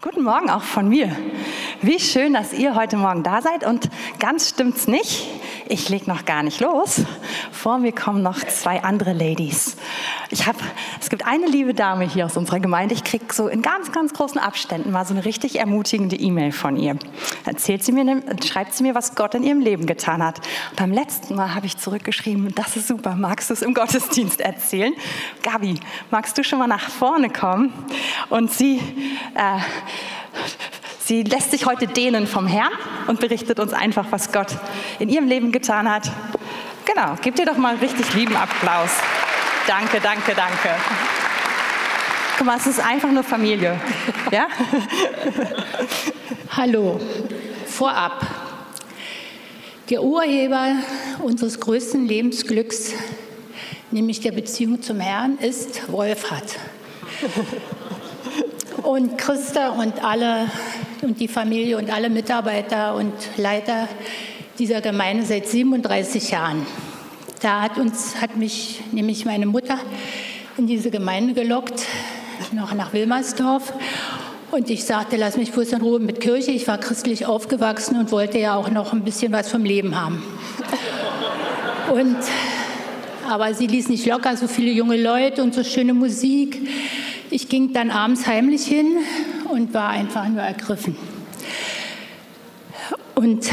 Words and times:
Guten 0.00 0.22
Morgen 0.22 0.48
auch 0.48 0.62
von 0.62 0.88
mir. 0.88 1.10
Wie 1.82 1.98
schön, 1.98 2.32
dass 2.32 2.52
ihr 2.52 2.76
heute 2.76 2.96
Morgen 2.96 3.24
da 3.24 3.42
seid 3.42 3.66
und 3.66 3.90
ganz 4.20 4.48
stimmt's 4.48 4.86
nicht. 4.86 5.26
Ich 5.70 5.90
leg 5.90 6.06
noch 6.06 6.24
gar 6.24 6.42
nicht 6.42 6.60
los. 6.60 7.02
Vor 7.52 7.78
mir 7.78 7.92
kommen 7.92 8.22
noch 8.22 8.38
zwei 8.44 8.82
andere 8.82 9.12
Ladies. 9.12 9.76
Ich 10.30 10.46
habe, 10.46 10.58
es 10.98 11.10
gibt 11.10 11.26
eine 11.26 11.46
liebe 11.46 11.74
Dame 11.74 12.08
hier 12.08 12.24
aus 12.24 12.38
unserer 12.38 12.58
Gemeinde. 12.58 12.94
Ich 12.94 13.04
krieg 13.04 13.32
so 13.34 13.48
in 13.48 13.60
ganz, 13.60 13.92
ganz 13.92 14.14
großen 14.14 14.40
Abständen 14.40 14.90
mal 14.90 15.04
so 15.04 15.12
eine 15.12 15.26
richtig 15.26 15.58
ermutigende 15.58 16.16
E-Mail 16.16 16.52
von 16.52 16.76
ihr. 16.76 16.96
Erzählt 17.44 17.84
sie 17.84 17.92
mir, 17.92 18.04
ne, 18.04 18.22
schreibt 18.42 18.74
sie 18.74 18.82
mir, 18.82 18.94
was 18.94 19.14
Gott 19.14 19.34
in 19.34 19.42
ihrem 19.42 19.60
Leben 19.60 19.84
getan 19.84 20.22
hat. 20.22 20.40
Beim 20.76 20.90
letzten 20.90 21.34
Mal 21.34 21.54
habe 21.54 21.66
ich 21.66 21.76
zurückgeschrieben, 21.76 22.54
das 22.54 22.76
ist 22.76 22.88
super. 22.88 23.14
Magst 23.14 23.50
du 23.50 23.54
es 23.54 23.60
im 23.60 23.74
Gottesdienst 23.74 24.40
erzählen? 24.40 24.94
Gabi, 25.42 25.78
magst 26.10 26.38
du 26.38 26.44
schon 26.44 26.58
mal 26.58 26.66
nach 26.66 26.88
vorne 26.88 27.28
kommen? 27.28 27.72
Und 28.30 28.50
sie 28.50 28.78
äh, 29.34 29.58
Sie 31.08 31.22
lässt 31.22 31.52
sich 31.52 31.64
heute 31.64 31.86
dehnen 31.86 32.26
vom 32.26 32.46
Herrn 32.46 32.70
und 33.06 33.18
berichtet 33.18 33.60
uns 33.60 33.72
einfach, 33.72 34.04
was 34.10 34.30
Gott 34.30 34.48
in 34.98 35.08
ihrem 35.08 35.26
Leben 35.26 35.52
getan 35.52 35.90
hat. 35.90 36.10
Genau, 36.84 37.14
gebt 37.22 37.38
ihr 37.38 37.46
doch 37.46 37.56
mal 37.56 37.70
einen 37.70 37.78
richtig 37.78 38.12
lieben 38.12 38.36
Applaus. 38.36 38.90
Danke, 39.66 40.00
danke, 40.02 40.34
danke. 40.34 40.68
Guck 42.36 42.46
mal, 42.46 42.58
es 42.58 42.66
ist 42.66 42.80
einfach 42.80 43.10
nur 43.10 43.22
Familie. 43.22 43.80
Ja? 44.30 44.48
Hallo, 46.50 47.00
vorab. 47.64 48.26
Der 49.88 50.02
Urheber 50.02 50.74
unseres 51.22 51.58
größten 51.58 52.06
Lebensglücks, 52.06 52.92
nämlich 53.90 54.20
der 54.20 54.32
Beziehung 54.32 54.82
zum 54.82 55.00
Herrn, 55.00 55.38
ist 55.38 55.90
Wolfhard. 55.90 56.58
Und 58.82 59.18
Christa 59.18 59.70
und 59.70 60.04
alle 60.04 60.50
und 61.02 61.20
die 61.20 61.28
Familie 61.28 61.78
und 61.78 61.90
alle 61.90 62.10
Mitarbeiter 62.10 62.94
und 62.94 63.12
Leiter 63.36 63.88
dieser 64.58 64.80
Gemeinde 64.80 65.24
seit 65.24 65.46
37 65.46 66.30
Jahren. 66.30 66.66
Da 67.40 67.60
hat 67.60 67.78
uns, 67.78 68.20
hat 68.20 68.36
mich 68.36 68.80
nämlich 68.92 69.24
meine 69.24 69.46
Mutter 69.46 69.78
in 70.56 70.66
diese 70.66 70.90
Gemeinde 70.90 71.34
gelockt, 71.34 71.84
noch 72.52 72.74
nach 72.74 72.92
Wilmersdorf. 72.92 73.72
Und 74.50 74.70
ich 74.70 74.84
sagte, 74.84 75.16
lass 75.16 75.36
mich 75.36 75.52
bloß 75.52 75.72
in 75.72 75.82
Ruhe 75.82 76.00
mit 76.00 76.20
Kirche. 76.20 76.52
Ich 76.52 76.66
war 76.66 76.78
christlich 76.78 77.26
aufgewachsen 77.26 77.98
und 77.98 78.10
wollte 78.12 78.38
ja 78.38 78.56
auch 78.56 78.70
noch 78.70 78.92
ein 78.92 79.02
bisschen 79.02 79.32
was 79.32 79.48
vom 79.50 79.64
Leben 79.64 80.00
haben. 80.00 80.22
Und, 81.92 82.16
aber 83.28 83.54
sie 83.54 83.66
ließ 83.66 83.88
nicht 83.88 84.06
locker, 84.06 84.36
so 84.36 84.48
viele 84.48 84.70
junge 84.70 84.96
Leute 84.96 85.42
und 85.42 85.54
so 85.54 85.62
schöne 85.64 85.94
Musik. 85.94 86.60
Ich 87.30 87.50
ging 87.50 87.74
dann 87.74 87.90
abends 87.90 88.26
heimlich 88.26 88.64
hin 88.64 88.96
und 89.50 89.74
war 89.74 89.90
einfach 89.90 90.26
nur 90.28 90.40
ergriffen. 90.40 90.96
Und 93.14 93.50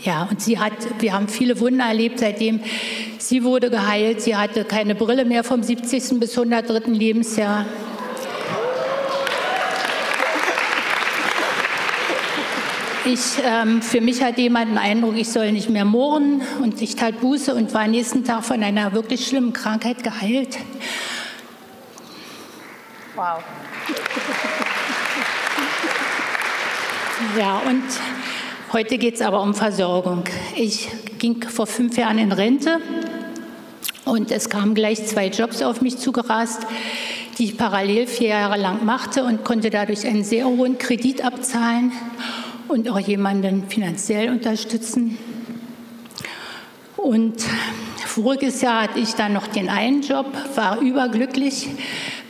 ja, 0.00 0.26
und 0.30 0.40
sie 0.40 0.58
hat, 0.58 0.72
wir 1.00 1.12
haben 1.12 1.28
viele 1.28 1.60
Wunder 1.60 1.84
erlebt 1.84 2.20
seitdem. 2.20 2.60
Sie 3.18 3.44
wurde 3.44 3.68
geheilt, 3.68 4.22
sie 4.22 4.36
hatte 4.36 4.64
keine 4.64 4.94
Brille 4.94 5.24
mehr 5.24 5.44
vom 5.44 5.62
70. 5.62 6.18
bis 6.20 6.38
103. 6.38 6.92
Lebensjahr. 6.92 7.66
Ich, 13.04 13.20
ähm, 13.44 13.82
für 13.82 14.00
mich 14.00 14.22
hat 14.22 14.38
jemand 14.38 14.70
den 14.70 14.78
Eindruck, 14.78 15.16
ich 15.16 15.28
soll 15.28 15.52
nicht 15.52 15.68
mehr 15.68 15.84
mohren 15.84 16.42
und 16.62 16.80
ich 16.80 16.96
tat 16.96 17.20
Buße 17.20 17.54
und 17.54 17.74
war 17.74 17.86
nächsten 17.86 18.24
Tag 18.24 18.44
von 18.44 18.62
einer 18.62 18.92
wirklich 18.94 19.26
schlimmen 19.26 19.52
Krankheit 19.52 20.02
geheilt. 20.02 20.56
Wow. 23.16 23.42
Ja, 27.38 27.58
und 27.60 27.82
heute 28.74 28.98
geht 28.98 29.14
es 29.14 29.22
aber 29.22 29.40
um 29.40 29.54
Versorgung. 29.54 30.24
Ich 30.54 30.90
ging 31.18 31.42
vor 31.48 31.66
fünf 31.66 31.96
Jahren 31.96 32.18
in 32.18 32.30
Rente 32.30 32.78
und 34.04 34.30
es 34.30 34.50
kamen 34.50 34.74
gleich 34.74 35.06
zwei 35.06 35.28
Jobs 35.28 35.62
auf 35.62 35.80
mich 35.80 35.96
zugerast, 35.96 36.66
die 37.38 37.46
ich 37.46 37.56
parallel 37.56 38.06
vier 38.06 38.28
Jahre 38.28 38.60
lang 38.60 38.84
machte 38.84 39.24
und 39.24 39.44
konnte 39.44 39.70
dadurch 39.70 40.06
einen 40.06 40.22
sehr 40.22 40.44
hohen 40.44 40.76
Kredit 40.76 41.24
abzahlen 41.24 41.92
und 42.68 42.86
auch 42.90 42.98
jemanden 42.98 43.66
finanziell 43.66 44.28
unterstützen. 44.28 45.16
Und 46.98 47.42
voriges 48.22 48.62
Jahr 48.62 48.84
hatte 48.84 48.98
ich 48.98 49.14
dann 49.14 49.34
noch 49.34 49.46
den 49.46 49.68
einen 49.68 50.00
Job, 50.00 50.26
war 50.54 50.80
überglücklich, 50.80 51.68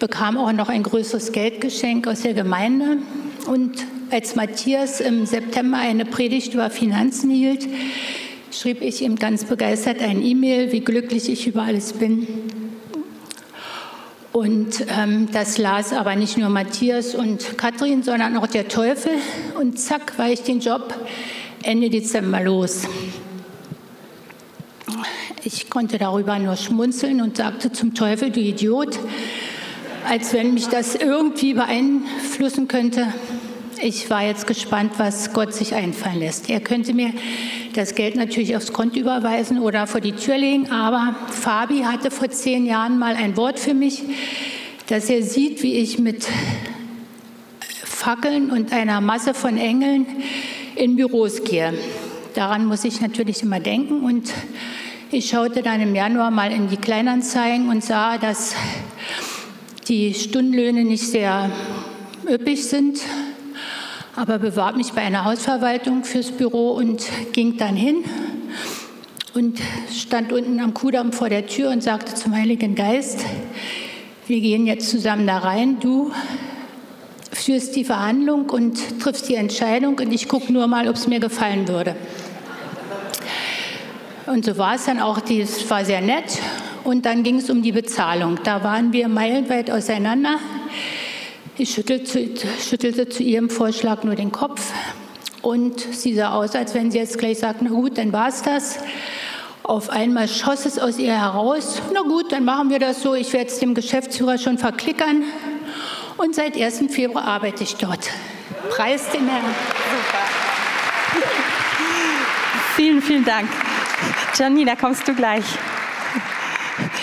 bekam 0.01 0.37
auch 0.37 0.51
noch 0.51 0.69
ein 0.69 0.83
größeres 0.83 1.31
Geldgeschenk 1.31 2.09
aus 2.09 2.23
der 2.23 2.35
Gemeinde. 2.35 2.99
Und 3.47 3.87
als 4.11 4.35
Matthias 4.35 5.01
im 5.01 5.27
September 5.27 5.79
eine 5.79 6.05
Predigt 6.05 6.55
über 6.55 6.71
Finanzen 6.71 7.31
hielt, 7.31 7.69
schrieb 8.51 8.83
ich 8.83 9.01
ihm 9.01 9.15
ganz 9.15 9.45
begeistert 9.45 10.03
ein 10.03 10.25
E-Mail, 10.25 10.73
wie 10.73 10.81
glücklich 10.81 11.29
ich 11.29 11.47
über 11.47 11.63
alles 11.63 11.93
bin. 11.93 12.27
Und 14.33 14.85
ähm, 14.89 15.29
das 15.33 15.57
las 15.57 15.93
aber 15.93 16.17
nicht 16.17 16.37
nur 16.37 16.49
Matthias 16.49 17.15
und 17.15 17.57
Katrin, 17.57 18.03
sondern 18.03 18.37
auch 18.37 18.49
der 18.49 18.67
Teufel. 18.67 19.13
Und 19.59 19.79
zack, 19.79 20.19
war 20.19 20.31
ich 20.31 20.43
den 20.43 20.59
Job 20.59 20.93
Ende 21.63 21.91
Dezember 21.91 22.41
los. 22.41 22.83
Ich 25.45 25.71
konnte 25.71 25.99
darüber 25.99 26.39
nur 26.39 26.57
schmunzeln 26.57 27.21
und 27.21 27.37
sagte 27.37 27.73
zum 27.73 27.95
Teufel, 27.95 28.31
du 28.31 28.41
Idiot, 28.41 28.99
als 30.09 30.33
wenn 30.33 30.55
mich 30.55 30.69
das 30.69 30.95
irgendwie 30.95 31.55
beeinflussen 31.55 32.69
könnte. 32.69 33.13
Ich 33.83 34.09
war 34.09 34.25
jetzt 34.25 34.47
gespannt, 34.47 34.93
was 34.99 35.33
Gott 35.33 35.53
sich 35.53 35.75
einfallen 35.75 36.21
lässt. 36.21 36.49
Er 36.49 36.61
könnte 36.61 36.95
mir 36.95 37.13
das 37.75 37.95
Geld 37.95 38.17
natürlich 38.17 38.57
aufs 38.57 38.73
Konto 38.73 38.99
überweisen 38.99 39.59
oder 39.59 39.87
vor 39.87 40.01
die 40.01 40.13
Tür 40.13 40.39
legen, 40.39 40.71
aber 40.71 41.15
Fabi 41.31 41.81
hatte 41.81 42.11
vor 42.11 42.31
zehn 42.31 42.65
Jahren 42.65 42.99
mal 42.99 43.17
ein 43.17 43.37
Wort 43.37 43.59
für 43.59 43.75
mich, 43.75 44.03
dass 44.87 45.11
er 45.11 45.23
sieht, 45.23 45.63
wie 45.63 45.75
ich 45.75 45.99
mit 45.99 46.27
Fackeln 47.85 48.51
und 48.51 48.73
einer 48.73 49.01
Masse 49.01 49.35
von 49.35 49.59
Engeln 49.59 50.07
in 50.77 50.97
Büros 50.97 51.45
gehe. 51.45 51.75
Daran 52.35 52.67
muss 52.67 52.85
ich 52.85 53.01
natürlich 53.01 53.43
immer 53.43 53.61
denken 53.61 54.05
und 54.05 54.33
ich 55.13 55.31
schaute 55.31 55.63
dann 55.63 55.81
im 55.81 55.95
Januar 55.95 56.31
mal 56.31 56.51
in 56.51 56.69
die 56.69 56.77
Kleinanzeigen 56.77 57.69
und 57.69 57.85
sah, 57.85 58.19
dass 58.19 58.55
die 59.89 60.15
Stundenlöhne 60.15 60.85
nicht 60.85 61.07
sehr 61.07 61.51
üppig 62.29 62.65
sind, 62.67 62.99
aber 64.17 64.39
bewarb 64.39 64.77
mich 64.77 64.93
bei 64.93 65.03
einer 65.03 65.25
Hausverwaltung 65.25 66.03
fürs 66.03 66.33
Büro 66.33 66.73
und 66.73 67.05
ging 67.33 67.57
dann 67.57 67.77
hin 67.77 68.05
und 69.35 69.61
stand 69.95 70.33
unten 70.33 70.59
am 70.59 70.75
Kudamm 70.75 71.13
vor 71.13 71.29
der 71.29 71.47
Tür 71.47 71.71
und 71.71 71.83
sagte 71.83 72.15
zum 72.15 72.35
Heiligen 72.35 72.75
Geist, 72.75 73.25
wir 74.27 74.41
gehen 74.41 74.67
jetzt 74.67 74.91
zusammen 74.91 75.27
da 75.27 75.39
rein, 75.39 75.79
du 75.79 76.11
führst 77.31 77.77
die 77.77 77.85
Verhandlung 77.85 78.51
und 78.51 78.99
triffst 78.99 79.29
die 79.29 79.37
Entscheidung 79.37 79.99
und 80.01 80.13
ich 80.13 80.27
gucke 80.29 80.53
nur 80.53 80.67
mal, 80.67 80.89
ob 80.89 80.97
es 80.97 81.07
mir 81.07 81.21
gefallen 81.21 81.69
würde. 81.69 81.95
Und 84.27 84.45
so 84.45 84.59
war 84.59 84.75
es 84.75 84.87
dann 84.87 84.99
auch, 84.99 85.21
es 85.29 85.71
war 85.71 85.85
sehr 85.85 86.01
nett 86.01 86.41
und 86.83 87.07
dann 87.07 87.23
ging 87.23 87.39
es 87.39 87.49
um 87.49 87.63
die 87.63 87.71
Bezahlung. 87.71 88.41
Da 88.43 88.65
waren 88.65 88.93
wir 88.93 89.07
meilenweit 89.07 89.71
auseinander. 89.71 90.41
Ich 91.57 91.71
schüttelte, 91.71 92.31
schüttelte 92.61 93.09
zu 93.09 93.23
ihrem 93.23 93.49
Vorschlag 93.49 94.03
nur 94.03 94.17
den 94.17 94.33
Kopf 94.33 94.73
und 95.43 95.79
sie 95.81 96.15
sah 96.15 96.35
aus, 96.35 96.57
als 96.57 96.75
wenn 96.75 96.91
sie 96.91 96.99
jetzt 96.99 97.19
gleich 97.19 97.39
sagt, 97.39 97.63
na 97.63 97.71
gut, 97.71 97.99
dann 97.99 98.13
war 98.13 98.29
es 98.29 98.43
das. 98.43 98.81
Auf 99.63 99.91
einmal 99.91 100.27
schoss 100.27 100.67
es 100.67 100.79
aus 100.79 100.99
ihr 100.99 101.13
heraus. 101.13 101.81
Na 101.95 102.03
gut, 102.03 102.33
dann 102.33 102.45
machen 102.45 102.71
wir 102.71 102.81
das 102.81 103.03
so. 103.03 103.15
Ich 103.15 103.33
werde 103.33 103.47
es 103.47 103.59
dem 103.59 103.75
Geschäftsführer 103.75 104.39
schon 104.39 104.59
verklickern. 104.59 105.23
Und 106.17 106.35
seit 106.35 106.57
1. 106.61 106.85
Februar 106.91 107.25
arbeite 107.25 107.63
ich 107.63 107.77
dort. 107.77 108.11
Preis 108.71 109.09
den 109.11 109.29
Herrn. 109.29 109.45
Super. 109.45 110.25
Vielen, 112.75 113.01
vielen 113.03 113.25
Dank. 113.25 113.49
Janina, 114.37 114.77
kommst 114.77 115.07
du 115.09 115.15
gleich. 115.15 115.45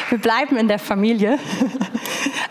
Wir 0.10 0.18
bleiben 0.18 0.58
in 0.58 0.68
der 0.68 0.80
Familie. 0.80 1.40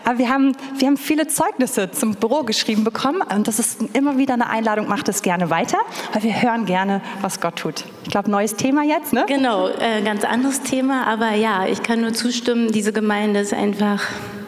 Aber 0.05 0.17
wir 0.17 0.29
haben, 0.29 0.55
wir 0.77 0.87
haben 0.87 0.97
viele 0.97 1.27
Zeugnisse 1.27 1.91
zum 1.91 2.15
Büro 2.15 2.43
geschrieben 2.43 2.83
bekommen 2.83 3.21
und 3.21 3.47
das 3.47 3.59
ist 3.59 3.81
immer 3.93 4.17
wieder 4.17 4.33
eine 4.33 4.49
Einladung, 4.49 4.87
macht 4.87 5.07
es 5.07 5.21
gerne 5.21 5.49
weiter, 5.49 5.77
weil 6.11 6.23
wir 6.23 6.41
hören 6.41 6.65
gerne, 6.65 7.01
was 7.21 7.39
Gott 7.39 7.55
tut. 7.55 7.85
Ich 8.03 8.09
glaube, 8.09 8.29
neues 8.29 8.55
Thema 8.55 8.83
jetzt, 8.83 9.13
ne? 9.13 9.25
Genau, 9.27 9.69
äh, 9.69 10.01
ganz 10.03 10.25
anderes 10.25 10.61
Thema, 10.61 11.07
aber 11.07 11.31
ja, 11.35 11.65
ich 11.67 11.83
kann 11.83 12.01
nur 12.01 12.13
zustimmen, 12.13 12.71
diese 12.71 12.91
Gemeinde 12.91 13.39
ist 13.39 13.53
einfach 13.53 14.03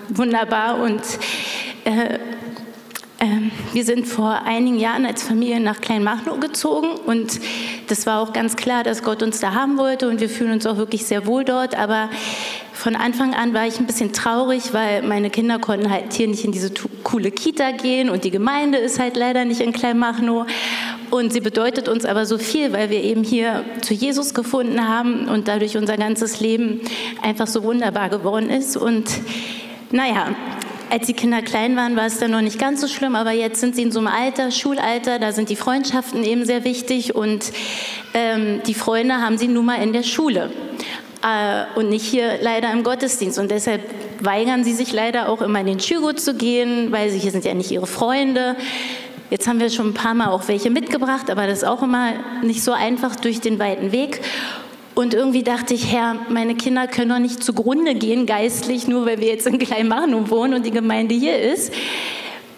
wunderbar 0.09 0.79
und 0.79 1.01
äh, 1.85 2.19
ähm, 3.19 3.51
wir 3.71 3.85
sind 3.85 4.07
vor 4.07 4.41
einigen 4.45 4.77
Jahren 4.77 5.05
als 5.05 5.23
Familie 5.23 5.59
nach 5.59 5.79
Kleinmachnow 5.79 6.39
gezogen 6.39 6.89
und 7.05 7.39
das 7.87 8.05
war 8.05 8.19
auch 8.19 8.33
ganz 8.33 8.55
klar, 8.55 8.83
dass 8.83 9.03
Gott 9.03 9.23
uns 9.23 9.39
da 9.39 9.53
haben 9.53 9.77
wollte 9.77 10.09
und 10.09 10.19
wir 10.19 10.29
fühlen 10.29 10.51
uns 10.51 10.65
auch 10.65 10.77
wirklich 10.77 11.05
sehr 11.05 11.25
wohl 11.25 11.45
dort. 11.45 11.75
Aber 11.75 12.09
von 12.73 12.95
Anfang 12.95 13.33
an 13.33 13.53
war 13.53 13.65
ich 13.65 13.79
ein 13.79 13.85
bisschen 13.85 14.11
traurig, 14.11 14.73
weil 14.73 15.01
meine 15.01 15.29
Kinder 15.29 15.59
konnten 15.59 15.89
halt 15.89 16.11
hier 16.11 16.27
nicht 16.27 16.43
in 16.43 16.51
diese 16.51 16.71
coole 17.03 17.31
Kita 17.31 17.71
gehen 17.71 18.09
und 18.09 18.25
die 18.25 18.31
Gemeinde 18.31 18.77
ist 18.79 18.99
halt 18.99 19.15
leider 19.15 19.45
nicht 19.45 19.61
in 19.61 19.71
Kleinmachnow. 19.71 20.45
Und 21.09 21.31
sie 21.31 21.39
bedeutet 21.39 21.87
uns 21.87 22.03
aber 22.03 22.25
so 22.25 22.37
viel, 22.37 22.73
weil 22.73 22.89
wir 22.89 23.01
eben 23.01 23.23
hier 23.23 23.63
zu 23.81 23.93
Jesus 23.93 24.33
gefunden 24.33 24.87
haben 24.87 25.29
und 25.29 25.47
dadurch 25.47 25.77
unser 25.77 25.95
ganzes 25.95 26.41
Leben 26.41 26.81
einfach 27.21 27.47
so 27.47 27.63
wunderbar 27.63 28.09
geworden 28.09 28.49
ist. 28.49 28.75
Und 28.75 29.09
naja, 29.91 30.35
als 30.89 31.07
die 31.07 31.13
Kinder 31.13 31.41
klein 31.41 31.75
waren, 31.75 31.95
war 31.95 32.05
es 32.05 32.19
dann 32.19 32.31
noch 32.31 32.41
nicht 32.41 32.59
ganz 32.59 32.81
so 32.81 32.87
schlimm, 32.87 33.15
aber 33.15 33.31
jetzt 33.31 33.59
sind 33.59 33.75
sie 33.75 33.83
in 33.83 33.91
so 33.91 33.99
einem 33.99 34.07
Alter, 34.07 34.51
Schulalter, 34.51 35.19
da 35.19 35.31
sind 35.31 35.49
die 35.49 35.55
Freundschaften 35.55 36.23
eben 36.23 36.45
sehr 36.45 36.63
wichtig 36.63 37.15
und 37.15 37.51
ähm, 38.13 38.61
die 38.65 38.73
Freunde 38.73 39.15
haben 39.15 39.37
sie 39.37 39.47
nun 39.47 39.65
mal 39.65 39.81
in 39.81 39.93
der 39.93 40.03
Schule 40.03 40.51
äh, 41.25 41.77
und 41.77 41.89
nicht 41.89 42.05
hier 42.05 42.37
leider 42.41 42.71
im 42.71 42.83
Gottesdienst. 42.83 43.39
Und 43.39 43.51
deshalb 43.51 43.81
weigern 44.19 44.63
sie 44.63 44.73
sich 44.73 44.93
leider 44.93 45.29
auch 45.29 45.41
immer 45.41 45.59
in 45.59 45.67
den 45.67 45.79
Schulgut 45.79 46.19
zu 46.19 46.35
gehen, 46.35 46.91
weil 46.91 47.09
sie 47.09 47.17
hier 47.17 47.31
sind 47.31 47.45
ja 47.45 47.53
nicht 47.53 47.71
ihre 47.71 47.87
Freunde. 47.87 48.55
Jetzt 49.31 49.47
haben 49.47 49.59
wir 49.59 49.69
schon 49.71 49.89
ein 49.89 49.93
paar 49.93 50.13
Mal 50.13 50.27
auch 50.27 50.47
welche 50.47 50.69
mitgebracht, 50.69 51.31
aber 51.31 51.47
das 51.47 51.59
ist 51.59 51.63
auch 51.63 51.81
immer 51.81 52.13
nicht 52.43 52.63
so 52.63 52.73
einfach 52.73 53.15
durch 53.15 53.41
den 53.41 53.57
weiten 53.57 53.91
Weg. 53.91 54.21
Und 54.95 55.13
irgendwie 55.13 55.43
dachte 55.43 55.73
ich, 55.73 55.91
Herr, 55.91 56.15
meine 56.29 56.55
Kinder 56.55 56.87
können 56.87 57.09
doch 57.09 57.19
nicht 57.19 57.43
zugrunde 57.43 57.95
gehen 57.95 58.25
geistlich, 58.25 58.87
nur 58.87 59.05
weil 59.05 59.19
wir 59.19 59.27
jetzt 59.27 59.45
in 59.45 59.59
Kleinmachnow 59.59 60.29
wohnen 60.29 60.53
und 60.53 60.65
die 60.65 60.71
Gemeinde 60.71 61.13
hier 61.13 61.37
ist. 61.37 61.73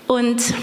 Und 0.05 0.53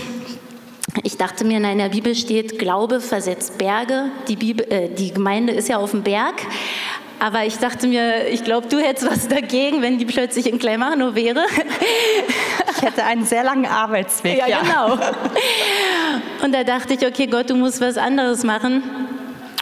ich 1.03 1.17
dachte 1.17 1.45
mir, 1.45 1.59
nein, 1.59 1.73
in 1.73 1.79
der 1.79 1.89
Bibel 1.89 2.15
steht, 2.15 2.61
Glaube 2.61 3.01
versetzt 3.01 3.59
Berge. 3.59 4.13
Die, 4.29 4.37
Bibel, 4.37 4.65
äh, 4.71 4.89
die 4.89 5.13
Gemeinde 5.13 5.53
ist 5.53 5.69
ja 5.69 5.79
auf 5.79 5.91
dem 5.91 6.05
Berg. 6.05 6.35
Aber 7.19 7.45
ich 7.45 7.59
dachte 7.59 7.89
mir, 7.89 8.29
ich 8.29 8.45
glaube, 8.45 8.69
du 8.69 8.79
hättest 8.79 9.11
was 9.11 9.29
dagegen, 9.29 9.83
wenn 9.83 9.99
die 9.99 10.05
plötzlich 10.05 10.47
in 10.47 10.59
Kleinmachnow 10.59 11.15
wäre. 11.15 11.45
Ich 12.77 12.83
hätte 12.83 13.05
einen 13.05 13.25
sehr 13.25 13.45
langen 13.45 13.67
Arbeitsweg. 13.67 14.37
Ja, 14.37 14.47
ja, 14.47 14.61
genau. 14.61 14.99
Und 16.43 16.53
da 16.53 16.65
dachte 16.65 16.95
ich, 16.95 17.07
okay, 17.07 17.27
Gott, 17.27 17.49
du 17.49 17.55
musst 17.55 17.81
was 17.81 17.97
anderes 17.97 18.45
machen. 18.45 18.83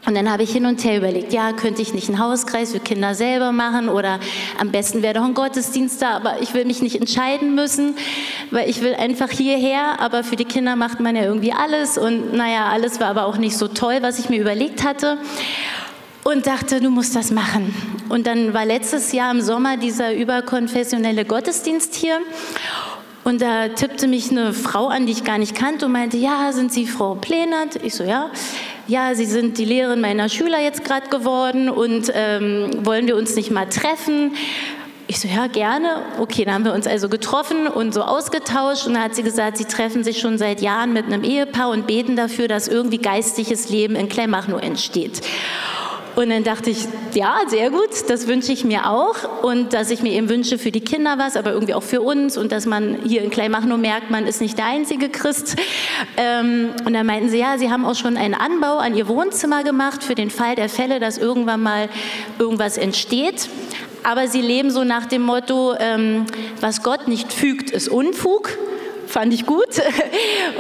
Und 0.05 0.17
dann 0.17 0.29
habe 0.29 0.43
ich 0.43 0.51
hin 0.51 0.67
und 0.67 0.83
her 0.83 0.97
überlegt, 0.97 1.33
ja, 1.33 1.53
könnte 1.53 1.81
ich 1.81 1.95
nicht 1.95 2.09
einen 2.09 2.19
Hauskreis 2.19 2.73
für 2.73 2.81
Kinder 2.81 3.15
selber 3.15 3.53
machen 3.53 3.89
oder 3.89 4.19
am 4.59 4.73
besten 4.73 5.01
wäre 5.01 5.15
doch 5.15 5.25
ein 5.25 5.35
Gottesdienst 5.35 6.03
da, 6.03 6.11
aber 6.17 6.43
ich 6.43 6.55
will 6.55 6.65
mich 6.65 6.83
nicht 6.83 6.97
entscheiden 6.97 7.55
müssen, 7.55 7.95
weil 8.51 8.69
ich 8.69 8.83
will 8.83 8.97
einfach 8.97 9.31
hierher, 9.31 10.01
aber 10.01 10.25
für 10.25 10.35
die 10.35 10.45
Kinder 10.45 10.75
macht 10.75 10.99
man 10.99 11.15
ja 11.15 11.23
irgendwie 11.23 11.53
alles 11.53 11.99
und 11.99 12.35
naja, 12.35 12.67
alles 12.67 12.99
war 12.99 13.09
aber 13.09 13.27
auch 13.27 13.37
nicht 13.37 13.57
so 13.57 13.69
toll, 13.69 13.99
was 14.01 14.19
ich 14.19 14.29
mir 14.29 14.41
überlegt 14.41 14.83
hatte 14.83 15.19
und 16.25 16.49
dachte, 16.49 16.81
du 16.81 16.91
musst 16.91 17.15
das 17.15 17.31
machen. 17.31 17.73
Und 18.09 18.27
dann 18.27 18.55
war 18.55 18.65
letztes 18.65 19.13
Jahr 19.13 19.31
im 19.31 19.41
Sommer 19.41 19.77
dieser 19.77 20.15
überkonfessionelle 20.15 21.25
Gottesdienst 21.25 21.95
hier 21.95 22.19
und 23.23 23.41
da 23.41 23.69
tippte 23.69 24.09
mich 24.09 24.33
eine 24.33 24.53
Frau 24.53 24.89
an, 24.89 25.07
die 25.07 25.13
ich 25.13 25.23
gar 25.23 25.39
nicht 25.39 25.55
kannte 25.55 25.87
und 25.87 25.93
meinte, 25.93 26.17
ja, 26.17 26.51
sind 26.51 26.73
Sie 26.73 26.89
Frau 26.89 27.15
Plenert? 27.15 27.77
Ich 27.85 27.95
so, 27.95 28.03
ja 28.03 28.33
ja, 28.89 29.15
Sie 29.15 29.27
sind 29.27 29.59
die 29.59 29.65
Lehrerin 29.65 30.01
meiner 30.01 30.29
Schüler 30.29 30.61
jetzt 30.61 30.85
gerade 30.85 31.09
geworden 31.09 31.69
und 31.69 32.11
ähm, 32.15 32.71
wollen 32.85 33.07
wir 33.07 33.17
uns 33.17 33.37
nicht 33.37 33.51
mal 33.51 33.67
treffen? 33.67 34.33
Ich 35.09 35.21
so, 35.21 35.29
ja, 35.29 35.47
gerne. 35.47 36.03
Okay, 36.19 36.45
dann 36.45 36.55
haben 36.55 36.65
wir 36.65 36.73
uns 36.73 36.87
also 36.87 37.09
getroffen 37.09 37.67
und 37.67 37.93
so 37.93 38.03
ausgetauscht. 38.03 38.87
Und 38.87 38.95
dann 38.95 39.03
hat 39.03 39.15
sie 39.15 39.23
gesagt, 39.23 39.59
sie 39.59 39.65
treffen 39.65 40.05
sich 40.05 40.21
schon 40.21 40.39
seit 40.39 40.63
Jahren 40.63 40.93
mit 40.93 41.07
einem 41.07 41.23
Ehepaar 41.23 41.71
und 41.71 41.87
beten 41.87 42.17
dafür, 42.17 42.49
dass 42.49 42.69
irgendwie 42.69 42.99
geistliches 42.99 43.69
Leben 43.69 43.95
in 43.95 44.09
Kleinmachnow 44.09 44.63
entsteht. 44.63 45.21
Und 46.15 46.29
dann 46.29 46.45
dachte 46.45 46.71
ich, 46.71 46.87
ja, 47.15 47.37
sehr 47.47 47.71
gut, 47.71 48.09
das 48.09 48.27
wünsche 48.27 48.53
ich 48.53 48.65
mir 48.65 48.89
auch. 48.91 49.43
Und 49.43 49.73
dass 49.73 49.91
ich 49.91 50.03
mir 50.03 50.13
eben 50.13 50.29
wünsche 50.29 50.59
für 50.59 50.71
die 50.71 50.81
Kinder 50.81 51.17
was, 51.19 51.37
aber 51.37 51.53
irgendwie 51.53 51.75
auch 51.75 51.83
für 51.83 52.03
uns. 52.03 52.37
Und 52.37 52.53
dass 52.53 52.67
man 52.67 52.99
hier 53.05 53.23
in 53.23 53.31
Kleinmachnow 53.31 53.79
merkt, 53.79 54.11
man 54.11 54.27
ist 54.27 54.41
nicht 54.41 54.59
der 54.59 54.67
einzige 54.67 55.09
Christ. 55.09 55.57
Ähm, 56.17 56.71
und 56.85 56.93
dann 56.93 57.07
meinten 57.07 57.31
sie, 57.31 57.39
ja, 57.39 57.57
sie 57.57 57.71
haben 57.71 57.85
auch 57.85 57.95
schon 57.95 58.17
einen 58.17 58.35
Anbau 58.35 58.79
an 58.79 58.95
ihr 58.95 59.09
Wohnzimmer 59.09 59.65
gemacht 59.65 60.05
für 60.05 60.15
den 60.15 60.31
Fall 60.31 60.55
der 60.55 60.69
Fälle, 60.69 61.01
dass 61.01 61.17
irgendwann 61.19 61.63
mal 61.63 61.89
irgendwas 62.39 62.77
entsteht. 62.77 63.49
Aber 64.03 64.29
sie 64.29 64.43
leben 64.43 64.71
so 64.71 64.85
nach 64.85 65.07
dem 65.07 65.23
Motto, 65.23 65.75
ähm, 65.79 66.27
was 66.61 66.83
Gott 66.83 67.09
nicht 67.09 67.33
fügt, 67.33 67.71
ist 67.71 67.89
Unfug 67.89 68.51
fand 69.13 69.33
ich 69.33 69.47
gut. 69.47 69.69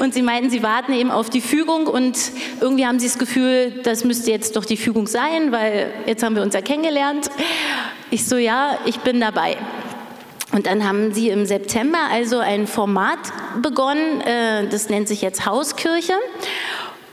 Und 0.00 0.14
sie 0.14 0.22
meinten, 0.22 0.50
sie 0.50 0.62
warten 0.62 0.93
eben 0.93 1.10
auf 1.10 1.31
die 1.31 1.40
Fügung 1.40 1.87
und 1.87 2.16
irgendwie 2.60 2.87
haben 2.87 3.00
sie 3.00 3.06
das 3.06 3.19
Gefühl, 3.19 3.81
das 3.82 4.04
müsste 4.04 4.31
jetzt 4.31 4.56
doch 4.56 4.64
die 4.64 4.76
Fügung 4.76 5.06
sein, 5.06 5.50
weil 5.50 5.93
jetzt 6.06 6.22
haben 6.22 6.37
wir 6.37 6.43
uns 6.43 6.54
ja 6.54 6.60
kennengelernt. 6.60 7.31
Ich 8.10 8.26
so, 8.26 8.37
ja, 8.37 8.78
ich 8.84 9.00
bin 9.00 9.20
dabei. 9.20 9.56
Und 10.52 10.66
dann 10.66 10.87
haben 10.87 11.14
sie 11.14 11.31
im 11.31 11.46
September 11.46 11.99
also 12.12 12.38
ein 12.38 12.66
Format 12.66 13.19
begonnen, 13.62 14.20
äh, 14.20 14.69
das 14.69 14.90
nennt 14.90 15.08
sich 15.08 15.22
jetzt 15.22 15.46
Hauskirche. 15.46 16.12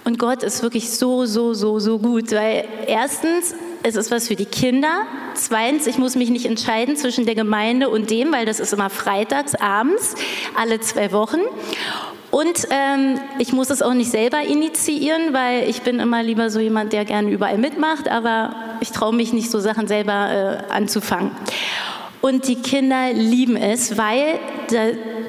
Und 0.09 0.17
Gott 0.17 0.41
ist 0.41 0.63
wirklich 0.63 0.89
so, 0.89 1.27
so, 1.27 1.53
so, 1.53 1.77
so 1.77 1.99
gut, 1.99 2.31
weil 2.31 2.67
erstens 2.87 3.53
es 3.83 3.95
ist 3.95 4.09
was 4.09 4.27
für 4.27 4.35
die 4.35 4.45
Kinder. 4.45 5.03
Zweitens, 5.35 5.85
ich 5.85 5.99
muss 5.99 6.15
mich 6.15 6.31
nicht 6.31 6.47
entscheiden 6.47 6.95
zwischen 6.95 7.27
der 7.27 7.35
Gemeinde 7.35 7.89
und 7.89 8.09
dem, 8.09 8.33
weil 8.33 8.47
das 8.47 8.59
ist 8.59 8.73
immer 8.73 8.89
freitags 8.89 9.53
abends, 9.53 10.15
alle 10.59 10.79
zwei 10.79 11.11
Wochen. 11.11 11.41
Und 12.31 12.67
ähm, 12.71 13.19
ich 13.37 13.53
muss 13.53 13.69
es 13.69 13.83
auch 13.83 13.93
nicht 13.93 14.09
selber 14.09 14.41
initiieren, 14.41 15.31
weil 15.31 15.69
ich 15.69 15.83
bin 15.83 15.99
immer 15.99 16.23
lieber 16.23 16.49
so 16.49 16.59
jemand, 16.59 16.91
der 16.91 17.05
gerne 17.05 17.29
überall 17.29 17.59
mitmacht, 17.59 18.09
aber 18.09 18.55
ich 18.81 18.89
traue 18.89 19.13
mich 19.13 19.31
nicht, 19.31 19.51
so 19.51 19.59
Sachen 19.59 19.87
selber 19.87 20.63
äh, 20.67 20.73
anzufangen. 20.73 21.29
Und 22.21 22.47
die 22.47 22.55
Kinder 22.55 23.13
lieben 23.13 23.55
es, 23.55 23.95
weil 23.95 24.39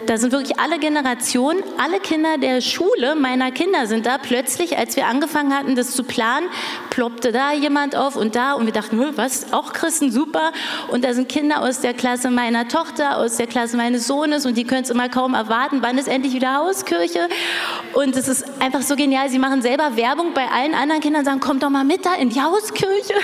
da, 0.06 0.16
sind 0.16 0.32
wirklich 0.32 0.58
alle 0.58 0.78
Generationen, 0.78 1.62
alle 1.78 2.00
Kinder 2.00 2.38
der 2.38 2.60
Schule 2.60 3.14
meiner 3.14 3.50
Kinder 3.50 3.86
sind 3.86 4.06
da. 4.06 4.18
Plötzlich, 4.18 4.76
als 4.76 4.96
wir 4.96 5.06
angefangen 5.06 5.56
hatten, 5.56 5.76
das 5.76 5.92
zu 5.92 6.04
planen, 6.04 6.48
ploppte 6.90 7.32
da 7.32 7.52
jemand 7.52 7.96
auf 7.96 8.16
und 8.16 8.34
da 8.34 8.54
und 8.54 8.66
wir 8.66 8.72
dachten, 8.72 9.00
was, 9.16 9.52
auch 9.52 9.72
Christen, 9.72 10.10
super. 10.10 10.52
Und 10.88 11.04
da 11.04 11.14
sind 11.14 11.28
Kinder 11.28 11.62
aus 11.62 11.80
der 11.80 11.94
Klasse 11.94 12.30
meiner 12.30 12.68
Tochter, 12.68 13.18
aus 13.18 13.36
der 13.36 13.46
Klasse 13.46 13.76
meines 13.76 14.06
Sohnes 14.06 14.46
und 14.46 14.56
die 14.56 14.64
können 14.64 14.82
es 14.82 14.90
immer 14.90 15.08
kaum 15.08 15.34
erwarten, 15.34 15.78
wann 15.82 15.98
ist 15.98 16.08
endlich 16.08 16.34
wieder 16.34 16.56
Hauskirche. 16.56 17.28
Und 17.94 18.16
es 18.16 18.28
ist 18.28 18.44
einfach 18.60 18.82
so 18.82 18.96
genial, 18.96 19.28
sie 19.28 19.38
machen 19.38 19.62
selber 19.62 19.96
Werbung 19.96 20.34
bei 20.34 20.48
allen 20.48 20.74
anderen 20.74 21.00
Kindern, 21.00 21.24
sagen, 21.24 21.40
kommt 21.40 21.62
doch 21.62 21.70
mal 21.70 21.84
mit 21.84 22.04
da 22.04 22.14
in 22.14 22.30
die 22.30 22.40
Hauskirche. 22.40 23.14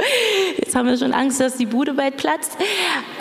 Jetzt 0.58 0.74
haben 0.74 0.88
wir 0.88 0.96
schon 0.96 1.12
Angst, 1.12 1.40
dass 1.40 1.56
die 1.56 1.66
Bude 1.66 1.94
bald 1.94 2.16
platzt. 2.16 2.56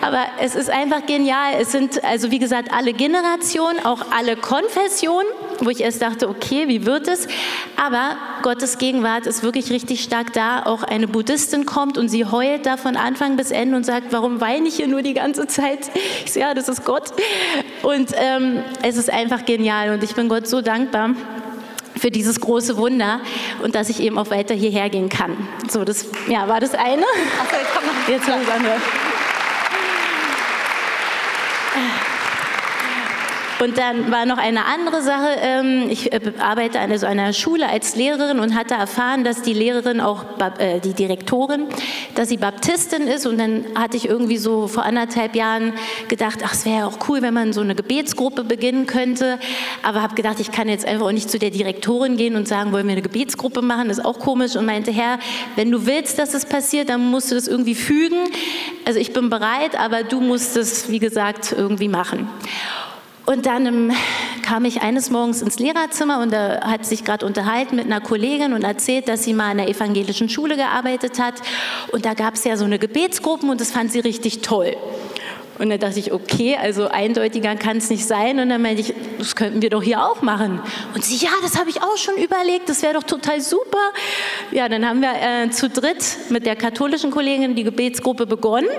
Aber 0.02 0.26
es 0.40 0.56
ist 0.56 0.70
einfach 0.70 1.06
genial. 1.06 1.54
Es 1.60 1.72
sind 1.72 2.04
also 2.04 2.32
wie 2.32 2.40
gesagt 2.40 2.72
alle 2.72 2.94
Generationen, 3.06 3.86
auch 3.86 4.00
alle 4.10 4.36
Konfessionen, 4.36 5.28
wo 5.60 5.70
ich 5.70 5.82
erst 5.82 6.02
dachte, 6.02 6.28
okay, 6.28 6.68
wie 6.68 6.88
wird 6.88 7.08
es? 7.08 7.28
Aber 7.76 8.18
Gottes 8.42 8.80
Gegenwart 8.80 9.28
ist 9.28 9.44
wirklich 9.44 9.70
richtig 9.70 10.02
stark 10.02 10.34
da. 10.34 10.64
Auch 10.64 10.82
eine 10.82 11.08
Buddhistin 11.08 11.68
kommt 11.68 12.00
und 12.00 12.10
sie 12.10 12.26
heult 12.26 12.66
da 12.66 12.78
von 12.78 12.98
Anfang 12.98 13.38
bis 13.38 13.52
Ende 13.52 13.78
und 13.78 13.86
sagt, 13.86 14.08
warum 14.10 14.42
weine 14.42 14.68
ich 14.68 14.78
hier 14.78 14.88
nur 14.88 15.04
die 15.04 15.14
ganze 15.14 15.46
Zeit? 15.46 15.92
Ich 16.26 16.34
so, 16.34 16.40
ja, 16.40 16.56
das 16.56 16.68
ist 16.68 16.84
Gott. 16.84 17.14
Und 17.84 18.10
ähm, 18.16 18.64
es 18.82 18.98
ist 18.98 19.12
einfach 19.12 19.46
genial 19.46 19.92
und 19.94 20.04
ich 20.04 20.16
bin 20.16 20.28
Gott 20.28 20.48
so 20.48 20.62
dankbar 20.62 21.12
für 21.96 22.10
dieses 22.10 22.40
große 22.40 22.76
Wunder 22.76 23.20
und 23.62 23.76
dass 23.76 23.90
ich 23.90 24.00
eben 24.00 24.18
auch 24.18 24.32
weiter 24.32 24.56
hierher 24.56 24.90
gehen 24.90 25.10
kann. 25.10 25.48
So, 25.70 25.84
das 25.84 26.08
ja, 26.28 26.48
war 26.48 26.60
das 26.60 26.74
eine. 26.74 27.04
Achso, 27.40 27.56
jetzt 27.56 27.72
kommt 27.72 27.86
noch 27.86 28.10
jetzt 28.10 28.28
das 28.28 28.50
andere. 28.50 28.82
Und 33.60 33.78
dann 33.78 34.12
war 34.12 34.26
noch 34.26 34.38
eine 34.38 34.66
andere 34.66 35.02
Sache. 35.02 35.28
Ähm, 35.40 35.88
ich 35.90 36.12
äh, 36.12 36.34
arbeite 36.40 36.80
an 36.80 36.96
so 36.98 37.06
einer 37.06 37.32
Schule 37.32 37.70
als 37.70 37.96
Lehrerin 37.96 38.40
und 38.40 38.54
hatte 38.54 38.74
erfahren, 38.74 39.24
dass 39.24 39.44
die 39.44 39.54
Lehrerin 39.54 40.02
auch, 40.02 40.26
äh, 40.60 40.82
die 40.82 40.94
Direktorin, 40.94 41.68
dass 42.16 42.28
sie 42.30 42.38
Baptistin 42.38 43.08
ist. 43.08 43.26
Und 43.26 43.38
dann 43.38 43.66
hatte 43.76 43.96
ich 43.96 44.10
irgendwie 44.10 44.38
so 44.38 44.68
vor 44.68 44.84
anderthalb 44.84 45.36
Jahren 45.36 45.74
gedacht, 46.10 46.40
ach, 46.44 46.52
es 46.52 46.66
wäre 46.66 46.80
ja 46.80 46.86
auch 46.86 46.98
cool, 47.08 47.22
wenn 47.22 47.34
man 47.34 47.54
so 47.54 47.62
eine 47.62 47.76
Gebetsgruppe 47.76 48.44
beginnen 48.44 48.88
könnte. 48.88 49.40
Aber 49.84 50.02
habe 50.02 50.16
gedacht, 50.16 50.42
ich 50.42 50.52
kann 50.52 50.68
jetzt 50.68 50.86
einfach 50.86 51.06
auch 51.06 51.12
nicht 51.14 51.30
zu 51.30 51.40
der 51.40 51.52
Direktorin 51.52 52.18
gehen 52.18 52.36
und 52.36 52.50
sagen, 52.50 52.74
wollen 52.74 52.88
wir 52.88 52.92
eine 52.92 53.02
Gebetsgruppe 53.02 53.62
machen? 53.62 53.88
Das 53.88 54.00
ist 54.00 54.06
auch 54.06 54.20
komisch. 54.20 54.58
Und 54.58 54.66
meinte, 54.66 54.92
Herr, 54.92 55.18
wenn 55.56 55.72
du 55.72 55.86
willst, 55.86 56.20
dass 56.20 56.34
es 56.34 56.46
passiert, 56.46 56.90
dann 56.90 57.10
musst 57.10 57.32
du 57.32 57.36
das 57.36 57.48
irgendwie 57.48 57.76
fügen. 57.76 58.18
Also 58.84 59.00
ich 59.00 59.14
bin 59.14 59.30
bereit, 59.30 59.80
aber 59.80 60.04
du 60.04 60.20
musst 60.20 60.58
es, 60.58 60.90
wie 60.90 61.00
gesagt, 61.00 61.54
irgendwie 61.58 61.88
machen. 61.88 62.28
Und 63.26 63.46
dann 63.48 63.66
ähm, 63.66 63.92
kam 64.44 64.66
ich 64.66 64.82
eines 64.82 65.10
Morgens 65.10 65.42
ins 65.42 65.58
Lehrerzimmer 65.58 66.22
und 66.22 66.32
da 66.32 66.62
hat 66.62 66.86
sich 66.86 67.04
gerade 67.04 67.26
unterhalten 67.26 67.76
mit 67.76 67.86
einer 67.86 68.02
Kollegin 68.02 68.54
und 68.54 68.64
erzählt, 68.64 69.08
dass 69.08 69.24
sie 69.24 69.34
mal 69.34 69.52
in 69.52 69.60
einer 69.60 69.68
evangelischen 69.68 70.30
Schule 70.30 70.56
gearbeitet 70.56 71.20
hat. 71.20 71.36
Und 71.92 72.06
da 72.06 72.14
gab 72.14 72.36
es 72.36 72.44
ja 72.44 72.56
so 72.56 72.66
eine 72.66 72.78
Gebetsgruppen 72.78 73.50
und 73.50 73.60
das 73.60 73.72
fand 73.72 73.92
sie 73.92 74.00
richtig 74.00 74.42
toll. 74.42 74.76
Und 75.58 75.70
dann 75.70 75.80
dachte 75.80 76.00
ich, 76.00 76.12
okay, 76.12 76.58
also 76.62 76.88
eindeutiger 76.88 77.56
kann 77.56 77.78
es 77.78 77.90
nicht 77.90 78.06
sein. 78.06 78.40
Und 78.40 78.50
dann 78.50 78.62
meinte 78.62 78.82
ich, 78.82 78.94
das 79.18 79.36
könnten 79.36 79.62
wir 79.62 79.70
doch 79.70 79.84
hier 79.84 80.06
auch 80.06 80.22
machen. 80.22 80.60
Und 80.94 81.04
sie, 81.04 81.18
ja, 81.18 81.32
das 81.42 81.58
habe 81.58 81.70
ich 81.70 81.82
auch 81.82 81.98
schon 81.98 82.16
überlegt, 82.16 82.70
das 82.70 82.82
wäre 82.82 82.94
doch 82.94 83.04
total 83.04 83.40
super. 83.42 83.78
Ja, 84.52 84.68
dann 84.68 84.88
haben 84.88 85.02
wir 85.02 85.14
äh, 85.14 85.50
zu 85.50 85.70
dritt 85.70 86.04
mit 86.30 86.46
der 86.46 86.56
katholischen 86.56 87.12
Kollegin 87.12 87.56
die 87.56 87.64
Gebetsgruppe 87.64 88.26
begonnen. 88.26 88.70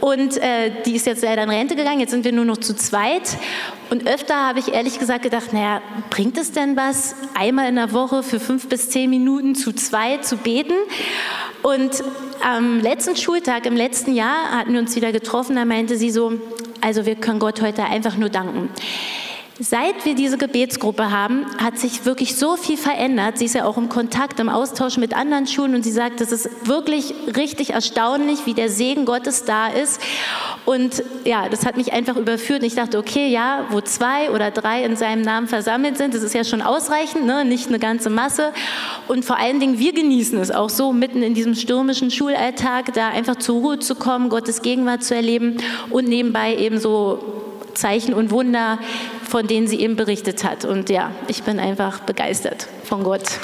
Und 0.00 0.36
äh, 0.38 0.70
die 0.86 0.96
ist 0.96 1.06
jetzt 1.06 1.22
leider 1.22 1.42
in 1.42 1.50
Rente 1.50 1.76
gegangen, 1.76 2.00
jetzt 2.00 2.10
sind 2.10 2.24
wir 2.24 2.32
nur 2.32 2.44
noch 2.44 2.58
zu 2.58 2.74
zweit. 2.74 3.36
Und 3.90 4.06
öfter 4.06 4.34
habe 4.36 4.58
ich 4.58 4.72
ehrlich 4.72 4.98
gesagt 4.98 5.22
gedacht, 5.22 5.52
naja, 5.52 5.80
bringt 6.10 6.36
es 6.36 6.52
denn 6.52 6.76
was, 6.76 7.14
einmal 7.34 7.68
in 7.68 7.76
der 7.76 7.92
Woche 7.92 8.22
für 8.22 8.38
fünf 8.38 8.68
bis 8.68 8.90
zehn 8.90 9.08
Minuten 9.08 9.54
zu 9.54 9.72
zweit 9.72 10.26
zu 10.26 10.36
beten? 10.36 10.74
Und 11.62 12.02
am 12.42 12.80
letzten 12.80 13.16
Schultag 13.16 13.66
im 13.66 13.76
letzten 13.76 14.14
Jahr 14.14 14.50
hatten 14.50 14.72
wir 14.72 14.80
uns 14.80 14.94
wieder 14.94 15.12
getroffen, 15.12 15.56
da 15.56 15.64
meinte 15.64 15.96
sie 15.96 16.10
so, 16.10 16.32
also 16.80 17.06
wir 17.06 17.16
können 17.16 17.38
Gott 17.38 17.60
heute 17.62 17.84
einfach 17.84 18.16
nur 18.16 18.28
danken. 18.28 18.68
Seit 19.60 20.04
wir 20.04 20.14
diese 20.14 20.38
Gebetsgruppe 20.38 21.10
haben, 21.10 21.44
hat 21.58 21.78
sich 21.80 22.04
wirklich 22.04 22.36
so 22.36 22.56
viel 22.56 22.76
verändert. 22.76 23.38
Sie 23.38 23.44
ist 23.44 23.56
ja 23.56 23.64
auch 23.64 23.76
im 23.76 23.88
Kontakt, 23.88 24.38
im 24.38 24.48
Austausch 24.48 24.98
mit 24.98 25.16
anderen 25.16 25.48
Schulen 25.48 25.74
und 25.74 25.82
sie 25.82 25.90
sagt, 25.90 26.20
es 26.20 26.30
ist 26.30 26.68
wirklich 26.68 27.12
richtig 27.36 27.70
erstaunlich, 27.70 28.46
wie 28.46 28.54
der 28.54 28.68
Segen 28.68 29.04
Gottes 29.04 29.46
da 29.46 29.66
ist. 29.66 30.00
Und 30.64 31.02
ja, 31.24 31.48
das 31.48 31.66
hat 31.66 31.76
mich 31.76 31.92
einfach 31.92 32.16
überführt. 32.16 32.62
Ich 32.62 32.76
dachte, 32.76 32.98
okay, 32.98 33.26
ja, 33.26 33.64
wo 33.70 33.80
zwei 33.80 34.30
oder 34.30 34.52
drei 34.52 34.84
in 34.84 34.94
seinem 34.94 35.22
Namen 35.22 35.48
versammelt 35.48 35.98
sind, 35.98 36.14
das 36.14 36.22
ist 36.22 36.34
ja 36.34 36.44
schon 36.44 36.62
ausreichend, 36.62 37.26
ne? 37.26 37.44
nicht 37.44 37.66
eine 37.66 37.80
ganze 37.80 38.10
Masse. 38.10 38.52
Und 39.08 39.24
vor 39.24 39.38
allen 39.38 39.58
Dingen, 39.58 39.80
wir 39.80 39.92
genießen 39.92 40.38
es 40.38 40.52
auch 40.52 40.70
so, 40.70 40.92
mitten 40.92 41.24
in 41.24 41.34
diesem 41.34 41.56
stürmischen 41.56 42.12
Schulalltag, 42.12 42.94
da 42.94 43.08
einfach 43.08 43.34
zur 43.36 43.56
Ruhe 43.56 43.78
zu 43.80 43.96
kommen, 43.96 44.28
Gottes 44.28 44.62
Gegenwart 44.62 45.02
zu 45.02 45.16
erleben 45.16 45.56
und 45.90 46.06
nebenbei 46.06 46.54
eben 46.54 46.78
so 46.78 47.38
Zeichen 47.78 48.12
und 48.12 48.30
Wunder, 48.30 48.78
von 49.28 49.46
denen 49.46 49.66
sie 49.66 49.80
eben 49.80 49.94
berichtet 49.94 50.42
hat. 50.42 50.64
Und 50.64 50.88
ja, 50.88 51.12
ich 51.28 51.42
bin 51.42 51.60
einfach 51.60 52.00
begeistert 52.00 52.66
von 52.84 53.04
Gott. 53.04 53.38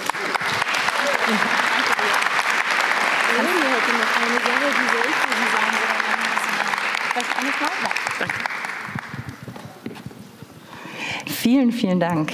Vielen, 11.27 11.73
vielen 11.73 12.01
Dank. 12.01 12.33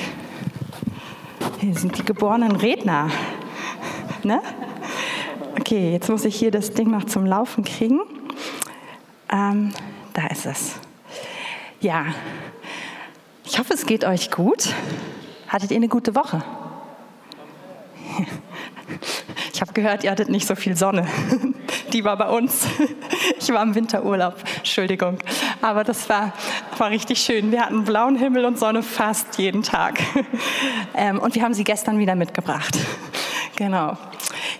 Hier 1.58 1.74
sind 1.74 1.98
die 1.98 2.04
geborenen 2.04 2.54
Redner. 2.54 3.10
Ne? 4.22 4.40
Okay, 5.58 5.92
jetzt 5.92 6.08
muss 6.08 6.24
ich 6.24 6.36
hier 6.36 6.52
das 6.52 6.70
Ding 6.70 6.90
noch 6.90 7.04
zum 7.04 7.26
Laufen 7.26 7.64
kriegen. 7.64 8.00
Ähm, 9.32 9.72
da 10.14 10.28
ist 10.28 10.46
es. 10.46 10.76
Ja, 11.80 12.06
hoffe, 13.60 13.74
es 13.74 13.84
geht 13.84 14.04
euch 14.04 14.30
gut. 14.30 14.74
Hattet 15.46 15.70
ihr 15.70 15.76
eine 15.76 15.88
gute 15.88 16.14
Woche? 16.14 16.42
Ich 19.52 19.60
habe 19.60 19.74
gehört, 19.74 20.02
ihr 20.02 20.10
hattet 20.10 20.30
nicht 20.30 20.46
so 20.46 20.54
viel 20.54 20.74
Sonne. 20.74 21.06
Die 21.92 22.02
war 22.02 22.16
bei 22.16 22.30
uns. 22.30 22.66
Ich 23.38 23.52
war 23.52 23.62
im 23.62 23.74
Winterurlaub, 23.74 24.36
Entschuldigung. 24.56 25.18
Aber 25.60 25.84
das 25.84 26.08
war, 26.08 26.32
war 26.78 26.88
richtig 26.88 27.20
schön. 27.20 27.52
Wir 27.52 27.66
hatten 27.66 27.84
blauen 27.84 28.16
Himmel 28.16 28.46
und 28.46 28.58
Sonne 28.58 28.82
fast 28.82 29.36
jeden 29.38 29.62
Tag. 29.62 30.00
Ähm, 30.94 31.18
und 31.18 31.34
wir 31.34 31.42
haben 31.42 31.54
sie 31.54 31.64
gestern 31.64 31.98
wieder 31.98 32.14
mitgebracht. 32.14 32.78
Genau. 33.56 33.96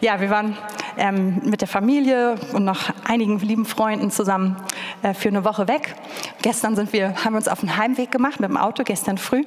Ja, 0.01 0.21
wir 0.21 0.29
waren 0.31 0.57
ähm, 0.97 1.41
mit 1.45 1.61
der 1.61 1.69
Familie 1.69 2.37
und 2.53 2.65
noch 2.65 2.91
einigen 3.05 3.39
lieben 3.39 3.65
Freunden 3.65 4.11
zusammen 4.11 4.57
äh, 5.03 5.15
für 5.15 5.29
eine 5.29 5.45
Woche 5.45 5.69
weg. 5.69 5.95
Gestern 6.43 6.77
sind 6.77 6.93
wir, 6.93 7.25
haben 7.25 7.33
wir 7.33 7.39
uns 7.39 7.49
auf 7.49 7.61
den 7.61 7.77
Heimweg 7.77 8.11
gemacht 8.11 8.41
mit 8.41 8.51
dem 8.51 8.57
Auto, 8.57 8.83
gestern 8.85 9.19
früh. 9.19 9.45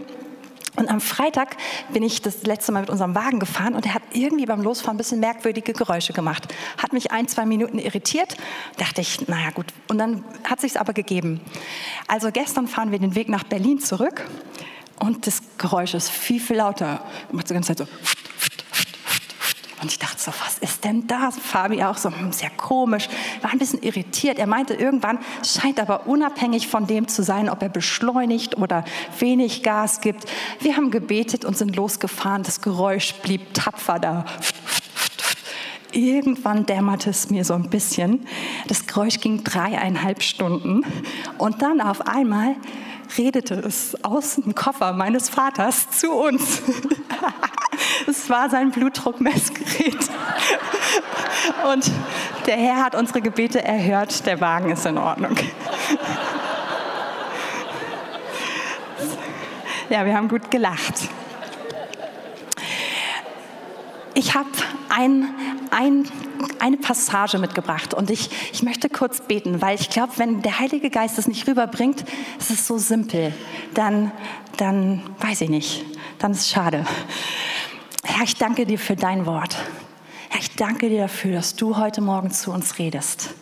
Und 0.76 0.90
am 0.90 1.02
Freitag 1.02 1.56
bin 1.94 2.02
ich 2.02 2.24
das 2.24 2.44
letzte 2.44 2.72
Mal 2.72 2.82
mit 2.82 2.90
unserem 2.90 3.14
Wagen 3.14 3.40
gefahren 3.40 3.76
und 3.76 3.86
er 3.86 3.94
hat 3.94 4.02
irgendwie 4.12 4.48
beim 4.48 4.62
Losfahren 4.62 4.96
ein 4.96 4.98
bisschen 4.98 5.20
merkwürdige 5.20 5.74
Geräusche 5.74 6.14
gemacht. 6.14 6.48
Hat 6.80 6.94
mich 6.94 7.12
ein, 7.12 7.28
zwei 7.28 7.46
Minuten 7.46 7.78
irritiert. 7.78 8.38
Dachte 8.78 9.02
ich, 9.02 9.28
naja 9.28 9.52
gut. 9.52 9.68
Und 9.88 10.00
dann 10.00 10.24
hat 10.44 10.62
sich 10.62 10.80
aber 10.80 10.94
gegeben. 10.94 11.42
Also 12.08 12.32
gestern 12.32 12.68
fahren 12.68 12.92
wir 12.92 12.98
den 12.98 13.14
Weg 13.14 13.30
nach 13.30 13.44
Berlin 13.44 13.80
zurück 13.80 14.26
und 15.00 15.28
das 15.28 15.42
Geräusch 15.60 15.94
ist 15.94 16.10
viel, 16.10 16.40
viel 16.40 16.58
lauter. 16.58 17.02
Macht 17.32 17.50
die 17.50 17.54
ganze 17.54 17.76
Zeit 17.76 17.88
so. 17.88 18.23
Und 19.84 19.92
ich 19.92 20.00
dachte 20.00 20.18
so, 20.18 20.32
was 20.46 20.60
ist 20.60 20.86
denn 20.86 21.08
das? 21.08 21.38
Fabi 21.38 21.84
auch 21.84 21.98
so, 21.98 22.10
hm, 22.10 22.32
sehr 22.32 22.50
komisch, 22.52 23.10
war 23.42 23.52
ein 23.52 23.60
bisschen 23.60 23.84
irritiert. 23.84 24.40
Er 24.40 24.48
meinte 24.48 24.74
irgendwann, 24.74 25.20
scheint 25.46 25.78
aber 25.78 26.08
unabhängig 26.08 26.70
von 26.70 26.88
dem 26.88 27.10
zu 27.10 27.22
sein, 27.22 27.50
ob 27.50 27.62
er 27.62 27.68
beschleunigt 27.68 28.58
oder 28.58 28.86
wenig 29.20 29.62
Gas 29.62 30.00
gibt. 30.00 30.24
Wir 30.62 30.78
haben 30.78 30.90
gebetet 30.90 31.44
und 31.44 31.58
sind 31.58 31.76
losgefahren. 31.76 32.44
Das 32.44 32.62
Geräusch 32.62 33.14
blieb 33.16 33.54
tapfer 33.54 34.00
da. 34.00 34.24
Irgendwann 35.92 36.66
dämmerte 36.66 37.10
es 37.10 37.30
mir 37.30 37.44
so 37.44 37.54
ein 37.54 37.70
bisschen. 37.70 38.26
Das 38.70 38.88
Geräusch 38.88 39.20
ging 39.20 39.44
dreieinhalb 39.44 40.24
Stunden. 40.24 40.86
Und 41.38 41.62
dann 41.62 41.82
auf 41.82 42.08
einmal 42.08 42.56
redete 43.18 43.56
es 43.56 44.02
aus 44.02 44.36
dem 44.36 44.56
Koffer 44.56 44.94
meines 44.94 45.28
Vaters 45.28 45.90
zu 45.92 46.10
uns. 46.14 46.62
Es 48.08 48.30
war 48.30 48.50
sein 48.50 48.72
Blutdruckmessgerät. 48.72 50.10
Und 51.72 51.92
der 52.46 52.58
Herr 52.58 52.84
hat 52.84 52.96
unsere 52.96 53.22
Gebete 53.22 53.64
erhört, 53.64 54.26
der 54.26 54.42
Wagen 54.42 54.72
ist 54.72 54.86
in 54.86 54.98
Ordnung. 54.98 55.36
Ja, 59.90 60.06
wir 60.06 60.16
haben 60.16 60.28
gut 60.28 60.50
gelacht. 60.50 60.96
Ich 64.16 64.36
habe 64.36 64.50
ein, 64.90 65.30
ein, 65.72 66.08
eine 66.60 66.78
Passage 66.78 67.40
mitgebracht 67.40 67.94
und 67.94 68.10
ich, 68.10 68.30
ich 68.52 68.64
möchte 68.64 68.90
kurz 68.90 69.22
beten, 69.22 69.62
weil 69.62 69.80
ich 69.80 69.90
glaube, 69.90 70.14
wenn 70.18 70.42
der 70.42 70.60
Heilige 70.60 70.90
Geist 70.90 71.18
es 71.18 71.28
nicht 71.28 71.48
rüberbringt, 71.48 72.06
es 72.40 72.50
ist 72.50 72.68
so 72.68 72.78
simpel, 72.78 73.34
dann, 73.74 74.12
dann 74.58 75.04
weiß 75.20 75.42
ich 75.42 75.50
nicht, 75.50 75.86
dann 76.20 76.32
ist 76.32 76.42
es 76.42 76.50
schade. 76.50 76.86
Herr, 78.04 78.24
ich 78.26 78.36
danke 78.36 78.66
dir 78.66 78.78
für 78.78 78.98
dein 78.98 79.26
Wort. 79.26 79.56
Herr, 80.30 80.42
ich 80.42 80.56
danke 80.56 80.90
dir 80.90 81.04
dafür, 81.04 81.36
dass 81.36 81.56
du 81.56 81.78
heute 81.78 82.02
Morgen 82.02 82.32
zu 82.32 82.52
uns 82.52 82.78
redest. 82.78 83.34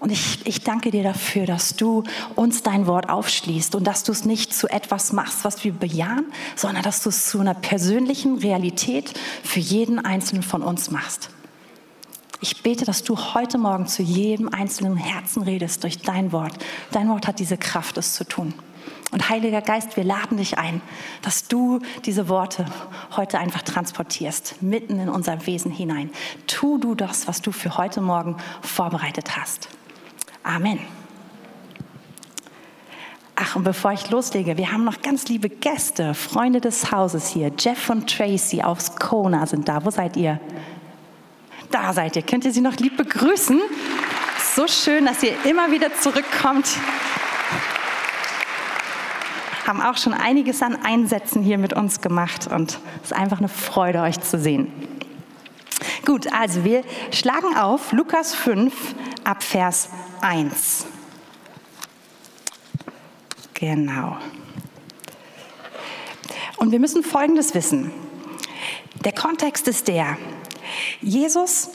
Und 0.00 0.10
ich, 0.10 0.44
ich 0.46 0.64
danke 0.64 0.90
dir 0.90 1.02
dafür, 1.02 1.46
dass 1.46 1.76
du 1.76 2.02
uns 2.34 2.62
dein 2.62 2.86
Wort 2.86 3.08
aufschließt 3.08 3.74
und 3.74 3.84
dass 3.84 4.02
du 4.02 4.12
es 4.12 4.24
nicht 4.24 4.52
zu 4.52 4.66
etwas 4.66 5.12
machst, 5.12 5.44
was 5.44 5.62
wir 5.62 5.72
bejahen, 5.72 6.32
sondern 6.56 6.82
dass 6.82 7.02
du 7.02 7.10
es 7.10 7.28
zu 7.28 7.38
einer 7.38 7.54
persönlichen 7.54 8.38
Realität 8.38 9.12
für 9.44 9.60
jeden 9.60 9.98
Einzelnen 9.98 10.42
von 10.42 10.62
uns 10.62 10.90
machst. 10.90 11.30
Ich 12.40 12.62
bete, 12.62 12.86
dass 12.86 13.04
du 13.04 13.16
heute 13.34 13.58
Morgen 13.58 13.86
zu 13.86 14.02
jedem 14.02 14.48
einzelnen 14.48 14.96
Herzen 14.96 15.42
redest 15.42 15.84
durch 15.84 15.98
dein 15.98 16.32
Wort. 16.32 16.54
Dein 16.90 17.08
Wort 17.10 17.26
hat 17.26 17.38
diese 17.38 17.58
Kraft, 17.58 17.98
es 17.98 18.14
zu 18.14 18.24
tun. 18.24 18.54
Und 19.10 19.28
Heiliger 19.28 19.60
Geist, 19.60 19.96
wir 19.96 20.04
laden 20.04 20.36
dich 20.36 20.58
ein, 20.58 20.80
dass 21.22 21.48
du 21.48 21.80
diese 22.04 22.28
Worte 22.28 22.64
heute 23.16 23.38
einfach 23.38 23.62
transportierst, 23.62 24.62
mitten 24.62 25.00
in 25.00 25.08
unser 25.08 25.46
Wesen 25.46 25.72
hinein. 25.72 26.10
Tu 26.46 26.78
du 26.78 26.94
das, 26.94 27.26
was 27.26 27.42
du 27.42 27.50
für 27.50 27.76
heute 27.76 28.00
Morgen 28.00 28.36
vorbereitet 28.62 29.36
hast. 29.36 29.68
Amen. 30.44 30.78
Ach, 33.34 33.56
und 33.56 33.64
bevor 33.64 33.92
ich 33.92 34.10
loslege, 34.10 34.58
wir 34.58 34.70
haben 34.70 34.84
noch 34.84 35.00
ganz 35.00 35.26
liebe 35.26 35.48
Gäste, 35.48 36.14
Freunde 36.14 36.60
des 36.60 36.92
Hauses 36.92 37.28
hier. 37.28 37.50
Jeff 37.58 37.90
und 37.90 38.08
Tracy 38.14 38.62
aus 38.62 38.94
Kona 38.96 39.46
sind 39.46 39.68
da. 39.68 39.84
Wo 39.84 39.90
seid 39.90 40.16
ihr? 40.16 40.38
Da 41.70 41.92
seid 41.92 42.16
ihr. 42.16 42.22
Könnt 42.22 42.44
ihr 42.44 42.52
sie 42.52 42.60
noch 42.60 42.76
lieb 42.76 42.96
begrüßen? 42.96 43.60
So 44.54 44.68
schön, 44.68 45.06
dass 45.06 45.22
ihr 45.22 45.32
immer 45.44 45.72
wieder 45.72 45.94
zurückkommt 45.94 46.66
haben 49.70 49.82
auch 49.82 49.98
schon 49.98 50.14
einiges 50.14 50.62
an 50.62 50.76
Einsätzen 50.82 51.44
hier 51.44 51.56
mit 51.56 51.74
uns 51.74 52.00
gemacht 52.00 52.48
und 52.48 52.80
es 53.04 53.12
ist 53.12 53.16
einfach 53.16 53.38
eine 53.38 53.48
Freude, 53.48 54.00
euch 54.00 54.18
zu 54.20 54.36
sehen. 54.36 54.72
Gut, 56.04 56.32
also 56.32 56.64
wir 56.64 56.82
schlagen 57.12 57.56
auf 57.56 57.92
Lukas 57.92 58.34
5 58.34 58.74
ab 59.22 59.44
Vers 59.44 59.90
1. 60.22 60.86
Genau. 63.54 64.16
Und 66.56 66.72
wir 66.72 66.80
müssen 66.80 67.04
Folgendes 67.04 67.54
wissen. 67.54 67.92
Der 69.04 69.12
Kontext 69.12 69.68
ist 69.68 69.86
der, 69.86 70.16
Jesus 71.00 71.70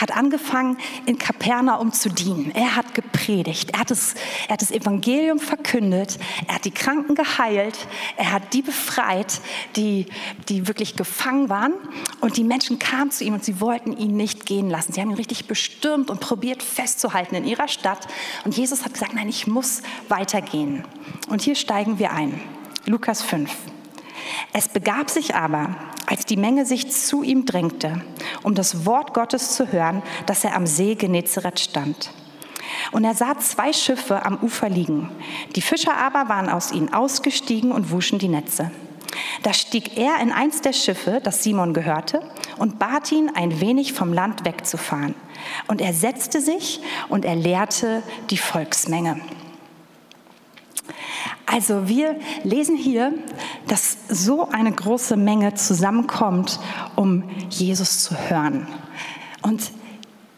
hat 0.00 0.16
angefangen, 0.16 0.78
in 1.06 1.18
Kapernaum 1.18 1.92
zu 1.92 2.08
dienen. 2.08 2.52
Er 2.54 2.76
hat 2.76 2.94
gepredigt, 2.94 3.70
er 3.72 3.80
hat, 3.80 3.90
das, 3.90 4.14
er 4.46 4.54
hat 4.54 4.62
das 4.62 4.70
Evangelium 4.70 5.38
verkündet, 5.38 6.18
er 6.46 6.56
hat 6.56 6.64
die 6.64 6.70
Kranken 6.70 7.14
geheilt, 7.14 7.86
er 8.16 8.32
hat 8.32 8.52
die 8.52 8.62
befreit, 8.62 9.40
die, 9.76 10.06
die 10.48 10.68
wirklich 10.68 10.96
gefangen 10.96 11.48
waren. 11.48 11.74
Und 12.20 12.36
die 12.36 12.44
Menschen 12.44 12.78
kamen 12.78 13.10
zu 13.10 13.24
ihm 13.24 13.34
und 13.34 13.44
sie 13.44 13.60
wollten 13.60 13.96
ihn 13.96 14.16
nicht 14.16 14.46
gehen 14.46 14.70
lassen. 14.70 14.92
Sie 14.92 15.00
haben 15.00 15.10
ihn 15.10 15.16
richtig 15.16 15.46
bestürmt 15.46 16.10
und 16.10 16.20
probiert 16.20 16.62
festzuhalten 16.62 17.34
in 17.34 17.44
ihrer 17.44 17.68
Stadt. 17.68 18.06
Und 18.44 18.56
Jesus 18.56 18.84
hat 18.84 18.94
gesagt, 18.94 19.14
nein, 19.14 19.28
ich 19.28 19.46
muss 19.46 19.82
weitergehen. 20.08 20.84
Und 21.28 21.42
hier 21.42 21.54
steigen 21.54 21.98
wir 21.98 22.12
ein. 22.12 22.40
Lukas 22.86 23.22
5. 23.22 23.50
Es 24.52 24.68
begab 24.68 25.10
sich 25.10 25.34
aber, 25.34 25.76
als 26.06 26.26
die 26.26 26.36
Menge 26.36 26.66
sich 26.66 26.90
zu 26.90 27.22
ihm 27.22 27.46
drängte, 27.46 28.02
um 28.42 28.54
das 28.54 28.84
Wort 28.86 29.14
Gottes 29.14 29.54
zu 29.54 29.72
hören, 29.72 30.02
dass 30.26 30.44
er 30.44 30.56
am 30.56 30.66
See 30.66 30.94
Genezareth 30.94 31.60
stand. 31.60 32.10
Und 32.92 33.04
er 33.04 33.14
sah 33.14 33.38
zwei 33.38 33.72
Schiffe 33.72 34.24
am 34.24 34.38
Ufer 34.38 34.68
liegen. 34.68 35.10
Die 35.54 35.62
Fischer 35.62 35.96
aber 35.96 36.28
waren 36.28 36.48
aus 36.48 36.72
ihnen 36.72 36.92
ausgestiegen 36.92 37.72
und 37.72 37.90
wuschen 37.90 38.18
die 38.18 38.28
Netze. 38.28 38.70
Da 39.42 39.52
stieg 39.52 39.96
er 39.96 40.20
in 40.20 40.32
eins 40.32 40.60
der 40.60 40.72
Schiffe, 40.72 41.20
das 41.22 41.42
Simon 41.42 41.74
gehörte, 41.74 42.22
und 42.58 42.78
bat 42.78 43.10
ihn, 43.10 43.30
ein 43.34 43.60
wenig 43.60 43.92
vom 43.92 44.12
Land 44.12 44.44
wegzufahren. 44.44 45.14
Und 45.66 45.80
er 45.80 45.94
setzte 45.94 46.40
sich 46.40 46.80
und 47.08 47.24
er 47.24 47.36
lehrte 47.36 48.02
die 48.30 48.38
Volksmenge. 48.38 49.20
Also 51.46 51.88
wir 51.88 52.16
lesen 52.44 52.76
hier, 52.76 53.12
dass 53.66 53.98
so 54.08 54.48
eine 54.48 54.72
große 54.72 55.16
Menge 55.16 55.54
zusammenkommt, 55.54 56.60
um 56.96 57.24
Jesus 57.50 58.04
zu 58.04 58.16
hören. 58.28 58.66
Und 59.42 59.72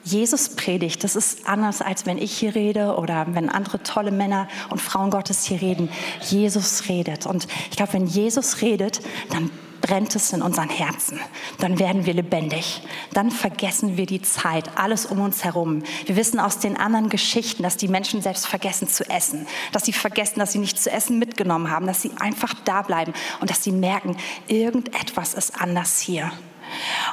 Jesus 0.04 0.56
predigt, 0.56 1.04
das 1.04 1.14
ist 1.14 1.46
anders 1.46 1.80
als 1.80 2.06
wenn 2.06 2.18
ich 2.18 2.32
hier 2.32 2.54
rede 2.54 2.96
oder 2.96 3.26
wenn 3.30 3.48
andere 3.48 3.82
tolle 3.82 4.10
Männer 4.10 4.48
und 4.70 4.80
Frauen 4.80 5.10
Gottes 5.10 5.44
hier 5.44 5.60
reden. 5.60 5.88
Jesus 6.28 6.88
redet. 6.88 7.26
Und 7.26 7.46
ich 7.70 7.76
glaube, 7.76 7.92
wenn 7.92 8.06
Jesus 8.06 8.62
redet, 8.62 9.00
dann 9.30 9.50
brennt 9.82 10.14
es 10.16 10.32
in 10.32 10.40
unseren 10.40 10.70
Herzen. 10.70 11.20
Dann 11.58 11.78
werden 11.78 12.06
wir 12.06 12.14
lebendig. 12.14 12.82
Dann 13.12 13.30
vergessen 13.30 13.96
wir 13.96 14.06
die 14.06 14.22
Zeit, 14.22 14.78
alles 14.78 15.04
um 15.04 15.20
uns 15.20 15.44
herum. 15.44 15.82
Wir 16.06 16.16
wissen 16.16 16.40
aus 16.40 16.58
den 16.58 16.76
anderen 16.78 17.10
Geschichten, 17.10 17.62
dass 17.62 17.76
die 17.76 17.88
Menschen 17.88 18.22
selbst 18.22 18.46
vergessen 18.46 18.88
zu 18.88 19.08
essen, 19.10 19.46
dass 19.72 19.84
sie 19.84 19.92
vergessen, 19.92 20.38
dass 20.38 20.52
sie 20.52 20.58
nichts 20.58 20.84
zu 20.84 20.90
essen 20.90 21.18
mitgenommen 21.18 21.70
haben, 21.70 21.86
dass 21.86 22.00
sie 22.00 22.12
einfach 22.18 22.54
da 22.64 22.82
bleiben 22.82 23.12
und 23.40 23.50
dass 23.50 23.62
sie 23.62 23.72
merken, 23.72 24.16
irgendetwas 24.46 25.34
ist 25.34 25.60
anders 25.60 26.00
hier. 26.00 26.32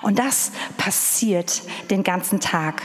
Und 0.01 0.19
das 0.19 0.51
passiert 0.77 1.63
den 1.89 2.03
ganzen 2.03 2.39
Tag. 2.39 2.83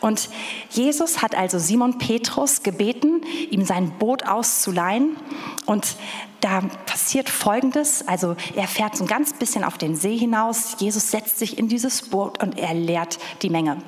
Und 0.00 0.28
Jesus 0.70 1.22
hat 1.22 1.34
also 1.34 1.58
Simon 1.58 1.98
Petrus 1.98 2.62
gebeten, 2.62 3.22
ihm 3.50 3.64
sein 3.64 3.92
Boot 3.98 4.26
auszuleihen. 4.26 5.16
Und 5.66 5.96
da 6.40 6.62
passiert 6.86 7.28
Folgendes. 7.28 8.06
Also 8.06 8.36
er 8.54 8.66
fährt 8.66 8.96
so 8.96 9.04
ein 9.04 9.08
ganz 9.08 9.32
bisschen 9.32 9.64
auf 9.64 9.78
den 9.78 9.96
See 9.96 10.16
hinaus. 10.16 10.76
Jesus 10.78 11.10
setzt 11.10 11.38
sich 11.38 11.58
in 11.58 11.68
dieses 11.68 12.02
Boot 12.02 12.42
und 12.42 12.58
er 12.58 12.74
lehrt 12.74 13.18
die 13.42 13.50
Menge. 13.50 13.78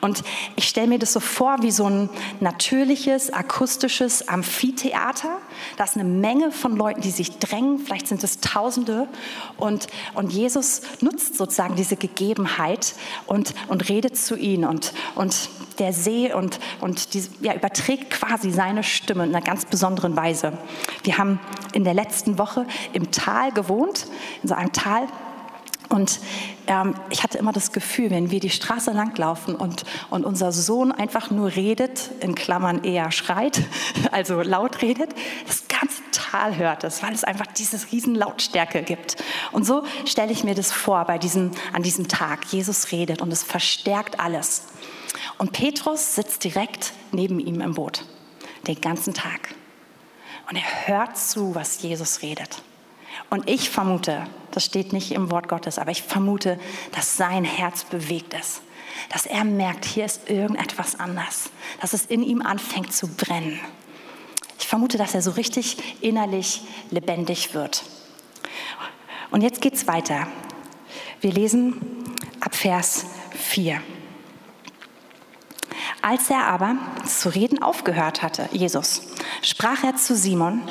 Und 0.00 0.22
ich 0.56 0.68
stelle 0.68 0.88
mir 0.88 0.98
das 0.98 1.12
so 1.12 1.20
vor 1.20 1.56
wie 1.62 1.70
so 1.70 1.88
ein 1.88 2.10
natürliches, 2.40 3.32
akustisches 3.32 4.28
Amphitheater. 4.28 5.38
Da 5.76 5.84
ist 5.84 5.96
eine 5.96 6.04
Menge 6.04 6.52
von 6.52 6.76
Leuten, 6.76 7.00
die 7.00 7.10
sich 7.10 7.38
drängen, 7.38 7.78
vielleicht 7.78 8.08
sind 8.08 8.22
es 8.24 8.40
Tausende. 8.40 9.08
Und, 9.56 9.88
und 10.14 10.32
Jesus 10.32 10.82
nutzt 11.00 11.36
sozusagen 11.36 11.76
diese 11.76 11.96
Gegebenheit 11.96 12.94
und, 13.26 13.54
und 13.68 13.88
redet 13.88 14.16
zu 14.16 14.36
ihnen. 14.36 14.64
Und, 14.64 14.92
und 15.14 15.50
der 15.78 15.92
See 15.92 16.32
und, 16.32 16.58
und 16.80 17.14
die, 17.14 17.22
ja, 17.40 17.54
überträgt 17.54 18.10
quasi 18.10 18.50
seine 18.50 18.82
Stimme 18.82 19.24
in 19.24 19.34
einer 19.34 19.44
ganz 19.44 19.64
besonderen 19.64 20.16
Weise. 20.16 20.58
Wir 21.04 21.18
haben 21.18 21.40
in 21.72 21.84
der 21.84 21.94
letzten 21.94 22.38
Woche 22.38 22.66
im 22.92 23.10
Tal 23.10 23.52
gewohnt, 23.52 24.06
in 24.42 24.48
so 24.48 24.54
einem 24.54 24.72
Tal 24.72 25.06
und 25.88 26.20
ähm, 26.66 26.94
ich 27.08 27.22
hatte 27.22 27.38
immer 27.38 27.52
das 27.52 27.72
Gefühl, 27.72 28.10
wenn 28.10 28.30
wir 28.30 28.40
die 28.40 28.50
Straße 28.50 28.90
langlaufen 28.90 29.54
und, 29.54 29.84
und 30.10 30.24
unser 30.24 30.52
Sohn 30.52 30.92
einfach 30.92 31.30
nur 31.30 31.56
redet, 31.56 32.10
in 32.20 32.34
Klammern 32.34 32.84
eher 32.84 33.10
schreit, 33.10 33.62
also 34.12 34.42
laut 34.42 34.82
redet, 34.82 35.14
das 35.46 35.64
ganze 35.68 36.02
Tal 36.12 36.56
hört 36.56 36.84
es, 36.84 37.02
weil 37.02 37.14
es 37.14 37.24
einfach 37.24 37.46
diese 37.46 37.78
riesen 37.90 38.14
Lautstärke 38.14 38.82
gibt. 38.82 39.16
Und 39.52 39.64
so 39.64 39.84
stelle 40.04 40.32
ich 40.32 40.44
mir 40.44 40.54
das 40.54 40.72
vor 40.72 41.04
bei 41.06 41.16
diesem, 41.16 41.52
an 41.72 41.82
diesem 41.82 42.08
Tag. 42.08 42.44
Jesus 42.52 42.92
redet 42.92 43.22
und 43.22 43.32
es 43.32 43.42
verstärkt 43.42 44.20
alles. 44.20 44.64
Und 45.38 45.52
Petrus 45.52 46.14
sitzt 46.16 46.44
direkt 46.44 46.92
neben 47.12 47.40
ihm 47.40 47.60
im 47.60 47.74
Boot, 47.74 48.04
den 48.66 48.80
ganzen 48.80 49.14
Tag. 49.14 49.54
Und 50.50 50.56
er 50.56 50.86
hört 50.86 51.16
zu, 51.16 51.54
was 51.54 51.80
Jesus 51.82 52.20
redet. 52.22 52.62
Und 53.30 53.48
ich 53.48 53.70
vermute, 53.70 54.26
das 54.50 54.64
steht 54.64 54.92
nicht 54.92 55.12
im 55.12 55.30
Wort 55.30 55.48
Gottes, 55.48 55.78
aber 55.78 55.90
ich 55.90 56.02
vermute, 56.02 56.58
dass 56.92 57.16
sein 57.16 57.44
Herz 57.44 57.84
bewegt 57.84 58.34
ist. 58.34 58.62
Dass 59.10 59.26
er 59.26 59.44
merkt, 59.44 59.84
hier 59.84 60.04
ist 60.04 60.28
irgendetwas 60.28 60.98
anders. 60.98 61.50
Dass 61.80 61.92
es 61.92 62.06
in 62.06 62.22
ihm 62.22 62.42
anfängt 62.42 62.92
zu 62.92 63.06
brennen. 63.08 63.60
Ich 64.58 64.66
vermute, 64.66 64.98
dass 64.98 65.14
er 65.14 65.22
so 65.22 65.32
richtig 65.32 65.76
innerlich 66.00 66.62
lebendig 66.90 67.54
wird. 67.54 67.84
Und 69.30 69.42
jetzt 69.42 69.60
geht's 69.60 69.86
weiter. 69.86 70.26
Wir 71.20 71.32
lesen 71.32 71.80
ab 72.40 72.54
Vers 72.54 73.06
4. 73.36 73.80
Als 76.08 76.30
er 76.30 76.46
aber 76.46 76.76
zu 77.04 77.28
reden 77.28 77.62
aufgehört 77.62 78.22
hatte, 78.22 78.48
Jesus, 78.50 79.02
sprach 79.42 79.84
er 79.84 79.96
zu 79.96 80.16
Simon, 80.16 80.62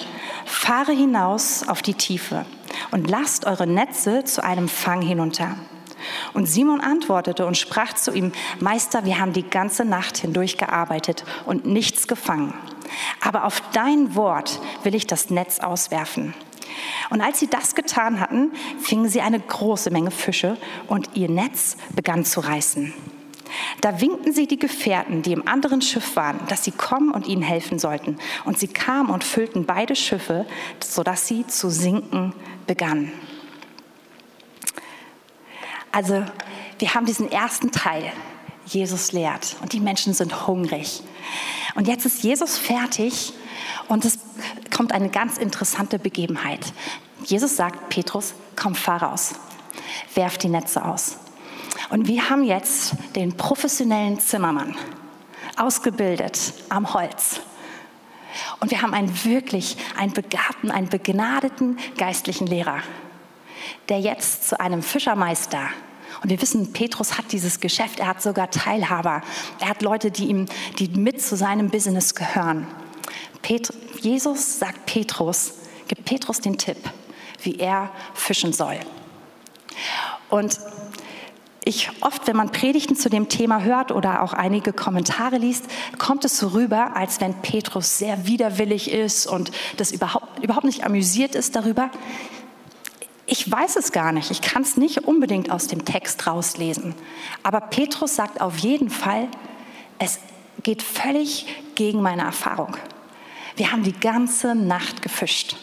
fahre 0.45 0.93
hinaus 0.93 1.67
auf 1.67 1.83
die 1.83 1.93
Tiefe 1.93 2.43
und 2.89 3.07
lasst 3.07 3.45
eure 3.45 3.67
Netze 3.67 4.23
zu 4.23 4.43
einem 4.43 4.67
Fang 4.67 5.03
hinunter. 5.03 5.55
Und 6.33 6.47
Simon 6.47 6.81
antwortete 6.81 7.45
und 7.45 7.55
sprach 7.55 7.93
zu 7.93 8.13
ihm, 8.13 8.31
Meister, 8.59 9.05
wir 9.05 9.19
haben 9.19 9.31
die 9.31 9.47
ganze 9.47 9.85
Nacht 9.85 10.17
hindurch 10.17 10.57
gearbeitet 10.57 11.23
und 11.45 11.67
nichts 11.67 12.07
gefangen. 12.07 12.55
Aber 13.21 13.45
auf 13.45 13.61
dein 13.73 14.15
Wort 14.15 14.59
will 14.81 14.95
ich 14.95 15.05
das 15.05 15.29
Netz 15.29 15.59
auswerfen. 15.59 16.33
Und 17.11 17.21
als 17.21 17.39
sie 17.39 17.47
das 17.47 17.75
getan 17.75 18.21
hatten, 18.21 18.53
fingen 18.79 19.07
sie 19.07 19.21
eine 19.21 19.39
große 19.39 19.91
Menge 19.91 20.09
Fische 20.09 20.57
und 20.87 21.15
ihr 21.15 21.29
Netz 21.29 21.77
begann 21.93 22.25
zu 22.25 22.39
reißen. 22.39 22.91
Da 23.81 24.01
winkten 24.01 24.33
sie 24.33 24.47
die 24.47 24.59
Gefährten, 24.59 25.21
die 25.21 25.33
im 25.33 25.47
anderen 25.47 25.81
Schiff 25.81 26.15
waren, 26.15 26.39
dass 26.47 26.63
sie 26.63 26.71
kommen 26.71 27.11
und 27.11 27.27
ihnen 27.27 27.41
helfen 27.41 27.79
sollten. 27.79 28.17
Und 28.45 28.59
sie 28.59 28.67
kamen 28.67 29.09
und 29.09 29.23
füllten 29.23 29.65
beide 29.65 29.95
Schiffe, 29.95 30.45
sodass 30.79 31.27
sie 31.27 31.45
zu 31.47 31.69
sinken 31.69 32.33
begannen. 32.65 33.11
Also 35.91 36.23
wir 36.79 36.93
haben 36.93 37.05
diesen 37.05 37.31
ersten 37.31 37.71
Teil, 37.71 38.11
Jesus 38.65 39.13
lehrt 39.13 39.55
und 39.61 39.73
die 39.73 39.79
Menschen 39.79 40.13
sind 40.13 40.47
hungrig. 40.47 41.01
Und 41.75 41.87
jetzt 41.87 42.05
ist 42.05 42.23
Jesus 42.23 42.57
fertig 42.57 43.33
und 43.87 44.05
es 44.05 44.19
kommt 44.75 44.91
eine 44.91 45.09
ganz 45.09 45.37
interessante 45.37 45.99
Begebenheit. 45.99 46.73
Jesus 47.23 47.55
sagt, 47.55 47.89
Petrus, 47.89 48.33
komm, 48.55 48.75
fahr 48.75 49.03
raus, 49.03 49.35
werf 50.13 50.37
die 50.37 50.49
Netze 50.49 50.83
aus. 50.83 51.17
Und 51.89 52.07
wir 52.07 52.29
haben 52.29 52.43
jetzt 52.43 52.95
den 53.15 53.35
professionellen 53.37 54.19
Zimmermann, 54.19 54.75
ausgebildet 55.55 56.53
am 56.69 56.93
Holz. 56.93 57.41
Und 58.59 58.71
wir 58.71 58.81
haben 58.81 58.93
einen 58.93 59.23
wirklich, 59.25 59.77
einen 59.97 60.13
begabten, 60.13 60.69
einen 60.69 60.89
begnadeten 60.89 61.77
geistlichen 61.97 62.45
Lehrer, 62.45 62.79
der 63.89 63.99
jetzt 63.99 64.49
zu 64.49 64.59
einem 64.59 64.83
Fischermeister 64.83 65.69
und 66.23 66.29
wir 66.29 66.41
wissen, 66.41 66.73
Petrus 66.73 67.17
hat 67.17 67.31
dieses 67.31 67.59
Geschäft, 67.59 67.99
er 67.99 68.07
hat 68.07 68.21
sogar 68.21 68.49
Teilhaber. 68.49 69.21
Er 69.59 69.69
hat 69.69 69.81
Leute, 69.81 70.11
die 70.11 70.25
ihm, 70.25 70.47
die 70.79 70.87
mit 70.89 71.21
zu 71.21 71.35
seinem 71.35 71.69
Business 71.69 72.15
gehören. 72.15 72.67
Pet 73.41 73.71
Jesus 74.01 74.59
sagt 74.59 74.85
Petrus, 74.85 75.53
gibt 75.87 76.05
Petrus 76.05 76.39
den 76.41 76.57
Tipp, 76.57 76.77
wie 77.41 77.59
er 77.59 77.89
fischen 78.13 78.53
soll. 78.53 78.79
Und 80.29 80.59
ich 81.67 81.89
oft, 81.99 82.27
wenn 82.27 82.37
man 82.37 82.51
Predigten 82.51 82.95
zu 82.95 83.09
dem 83.09 83.27
Thema 83.27 83.61
hört 83.61 83.91
oder 83.91 84.21
auch 84.21 84.31
einige 84.31 84.71
Kommentare 84.71 85.37
liest, 85.37 85.65
kommt 85.97 86.23
es 86.23 86.37
so 86.37 86.47
rüber, 86.49 86.95
als 86.95 87.19
wenn 87.19 87.33
Petrus 87.41 87.97
sehr 87.97 88.25
widerwillig 88.25 88.89
ist 88.89 89.27
und 89.27 89.51
das 89.75 89.91
überhaupt, 89.91 90.41
überhaupt 90.41 90.65
nicht 90.65 90.85
amüsiert 90.85 91.35
ist 91.35 91.57
darüber. 91.57 91.91
Ich 93.25 93.51
weiß 93.51 93.75
es 93.75 93.91
gar 93.91 94.13
nicht. 94.13 94.31
Ich 94.31 94.41
kann 94.41 94.61
es 94.61 94.77
nicht 94.77 94.99
unbedingt 94.99 95.51
aus 95.51 95.67
dem 95.67 95.83
Text 95.83 96.25
rauslesen. 96.25 96.95
Aber 97.43 97.59
Petrus 97.59 98.15
sagt 98.15 98.39
auf 98.39 98.57
jeden 98.59 98.89
Fall, 98.89 99.27
es 99.99 100.19
geht 100.63 100.81
völlig 100.81 101.47
gegen 101.75 102.01
meine 102.01 102.21
Erfahrung. 102.21 102.77
Wir 103.57 103.73
haben 103.73 103.83
die 103.83 103.99
ganze 103.99 104.55
Nacht 104.55 105.01
gefischt. 105.01 105.57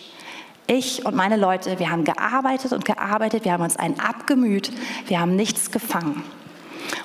Ich 0.66 1.05
und 1.05 1.14
meine 1.14 1.37
Leute, 1.37 1.79
wir 1.79 1.90
haben 1.90 2.05
gearbeitet 2.05 2.72
und 2.72 2.85
gearbeitet, 2.85 3.44
wir 3.44 3.53
haben 3.53 3.62
uns 3.62 3.77
einen 3.77 4.00
abgemüht, 4.00 4.72
wir 5.07 5.20
haben 5.20 5.37
nichts 5.37 5.70
gefangen. 5.70 6.22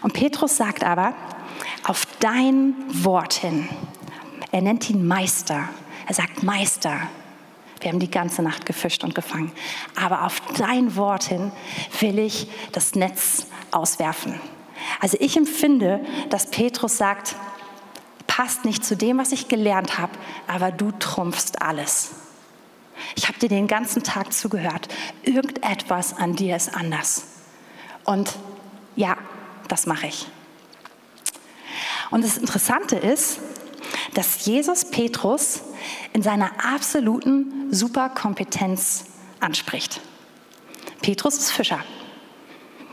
Und 0.01 0.13
Petrus 0.13 0.55
sagt 0.55 0.83
aber, 0.83 1.13
auf 1.83 2.07
dein 2.19 2.75
Wort 3.03 3.33
hin, 3.33 3.67
er 4.51 4.61
nennt 4.61 4.89
ihn 4.89 5.05
Meister, 5.05 5.67
er 6.07 6.13
sagt 6.13 6.43
Meister, 6.43 7.01
wir 7.81 7.91
haben 7.91 7.99
die 7.99 8.11
ganze 8.11 8.41
Nacht 8.41 8.65
gefischt 8.65 9.03
und 9.03 9.15
gefangen, 9.15 9.51
aber 9.95 10.25
auf 10.25 10.41
dein 10.57 10.95
Wort 10.95 11.25
hin 11.25 11.51
will 11.99 12.19
ich 12.19 12.47
das 12.71 12.95
Netz 12.95 13.47
auswerfen. 13.71 14.39
Also 15.01 15.17
ich 15.19 15.35
empfinde, 15.37 16.05
dass 16.29 16.49
Petrus 16.49 16.97
sagt, 16.97 17.35
passt 18.27 18.63
nicht 18.63 18.85
zu 18.85 18.95
dem, 18.95 19.17
was 19.17 19.31
ich 19.33 19.49
gelernt 19.49 19.97
habe, 19.97 20.13
aber 20.47 20.71
du 20.71 20.91
trumpfst 20.91 21.61
alles. 21.61 22.11
Ich 23.15 23.27
habe 23.27 23.39
dir 23.39 23.49
den 23.49 23.67
ganzen 23.67 24.03
Tag 24.03 24.33
zugehört. 24.33 24.87
Irgendetwas 25.23 26.15
an 26.15 26.35
dir 26.35 26.55
ist 26.55 26.73
anders. 26.73 27.23
Und 28.03 28.33
ja, 28.95 29.17
das 29.67 29.85
mache 29.85 30.07
ich. 30.07 30.27
Und 32.11 32.23
das 32.23 32.37
Interessante 32.37 32.95
ist, 32.95 33.39
dass 34.13 34.45
Jesus 34.45 34.89
Petrus 34.89 35.61
in 36.13 36.23
seiner 36.23 36.51
absoluten 36.63 37.71
Superkompetenz 37.71 39.05
anspricht. 39.39 40.01
Petrus 41.01 41.37
ist 41.37 41.51
Fischer. 41.51 41.83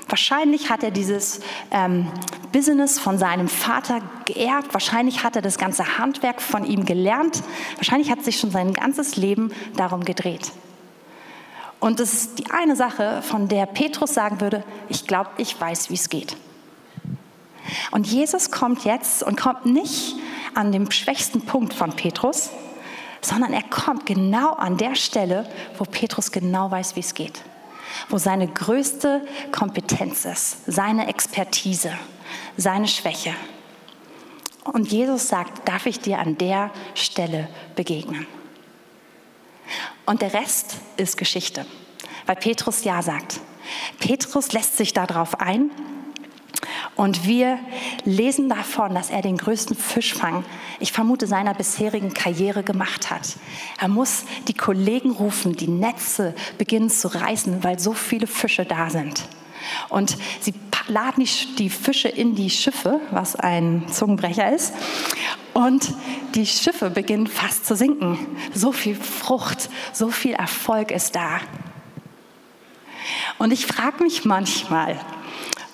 Wahrscheinlich 0.09 0.71
hat 0.71 0.85
er 0.85 0.93
dieses 0.93 1.41
ähm, 1.71 2.09
Business 2.53 2.99
von 2.99 3.19
seinem 3.19 3.49
Vater 3.49 4.01
geerbt. 4.25 4.73
Wahrscheinlich 4.73 5.25
hat 5.25 5.35
er 5.35 5.43
das 5.43 5.59
ganze 5.59 5.99
Handwerk 5.99 6.41
von 6.41 6.65
ihm 6.65 6.85
gelernt. 6.85 7.43
Wahrscheinlich 7.77 8.11
hat 8.11 8.23
sich 8.23 8.39
schon 8.39 8.53
sein 8.53 8.73
ganzes 8.73 9.17
Leben 9.17 9.53
darum 9.77 10.05
gedreht. 10.05 10.53
Und 11.81 11.99
das 11.99 12.13
ist 12.13 12.39
die 12.39 12.51
eine 12.51 12.77
Sache, 12.77 13.21
von 13.23 13.49
der 13.49 13.67
Petrus 13.67 14.15
sagen 14.15 14.41
würde, 14.41 14.63
ich 14.89 15.07
glaube, 15.07 15.31
ich 15.39 15.61
weiß, 15.61 15.91
wie 15.91 15.95
es 15.95 16.09
geht. 16.09 16.37
Und 17.91 18.07
Jesus 18.07 18.53
kommt 18.53 18.85
jetzt 18.85 19.25
und 19.25 19.37
kommt 19.37 19.67
nicht 19.67 20.15
an 20.55 20.71
dem 20.71 20.91
schwächsten 20.93 21.41
Punkt 21.41 21.75
von 21.75 21.95
Petrus, 21.95 22.51
sondern 23.21 23.53
er 23.53 23.65
kommt 23.65 24.07
genau 24.07 24.53
an 24.53 24.77
der 24.77 24.95
Stelle, 24.95 25.49
wo 25.79 25.85
Petrus 25.85 26.31
genau 26.31 26.71
weiß, 26.71 26.95
wie 26.95 27.01
es 27.01 27.13
geht 27.13 27.43
wo 28.09 28.19
seine 28.19 28.49
größte 28.49 29.27
Kompetenz 29.53 30.25
ist, 30.25 30.59
seine 30.67 31.09
Expertise, 31.09 31.93
seine 32.57 32.89
Schwäche. 32.89 33.35
Und 34.65 34.91
Jesus 34.91 35.29
sagt, 35.29 35.69
darf 35.69 35.87
ich 35.87 36.01
dir 36.01 36.19
an 36.19 36.39
der 36.39 36.71
Stelle 36.95 37.49
begegnen? 37.77 38.27
Und 40.05 40.23
der 40.23 40.33
Rest 40.33 40.77
ist 40.97 41.17
Geschichte, 41.17 41.67
weil 42.27 42.37
Petrus 42.37 42.85
ja 42.85 43.03
sagt. 43.03 43.41
Petrus 43.99 44.53
lässt 44.53 44.77
sich 44.77 44.93
darauf 44.93 45.41
ein 45.41 45.71
und 46.97 47.27
wir 47.27 47.59
lesen 48.05 48.49
davon, 48.49 48.95
dass 48.95 49.11
er 49.11 49.21
den 49.21 49.37
größten 49.37 49.77
Fischfang, 49.77 50.45
ich 50.81 50.93
vermute, 50.93 51.27
seiner 51.27 51.53
bisherigen 51.53 52.15
Karriere 52.15 52.63
gemacht 52.63 53.11
hat. 53.11 53.37
Er 53.79 53.89
muss 53.89 54.25
die 54.49 54.55
Kollegen 54.55 55.11
rufen, 55.11 55.55
die 55.55 55.69
Netze 55.69 56.35
beginnen 56.57 56.89
zu 56.89 57.09
reißen, 57.09 57.63
weil 57.63 57.79
so 57.79 57.93
viele 57.93 58.27
Fische 58.27 58.65
da 58.65 58.89
sind. 58.89 59.29
Und 59.91 60.17
sie 60.41 60.55
laden 60.89 61.27
die, 61.59 61.71
Fische 61.71 62.09
in 62.09 62.35
die 62.35 62.51
Schiffe, 62.51 63.01
was 63.11 63.37
ein 63.37 63.87
Zungenbrecher 63.89 64.55
ist. 64.55 64.73
Und 65.53 65.93
die 66.35 66.47
Schiffe 66.47 66.89
beginnen 66.89 67.27
fast 67.27 67.67
zu 67.67 67.77
sinken. 67.77 68.19
So 68.55 68.73
viel 68.73 68.95
Frucht, 68.95 69.69
so 69.93 70.11
viel 70.11 70.33
Erfolg 70.33 70.91
ist 70.91 71.15
da. 71.15 71.41
Und 73.39 73.53
ich 73.53 73.67
frage 73.67 74.03
mich 74.03 74.25
manchmal, 74.25 74.99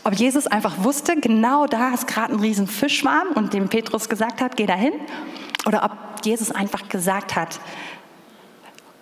ob 0.04 0.14
Jesus 0.14 0.46
einfach 0.46 0.82
wusste, 0.82 1.16
genau 1.16 1.66
da 1.66 1.90
ist 1.94 2.06
gerade 2.06 2.32
ein 2.32 2.40
riesen 2.40 2.66
Fischschwarm 2.66 3.28
und 3.34 3.52
dem 3.52 3.68
Petrus 3.68 4.08
gesagt 4.08 4.40
hat, 4.40 4.56
geh 4.56 4.66
dahin. 4.66 4.92
Oder 5.66 5.84
ob 5.84 6.24
Jesus 6.24 6.50
einfach 6.50 6.88
gesagt 6.88 7.36
hat, 7.36 7.60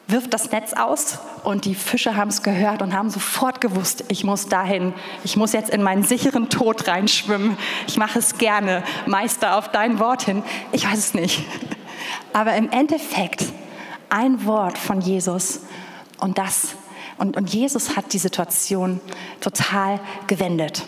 wirf 0.08 0.28
das 0.28 0.50
Netz 0.50 0.72
aus 0.72 1.18
und 1.44 1.64
die 1.64 1.74
Fische 1.74 2.16
haben 2.16 2.28
es 2.28 2.42
gehört 2.42 2.82
und 2.82 2.92
haben 2.92 3.10
sofort 3.10 3.60
gewusst, 3.60 4.04
ich 4.08 4.24
muss 4.24 4.48
dahin, 4.48 4.92
ich 5.24 5.36
muss 5.36 5.52
jetzt 5.52 5.70
in 5.70 5.82
meinen 5.82 6.02
sicheren 6.02 6.50
Tod 6.50 6.86
reinschwimmen. 6.88 7.56
Ich 7.86 7.96
mache 7.96 8.18
es 8.18 8.36
gerne, 8.36 8.82
Meister, 9.06 9.56
auf 9.56 9.70
dein 9.70 9.98
Wort 9.98 10.22
hin. 10.22 10.42
Ich 10.72 10.84
weiß 10.84 10.98
es 10.98 11.14
nicht. 11.14 11.44
Aber 12.32 12.54
im 12.56 12.70
Endeffekt 12.70 13.44
ein 14.08 14.44
Wort 14.44 14.76
von 14.76 15.00
Jesus 15.00 15.60
und 16.18 16.38
das 16.38 16.74
und, 17.20 17.36
und 17.36 17.52
Jesus 17.52 17.96
hat 17.96 18.12
die 18.14 18.18
Situation 18.18 19.00
total 19.40 20.00
gewendet. 20.26 20.84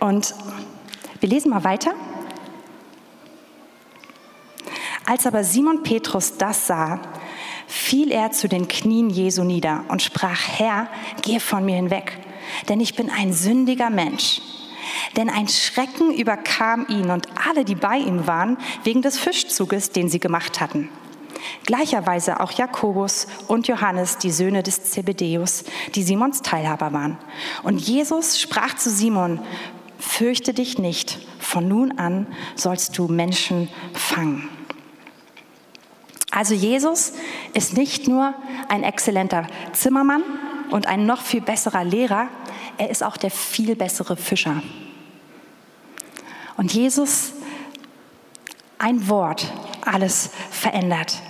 Und 0.00 0.34
wir 1.20 1.28
lesen 1.28 1.50
mal 1.50 1.64
weiter. 1.64 1.94
Als 5.06 5.26
aber 5.26 5.44
Simon 5.44 5.82
Petrus 5.84 6.36
das 6.36 6.66
sah, 6.66 7.00
fiel 7.68 8.10
er 8.10 8.32
zu 8.32 8.48
den 8.48 8.66
Knien 8.66 9.08
Jesu 9.08 9.44
nieder 9.44 9.84
und 9.88 10.02
sprach, 10.02 10.40
Herr, 10.58 10.88
gehe 11.22 11.40
von 11.40 11.64
mir 11.64 11.76
hinweg, 11.76 12.18
denn 12.68 12.80
ich 12.80 12.96
bin 12.96 13.08
ein 13.08 13.32
sündiger 13.32 13.88
Mensch. 13.88 14.42
Denn 15.16 15.30
ein 15.30 15.48
Schrecken 15.48 16.12
überkam 16.12 16.86
ihn 16.88 17.10
und 17.10 17.28
alle, 17.48 17.64
die 17.64 17.76
bei 17.76 17.98
ihm 17.98 18.26
waren, 18.26 18.58
wegen 18.82 19.00
des 19.00 19.18
Fischzuges, 19.18 19.92
den 19.92 20.08
sie 20.08 20.20
gemacht 20.20 20.60
hatten. 20.60 20.88
Gleicherweise 21.66 22.40
auch 22.40 22.52
Jakobus 22.52 23.26
und 23.48 23.68
Johannes, 23.68 24.18
die 24.18 24.30
Söhne 24.30 24.62
des 24.62 24.90
Zebedeus, 24.90 25.64
die 25.94 26.02
Simons 26.02 26.42
Teilhaber 26.42 26.92
waren. 26.92 27.18
Und 27.62 27.80
Jesus 27.80 28.40
sprach 28.40 28.74
zu 28.74 28.90
Simon, 28.90 29.40
fürchte 29.98 30.54
dich 30.54 30.78
nicht, 30.78 31.18
von 31.38 31.66
nun 31.68 31.98
an 31.98 32.26
sollst 32.54 32.96
du 32.98 33.08
Menschen 33.08 33.68
fangen. 33.92 34.48
Also 36.30 36.54
Jesus 36.54 37.12
ist 37.52 37.76
nicht 37.76 38.08
nur 38.08 38.34
ein 38.68 38.82
exzellenter 38.82 39.46
Zimmermann 39.72 40.24
und 40.70 40.86
ein 40.86 41.06
noch 41.06 41.22
viel 41.22 41.40
besserer 41.40 41.84
Lehrer, 41.84 42.28
er 42.76 42.90
ist 42.90 43.04
auch 43.04 43.16
der 43.16 43.30
viel 43.30 43.76
bessere 43.76 44.16
Fischer. 44.16 44.62
Und 46.56 46.72
Jesus, 46.72 47.32
ein 48.78 49.08
Wort, 49.08 49.52
alles 49.84 50.30
verändert. 50.50 51.20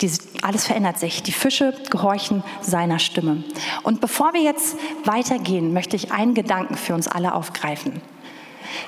Dies, 0.00 0.18
alles 0.42 0.66
verändert 0.66 0.98
sich. 0.98 1.22
Die 1.22 1.32
Fische 1.32 1.74
gehorchen 1.90 2.42
seiner 2.60 2.98
Stimme. 2.98 3.44
Und 3.82 4.00
bevor 4.00 4.32
wir 4.32 4.42
jetzt 4.42 4.76
weitergehen, 5.04 5.72
möchte 5.72 5.96
ich 5.96 6.12
einen 6.12 6.34
Gedanken 6.34 6.76
für 6.76 6.94
uns 6.94 7.08
alle 7.08 7.34
aufgreifen. 7.34 8.00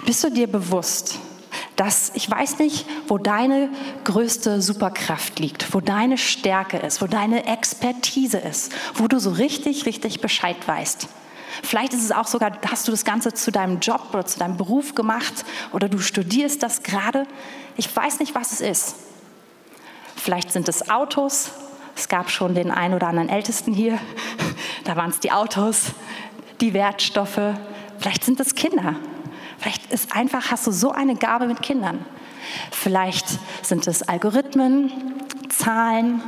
Bist 0.05 0.25
du 0.25 0.31
dir 0.31 0.47
bewusst, 0.47 1.19
dass 1.77 2.11
ich 2.15 2.31
weiß 2.31 2.59
nicht, 2.59 2.87
wo 3.07 3.19
deine 3.19 3.71
größte 4.05 4.61
Superkraft 4.63 5.39
liegt, 5.39 5.75
wo 5.75 5.81
deine 5.81 6.19
Stärke 6.19 6.79
ist, 6.79 7.01
wo 7.03 7.07
deine 7.07 7.47
Expertise 7.47 8.39
ist, 8.39 8.73
wo 8.95 9.07
du 9.07 9.19
so 9.19 9.31
richtig, 9.31 9.87
richtig 9.87 10.21
Bescheid 10.21 10.57
weißt. 10.67 11.09
Vielleicht 11.63 11.95
ist 11.95 12.03
es 12.03 12.13
auch 12.13 12.27
sogar, 12.27 12.59
hast 12.69 12.87
du 12.87 12.91
das 12.91 13.05
Ganze 13.05 13.33
zu 13.33 13.51
deinem 13.51 13.81
Job 13.81 14.09
oder 14.13 14.27
zu 14.27 14.39
deinem 14.39 14.57
Beruf 14.57 14.95
gemacht 14.95 15.45
oder 15.73 15.89
du 15.89 15.99
studierst 15.99 16.63
das 16.63 16.83
gerade. 16.83 17.27
Ich 17.77 17.95
weiß 17.95 18.21
nicht, 18.21 18.35
was 18.35 18.53
es 18.53 18.61
ist. 18.61 18.97
Vielleicht 20.27 20.51
sind 20.51 20.69
es 20.69 20.91
Autos. 20.91 21.53
Es 21.95 22.09
gab 22.09 22.33
schon 22.33 22.57
den 22.57 22.73
einen 22.73 22.95
oder 22.95 23.07
anderen 23.07 23.29
Ältesten 23.29 23.73
hier. 23.73 23.97
Da 24.83 24.97
waren 24.97 25.11
es 25.11 25.21
die 25.21 25.31
Autos, 25.31 25.93
die 26.61 26.75
Wertstoffe. 26.75 27.39
Vielleicht 28.01 28.25
sind 28.25 28.41
es 28.41 28.57
Kinder. 28.57 28.97
Vielleicht 29.57 29.93
ist 29.93 30.17
einfach, 30.17 30.51
hast 30.51 30.67
du 30.67 30.73
so 30.73 30.91
eine 30.91 31.15
Gabe 31.15 31.47
mit 31.47 31.63
Kindern. 31.63 32.05
Vielleicht 32.73 33.39
sind 33.63 33.87
es 33.87 34.03
Algorithmen, 34.03 34.91
Zahlen, 35.49 36.21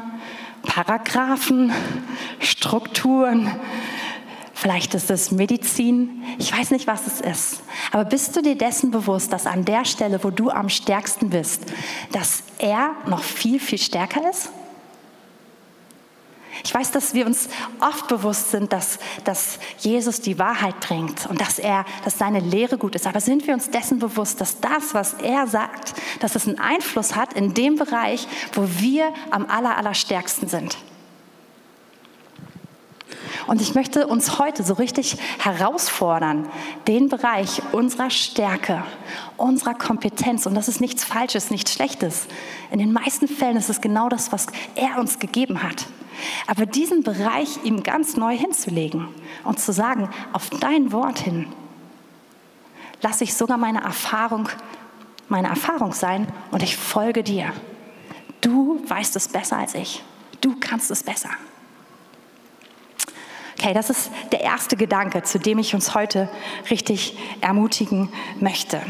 Paragraphen, 0.63 1.73
Strukturen. 2.39 3.51
Vielleicht 4.61 4.93
ist 4.95 5.09
es 5.09 5.31
Medizin. 5.31 6.25
Ich 6.37 6.53
weiß 6.53 6.73
nicht, 6.73 6.89
was 6.89 7.07
es 7.07 7.21
ist. 7.21 7.63
Aber 7.93 8.05
bist 8.05 8.35
du 8.35 8.43
dir 8.43 8.59
dessen 8.59 8.91
bewusst, 8.91 9.33
dass 9.33 9.47
an 9.47 9.65
der 9.65 9.85
Stelle, 9.85 10.25
wo 10.25 10.31
du 10.31 10.51
am 10.51 10.69
stärksten 10.69 11.31
bist, 11.31 11.63
dass 12.11 12.43
er 12.59 12.91
noch 13.07 13.23
viel, 13.23 13.61
viel 13.61 13.79
stärker 13.79 14.29
ist? 14.29 14.51
Ich 16.65 16.75
weiß, 16.75 16.91
dass 16.91 17.15
wir 17.15 17.25
uns 17.25 17.49
oft 17.79 18.09
bewusst 18.09 18.51
sind, 18.51 18.73
dass, 18.73 18.99
dass 19.23 19.61
Jesus 19.79 20.23
die 20.23 20.41
Wahrheit 20.41 20.81
bringt 20.81 21.27
und 21.31 21.41
dass 21.41 21.61
er, 21.61 21.85
dass 22.05 22.19
seine 22.19 22.41
Lehre 22.41 22.79
gut 22.79 22.97
ist. 22.97 23.07
Aber 23.07 23.21
sind 23.21 23.47
wir 23.47 23.55
uns 23.55 23.71
dessen 23.71 24.01
bewusst, 24.01 24.41
dass 24.41 24.59
das, 24.59 24.93
was 24.93 25.15
er 25.23 25.47
sagt, 25.47 25.95
dass 26.19 26.35
es 26.35 26.49
einen 26.49 26.59
Einfluss 26.59 27.15
hat 27.15 27.33
in 27.35 27.55
dem 27.55 27.77
Bereich, 27.77 28.27
wo 28.55 28.69
wir 28.81 29.15
am 29.31 29.47
aller, 29.47 29.77
allerstärksten 29.77 30.49
sind? 30.49 30.77
Und 33.49 33.63
ich 33.63 33.75
möchte 33.75 34.07
uns 34.07 34.39
heute 34.39 34.63
so 34.63 34.75
richtig 34.75 35.17
herausfordern, 35.39 36.47
den 36.87 37.09
Bereich 37.09 37.63
unserer 37.73 38.11
Stärke, 38.11 38.85
unserer 39.39 39.73
Kompetenz, 39.73 40.45
und 40.45 40.55
das 40.55 40.69
ist 40.69 40.83
nichts 40.83 41.03
Falsches, 41.03 41.51
nichts 41.51 41.73
Schlechtes. 41.73 42.29
In 42.71 42.79
den 42.79 42.93
meisten 42.93 43.27
Fällen 43.27 43.57
ist 43.57 43.71
es 43.71 43.81
genau 43.81 44.11
das, 44.11 44.33
was 44.33 44.49
er 44.75 45.01
uns 45.01 45.19
gegeben 45.19 45.63
hat. 45.63 45.87
Aber 46.47 46.67
diesen 46.67 47.03
Bereich 47.03 47.65
ihm 47.65 47.83
ganz 47.83 48.19
neu 48.19 48.37
hinzulegen 48.37 49.09
und 49.45 49.59
zu 49.59 49.73
sagen, 49.73 50.11
auf 50.35 50.51
dein 50.51 50.93
Wort 50.93 51.19
hin, 51.19 51.47
lasse 53.01 53.25
ich 53.25 53.33
sogar 53.33 53.57
meine 53.57 53.83
Erfahrung, 53.83 54.51
meine 55.31 55.49
Erfahrung 55.49 55.95
sein 55.95 56.27
und 56.51 56.63
ich 56.63 56.77
folge 56.77 57.23
dir. 57.23 57.55
Du 58.43 58.83
weißt 58.87 59.17
es 59.17 59.27
besser 59.27 59.57
als 59.57 59.75
ich. 59.75 60.05
Du 60.43 60.55
kannst 60.61 60.91
es 60.91 61.03
besser. 61.03 61.31
Okay, 63.59 63.75
das 63.75 63.91
ist 63.91 64.11
der 64.31 64.41
erste 64.41 64.77
Gedanke, 64.77 65.23
zu 65.23 65.39
dem 65.39 65.59
ich 65.59 65.75
uns 65.75 65.95
heute 65.95 66.29
richtig 66.71 67.19
ermutigen 67.41 68.13
möchte. 68.39 68.81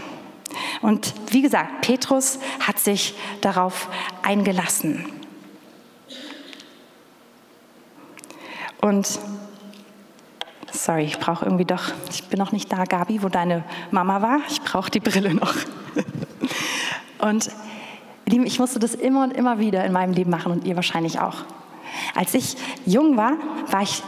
Und 0.82 1.14
wie 1.30 1.42
gesagt, 1.42 1.80
Petrus 1.80 2.38
hat 2.60 2.78
sich 2.78 3.14
darauf 3.40 3.88
eingelassen. 4.22 5.06
Und 8.80 9.18
Sorry, 10.70 11.04
ich 11.04 11.18
brauche 11.18 11.44
irgendwie 11.44 11.64
doch, 11.64 11.92
ich 12.10 12.24
bin 12.24 12.38
noch 12.38 12.52
nicht 12.52 12.70
da, 12.70 12.84
Gabi, 12.84 13.22
wo 13.22 13.28
deine 13.28 13.64
Mama 13.90 14.22
war. 14.22 14.40
Ich 14.48 14.60
brauche 14.62 14.90
die 14.90 15.00
Brille 15.00 15.34
noch. 15.34 15.54
Und 17.18 17.50
ich 18.26 18.58
musste 18.58 18.78
das 18.78 18.94
immer 18.94 19.24
und 19.24 19.32
immer 19.32 19.58
wieder 19.58 19.84
in 19.84 19.92
meinem 19.92 20.12
Leben 20.12 20.30
machen 20.30 20.52
und 20.52 20.64
ihr 20.66 20.76
wahrscheinlich 20.76 21.18
auch. 21.18 21.36
Als 22.14 22.34
ich 22.34 22.56
jung 22.84 23.16
war, 23.16 23.32
war 23.70 23.82
ich, 23.82 24.02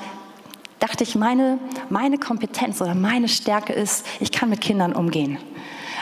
dachte 0.80 1.04
ich, 1.04 1.14
meine, 1.14 1.58
meine 1.88 2.18
Kompetenz 2.18 2.80
oder 2.80 2.94
meine 2.94 3.28
Stärke 3.28 3.72
ist, 3.72 4.04
ich 4.18 4.32
kann 4.32 4.50
mit 4.50 4.60
Kindern 4.60 4.92
umgehen. 4.94 5.38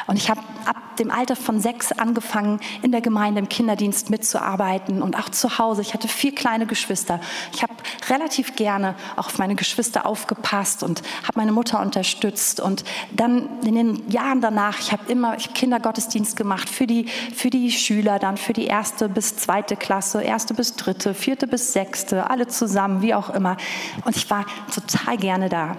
Und 0.07 0.17
ich 0.17 0.31
habe 0.31 0.41
ab 0.65 0.77
dem 0.99 1.11
Alter 1.11 1.37
von 1.37 1.61
sechs 1.61 1.93
angefangen, 1.93 2.61
in 2.83 2.93
der 2.93 3.01
Gemeinde 3.01 3.41
im 3.41 3.49
Kinderdienst 3.49 4.11
mitzuarbeiten 4.11 5.03
und 5.03 5.19
auch 5.19 5.29
zu 5.29 5.59
Hause. 5.59 5.83
Ich 5.83 5.95
hatte 5.95 6.09
vier 6.09 6.35
kleine 6.35 6.67
Geschwister. 6.67 7.21
Ich 7.53 7.63
habe 7.63 7.75
relativ 8.09 8.57
gerne 8.57 8.95
auch 9.17 9.27
auf 9.27 9.39
meine 9.39 9.55
Geschwister 9.55 10.07
aufgepasst 10.07 10.83
und 10.83 11.03
habe 11.23 11.35
meine 11.37 11.53
Mutter 11.53 11.81
unterstützt. 11.81 12.61
Und 12.61 12.85
dann 13.13 13.49
in 13.65 13.75
den 13.75 14.11
Jahren 14.11 14.41
danach, 14.41 14.79
ich 14.79 14.93
habe 14.93 15.11
immer 15.11 15.37
ich 15.37 15.47
hab 15.47 15.55
Kindergottesdienst 15.55 16.37
gemacht 16.37 16.69
für 16.69 16.87
die, 16.87 17.07
für 17.35 17.51
die 17.51 17.71
Schüler, 17.71 18.19
dann 18.19 18.37
für 18.37 18.53
die 18.53 18.67
erste 18.67 19.09
bis 19.09 19.37
zweite 19.37 19.77
Klasse, 19.77 20.23
erste 20.23 20.55
bis 20.55 20.75
dritte, 20.75 21.15
vierte 21.15 21.47
bis 21.47 21.73
sechste, 21.73 22.31
alle 22.31 22.47
zusammen, 22.49 23.03
wie 23.03 23.15
auch 23.15 23.31
immer. 23.31 23.57
Und 24.05 24.17
ich 24.17 24.29
war 24.31 24.47
total 24.75 25.17
gerne 25.17 25.49
da. 25.49 25.77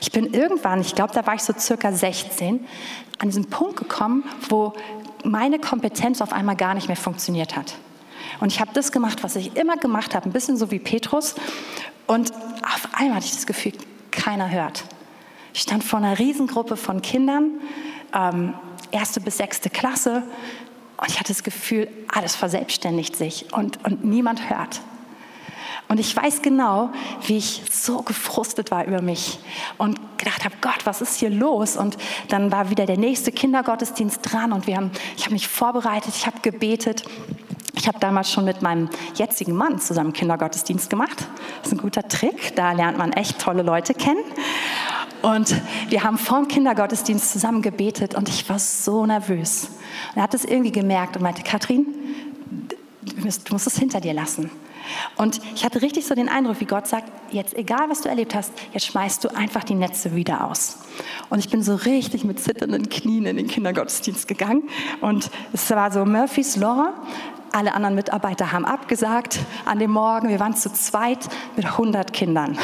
Ich 0.00 0.12
bin 0.12 0.32
irgendwann, 0.32 0.80
ich 0.80 0.94
glaube, 0.94 1.12
da 1.12 1.26
war 1.26 1.34
ich 1.34 1.42
so 1.42 1.52
circa 1.56 1.92
16, 1.92 2.66
an 3.18 3.28
diesen 3.28 3.46
Punkt 3.46 3.76
gekommen, 3.76 4.24
wo 4.48 4.72
meine 5.24 5.58
Kompetenz 5.58 6.20
auf 6.20 6.32
einmal 6.32 6.56
gar 6.56 6.74
nicht 6.74 6.88
mehr 6.88 6.96
funktioniert 6.96 7.56
hat. 7.56 7.74
Und 8.40 8.52
ich 8.52 8.60
habe 8.60 8.70
das 8.72 8.92
gemacht, 8.92 9.22
was 9.24 9.36
ich 9.36 9.56
immer 9.56 9.76
gemacht 9.76 10.14
habe, 10.14 10.28
ein 10.28 10.32
bisschen 10.32 10.56
so 10.56 10.70
wie 10.70 10.78
Petrus. 10.78 11.34
Und 12.06 12.32
auf 12.62 12.88
einmal 12.92 13.16
hatte 13.16 13.26
ich 13.26 13.34
das 13.34 13.46
Gefühl, 13.46 13.72
keiner 14.10 14.50
hört. 14.50 14.84
Ich 15.52 15.62
stand 15.62 15.82
vor 15.82 15.98
einer 15.98 16.18
Riesengruppe 16.18 16.76
von 16.76 17.02
Kindern, 17.02 17.60
ähm, 18.14 18.54
erste 18.92 19.20
bis 19.20 19.38
sechste 19.38 19.70
Klasse, 19.70 20.22
und 20.98 21.08
ich 21.08 21.20
hatte 21.20 21.32
das 21.32 21.44
Gefühl, 21.44 21.88
alles 22.08 22.34
verselbstständigt 22.34 23.14
sich 23.14 23.52
und, 23.52 23.84
und 23.84 24.04
niemand 24.04 24.50
hört. 24.50 24.80
Und 25.88 25.98
ich 25.98 26.14
weiß 26.14 26.42
genau, 26.42 26.90
wie 27.26 27.38
ich 27.38 27.62
so 27.70 28.02
gefrustet 28.02 28.70
war 28.70 28.84
über 28.84 29.00
mich 29.00 29.38
und 29.78 29.98
gedacht 30.18 30.44
habe, 30.44 30.54
Gott, 30.60 30.84
was 30.84 31.00
ist 31.00 31.16
hier 31.16 31.30
los? 31.30 31.76
Und 31.76 31.96
dann 32.28 32.52
war 32.52 32.68
wieder 32.68 32.84
der 32.84 32.98
nächste 32.98 33.32
Kindergottesdienst 33.32 34.20
dran 34.22 34.52
und 34.52 34.66
wir 34.66 34.76
haben, 34.76 34.90
ich 35.16 35.24
habe 35.24 35.32
mich 35.32 35.48
vorbereitet, 35.48 36.12
ich 36.14 36.26
habe 36.26 36.40
gebetet. 36.42 37.04
Ich 37.74 37.86
habe 37.86 38.00
damals 38.00 38.30
schon 38.30 38.44
mit 38.44 38.60
meinem 38.60 38.90
jetzigen 39.14 39.54
Mann 39.54 39.78
zusammen 39.80 40.12
Kindergottesdienst 40.12 40.90
gemacht. 40.90 41.26
Das 41.62 41.72
ist 41.72 41.78
ein 41.78 41.82
guter 41.82 42.06
Trick, 42.06 42.54
da 42.56 42.72
lernt 42.72 42.98
man 42.98 43.12
echt 43.12 43.38
tolle 43.38 43.62
Leute 43.62 43.94
kennen. 43.94 44.24
Und 45.22 45.54
wir 45.88 46.02
haben 46.04 46.18
vorm 46.18 46.48
Kindergottesdienst 46.48 47.32
zusammen 47.32 47.62
gebetet 47.62 48.14
und 48.14 48.28
ich 48.28 48.48
war 48.48 48.58
so 48.58 49.06
nervös. 49.06 49.68
Und 50.10 50.16
er 50.16 50.22
hat 50.24 50.34
es 50.34 50.44
irgendwie 50.44 50.72
gemerkt 50.72 51.16
und 51.16 51.22
meinte, 51.22 51.42
Katrin, 51.42 51.86
du 53.02 53.52
musst 53.52 53.66
es 53.66 53.78
hinter 53.78 54.00
dir 54.00 54.12
lassen. 54.12 54.50
Und 55.16 55.40
ich 55.54 55.64
hatte 55.64 55.82
richtig 55.82 56.06
so 56.06 56.14
den 56.14 56.28
Eindruck, 56.28 56.60
wie 56.60 56.66
Gott 56.66 56.86
sagt, 56.86 57.10
jetzt 57.30 57.54
egal 57.54 57.88
was 57.88 58.02
du 58.02 58.08
erlebt 58.08 58.34
hast, 58.34 58.52
jetzt 58.72 58.86
schmeißt 58.86 59.24
du 59.24 59.34
einfach 59.34 59.64
die 59.64 59.74
Netze 59.74 60.14
wieder 60.14 60.44
aus. 60.44 60.78
Und 61.30 61.38
ich 61.38 61.50
bin 61.50 61.62
so 61.62 61.74
richtig 61.74 62.24
mit 62.24 62.40
zitternden 62.40 62.88
Knien 62.88 63.26
in 63.26 63.36
den 63.36 63.46
Kindergottesdienst 63.46 64.28
gegangen. 64.28 64.68
Und 65.00 65.30
es 65.52 65.70
war 65.70 65.90
so 65.90 66.04
Murphys 66.04 66.56
Law. 66.56 66.92
Alle 67.52 67.74
anderen 67.74 67.94
Mitarbeiter 67.94 68.52
haben 68.52 68.64
abgesagt 68.64 69.38
an 69.64 69.78
dem 69.78 69.90
Morgen. 69.90 70.28
Wir 70.28 70.40
waren 70.40 70.54
zu 70.54 70.72
zweit 70.72 71.28
mit 71.56 71.64
100 71.64 72.12
Kindern. 72.12 72.58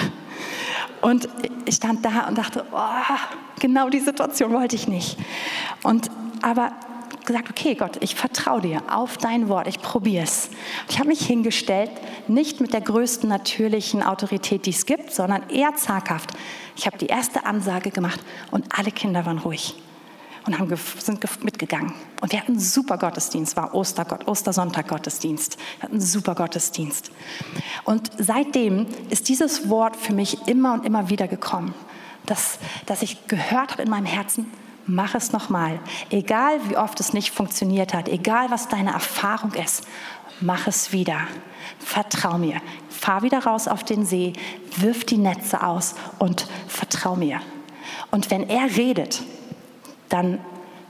Und 1.00 1.28
ich 1.64 1.76
stand 1.76 2.04
da 2.04 2.28
und 2.28 2.38
dachte, 2.38 2.64
oh, 2.72 3.14
genau 3.60 3.88
die 3.88 4.00
Situation 4.00 4.52
wollte 4.52 4.76
ich 4.76 4.88
nicht. 4.88 5.18
Und 5.82 6.10
aber 6.42 6.72
gesagt, 7.24 7.50
okay 7.50 7.74
Gott, 7.74 7.98
ich 8.00 8.14
vertraue 8.14 8.60
dir 8.60 8.82
auf 8.88 9.16
dein 9.16 9.48
Wort, 9.48 9.66
ich 9.66 9.80
probiere 9.80 10.24
es. 10.24 10.50
Ich 10.88 10.98
habe 10.98 11.08
mich 11.08 11.26
hingestellt, 11.26 11.90
nicht 12.28 12.60
mit 12.60 12.72
der 12.72 12.80
größten 12.80 13.28
natürlichen 13.28 14.02
Autorität, 14.02 14.66
die 14.66 14.70
es 14.70 14.86
gibt, 14.86 15.12
sondern 15.12 15.48
eher 15.48 15.74
zaghaft. 15.76 16.30
Ich 16.76 16.86
habe 16.86 16.98
die 16.98 17.06
erste 17.06 17.46
Ansage 17.46 17.90
gemacht 17.90 18.20
und 18.50 18.66
alle 18.76 18.90
Kinder 18.90 19.26
waren 19.26 19.38
ruhig 19.38 19.74
und 20.46 20.58
haben, 20.58 20.74
sind 20.98 21.44
mitgegangen. 21.44 21.94
Und 22.20 22.32
wir 22.32 22.40
hatten 22.40 22.52
einen 22.52 22.60
super 22.60 22.98
Gottesdienst, 22.98 23.56
war 23.56 23.74
Ostergott, 23.74 24.26
Ostersonntag 24.26 24.88
Gottesdienst. 24.88 25.56
Wir 25.56 25.84
hatten 25.84 25.94
einen 25.94 26.00
super 26.00 26.34
Gottesdienst. 26.34 27.10
Und 27.84 28.10
seitdem 28.18 28.86
ist 29.10 29.28
dieses 29.28 29.68
Wort 29.68 29.96
für 29.96 30.12
mich 30.12 30.46
immer 30.46 30.74
und 30.74 30.84
immer 30.84 31.08
wieder 31.08 31.28
gekommen, 31.28 31.74
dass, 32.26 32.58
dass 32.86 33.02
ich 33.02 33.26
gehört 33.26 33.72
habe 33.72 33.82
in 33.82 33.90
meinem 33.90 34.06
Herzen, 34.06 34.50
mach 34.86 35.14
es 35.14 35.32
nochmal. 35.32 35.78
Egal 36.10 36.60
wie 36.68 36.76
oft 36.76 37.00
es 37.00 37.12
nicht 37.12 37.30
funktioniert 37.30 37.94
hat, 37.94 38.08
egal 38.08 38.50
was 38.50 38.68
deine 38.68 38.92
Erfahrung 38.92 39.52
ist, 39.54 39.86
mach 40.40 40.66
es 40.66 40.92
wieder. 40.92 41.18
Vertrau 41.78 42.38
mir. 42.38 42.60
Fahr 42.88 43.22
wieder 43.22 43.44
raus 43.44 43.68
auf 43.68 43.84
den 43.84 44.06
See, 44.06 44.32
wirf 44.76 45.04
die 45.04 45.18
Netze 45.18 45.62
aus 45.62 45.94
und 46.18 46.46
vertrau 46.68 47.16
mir. 47.16 47.40
Und 48.10 48.30
wenn 48.30 48.48
er 48.48 48.76
redet, 48.76 49.22
dann, 50.08 50.38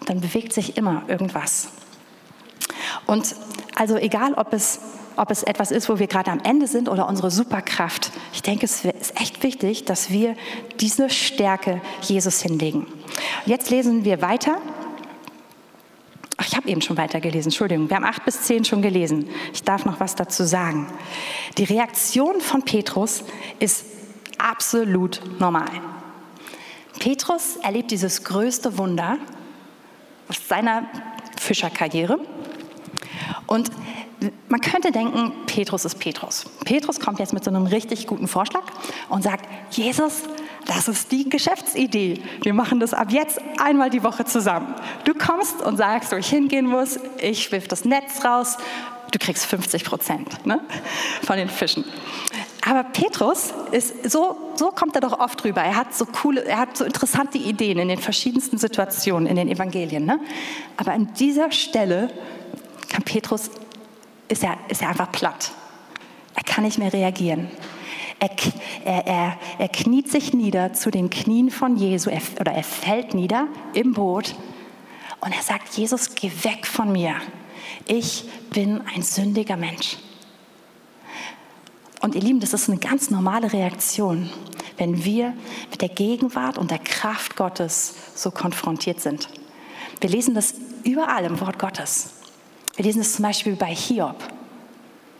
dann 0.07 0.21
bewegt 0.21 0.53
sich 0.53 0.77
immer 0.77 1.03
irgendwas. 1.09 1.69
Und 3.07 3.35
also 3.75 3.97
egal, 3.97 4.35
ob 4.35 4.53
es 4.53 4.81
ob 5.16 5.31
es 5.31 5.42
etwas 5.42 5.70
ist, 5.70 5.88
wo 5.88 5.98
wir 5.98 6.07
gerade 6.07 6.31
am 6.31 6.40
Ende 6.40 6.66
sind 6.66 6.88
oder 6.88 7.09
unsere 7.09 7.31
Superkraft. 7.31 8.11
Ich 8.33 8.42
denke, 8.42 8.64
es 8.64 8.85
ist 8.85 9.20
echt 9.20 9.42
wichtig, 9.42 9.85
dass 9.85 10.11
wir 10.11 10.37
diese 10.81 11.11
Stärke 11.11 11.81
Jesus 12.03 12.40
hinlegen. 12.40 12.87
Jetzt 13.46 13.70
lesen 13.70 14.05
wir 14.05 14.22
weiter. 14.22 14.57
Ach, 16.37 16.46
ich 16.46 16.57
habe 16.57 16.68
eben 16.68 16.83
schon 16.83 16.96
weiter 16.96 17.20
gelesen, 17.20 17.48
Entschuldigung. 17.48 17.88
Wir 17.88 17.96
haben 17.96 18.05
acht 18.05 18.24
bis 18.24 18.42
zehn 18.42 18.64
schon 18.64 18.83
gelesen. 18.83 19.29
Ich 19.53 19.62
darf 19.62 19.85
noch 19.85 20.00
was 20.00 20.16
dazu 20.16 20.44
sagen. 20.44 20.88
Die 21.59 21.64
Reaktion 21.64 22.40
von 22.40 22.62
Petrus 22.62 23.22
ist 23.61 23.85
absolut 24.38 25.20
normal. 25.38 25.70
Petrus 26.98 27.57
erlebt 27.57 27.90
dieses 27.90 28.24
größte 28.24 28.79
Wunder 28.79 29.18
aus 30.29 30.48
seiner 30.48 30.85
Fischerkarriere. 31.38 32.18
Und 33.46 33.70
man 34.49 34.61
könnte 34.61 34.93
denken, 34.93 35.33
Petrus 35.47 35.85
ist 35.85 35.99
Petrus. 35.99 36.47
Petrus 36.65 37.01
kommt 37.01 37.19
jetzt 37.19 37.33
mit 37.33 37.45
so 37.45 37.51
einem 37.51 37.67
richtig 37.67 38.07
guten 38.07 38.29
Vorschlag 38.29 38.63
und 39.09 39.23
sagt, 39.23 39.47
Jesus, 39.71 40.23
das 40.67 40.89
ist 40.89 41.13
die 41.13 41.29
Geschäftsidee. 41.29 42.23
Wir 42.43 42.55
machen 42.55 42.81
das 42.81 42.95
ab 42.95 43.11
jetzt 43.11 43.41
einmal 43.59 43.91
die 43.91 44.03
Woche 44.03 44.25
zusammen. 44.25 44.75
Du 45.05 45.15
kommst 45.15 45.61
und 45.63 45.77
sagst, 45.77 46.13
wo 46.13 46.17
ich 46.17 46.29
hingehen 46.29 46.67
muss, 46.67 46.99
ich 47.19 47.51
wirf 47.53 47.69
das 47.69 47.85
Netz 47.85 48.25
raus, 48.25 48.57
du 49.11 49.19
kriegst 49.19 49.47
50 49.47 49.85
Prozent 49.85 50.47
ne, 50.47 50.61
von 51.23 51.37
den 51.37 51.49
Fischen. 51.49 51.85
Aber 52.67 52.83
Petrus 52.85 53.53
ist 53.73 54.11
so, 54.11 54.53
so 54.55 54.69
kommt 54.69 54.95
er 54.95 55.03
doch 55.03 55.19
oft 55.19 55.45
rüber. 55.45 55.61
Er 55.61 55.77
hat 55.77 55.95
so 55.95 56.07
coole, 56.07 56.45
er 56.45 56.59
hat 56.59 56.77
so 56.77 56.85
interessante 56.85 57.37
Ideen 57.37 57.79
in 57.79 57.89
den 57.89 57.99
verschiedensten 57.99 58.57
Situationen 58.57 59.27
in 59.27 59.37
den 59.37 59.49
Evangelien. 59.49 60.07
Ne? 60.07 60.19
Aber 60.79 60.93
an 60.93 61.13
dieser 61.19 61.53
Stelle 61.53 62.09
kann 62.89 63.03
Petrus 63.03 63.51
ist 64.29 64.43
er, 64.43 64.57
ist 64.69 64.83
er 64.83 64.89
einfach 64.89 65.13
platt. 65.13 65.53
Er 66.35 66.43
kann 66.43 66.65
nicht 66.65 66.79
mehr 66.79 66.93
reagieren. 66.93 67.49
Er, 68.19 68.31
er, 68.85 69.07
er, 69.07 69.39
er 69.59 69.69
kniet 69.69 70.11
sich 70.11 70.33
nieder 70.33 70.73
zu 70.73 70.91
den 70.91 71.11
Knien 71.11 71.51
von 71.51 71.77
Jesu 71.77 72.11
er, 72.11 72.23
oder 72.41 72.53
er 72.53 72.63
fällt 72.63 73.15
nieder 73.15 73.49
im 73.73 73.93
Boot 73.93 74.35
und 75.21 75.35
er 75.35 75.43
sagt, 75.43 75.75
Jesus, 75.75 76.15
geh 76.15 76.31
weg 76.43 76.67
von 76.67 76.93
mir. 76.93 77.17
Ich 77.87 78.25
bin 78.51 78.83
ein 78.95 79.03
sündiger 79.03 79.57
Mensch. 79.57 79.97
Und 82.01 82.15
ihr 82.15 82.21
Lieben, 82.21 82.41
das 82.41 82.53
ist 82.53 82.69
eine 82.69 82.79
ganz 82.79 83.11
normale 83.11 83.53
Reaktion, 83.53 84.31
wenn 84.77 85.05
wir 85.05 85.33
mit 85.71 85.81
der 85.81 85.89
Gegenwart 85.89 86.59
und 86.59 86.71
der 86.71 86.79
Kraft 86.79 87.37
Gottes 87.37 87.95
so 88.15 88.31
konfrontiert 88.31 89.01
sind. 89.01 89.29
Wir 90.01 90.11
lesen 90.11 90.35
das 90.35 90.55
überall 90.83 91.25
im 91.25 91.41
Wort 91.41 91.59
Gottes. 91.59 92.11
Wir 92.77 92.85
lesen 92.85 93.03
es 93.03 93.15
zum 93.15 93.23
Beispiel 93.23 93.55
bei 93.55 93.73
Hiob. 93.75 94.17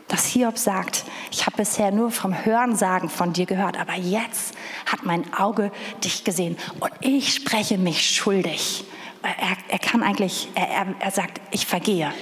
Dass 0.07 0.25
Hiob 0.27 0.57
sagt, 0.57 1.05
ich 1.31 1.45
habe 1.45 1.57
bisher 1.57 1.91
nur 1.91 2.11
vom 2.11 2.45
Hörensagen 2.45 3.09
von 3.09 3.33
dir 3.33 3.45
gehört, 3.45 3.79
aber 3.79 3.95
jetzt 3.95 4.53
hat 4.85 5.03
mein 5.03 5.33
Auge 5.33 5.71
dich 6.03 6.23
gesehen 6.23 6.57
und 6.79 6.91
ich 7.01 7.33
spreche 7.33 7.77
mich 7.77 8.09
schuldig. 8.11 8.85
Er, 9.23 9.57
er 9.69 9.79
kann 9.79 10.03
eigentlich, 10.03 10.49
er, 10.53 10.95
er 10.99 11.11
sagt, 11.11 11.41
ich 11.51 11.65
vergehe. 11.65 12.13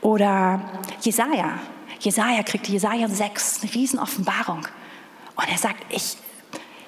Oder 0.00 0.62
Jesaja. 1.02 1.58
Jesaja 2.00 2.42
kriegt 2.44 2.68
Jesaja 2.68 3.08
6 3.08 3.62
eine 3.62 3.74
Riesenoffenbarung. 3.74 4.66
Und 5.34 5.48
er 5.50 5.58
sagt, 5.58 5.84
ich, 5.90 6.16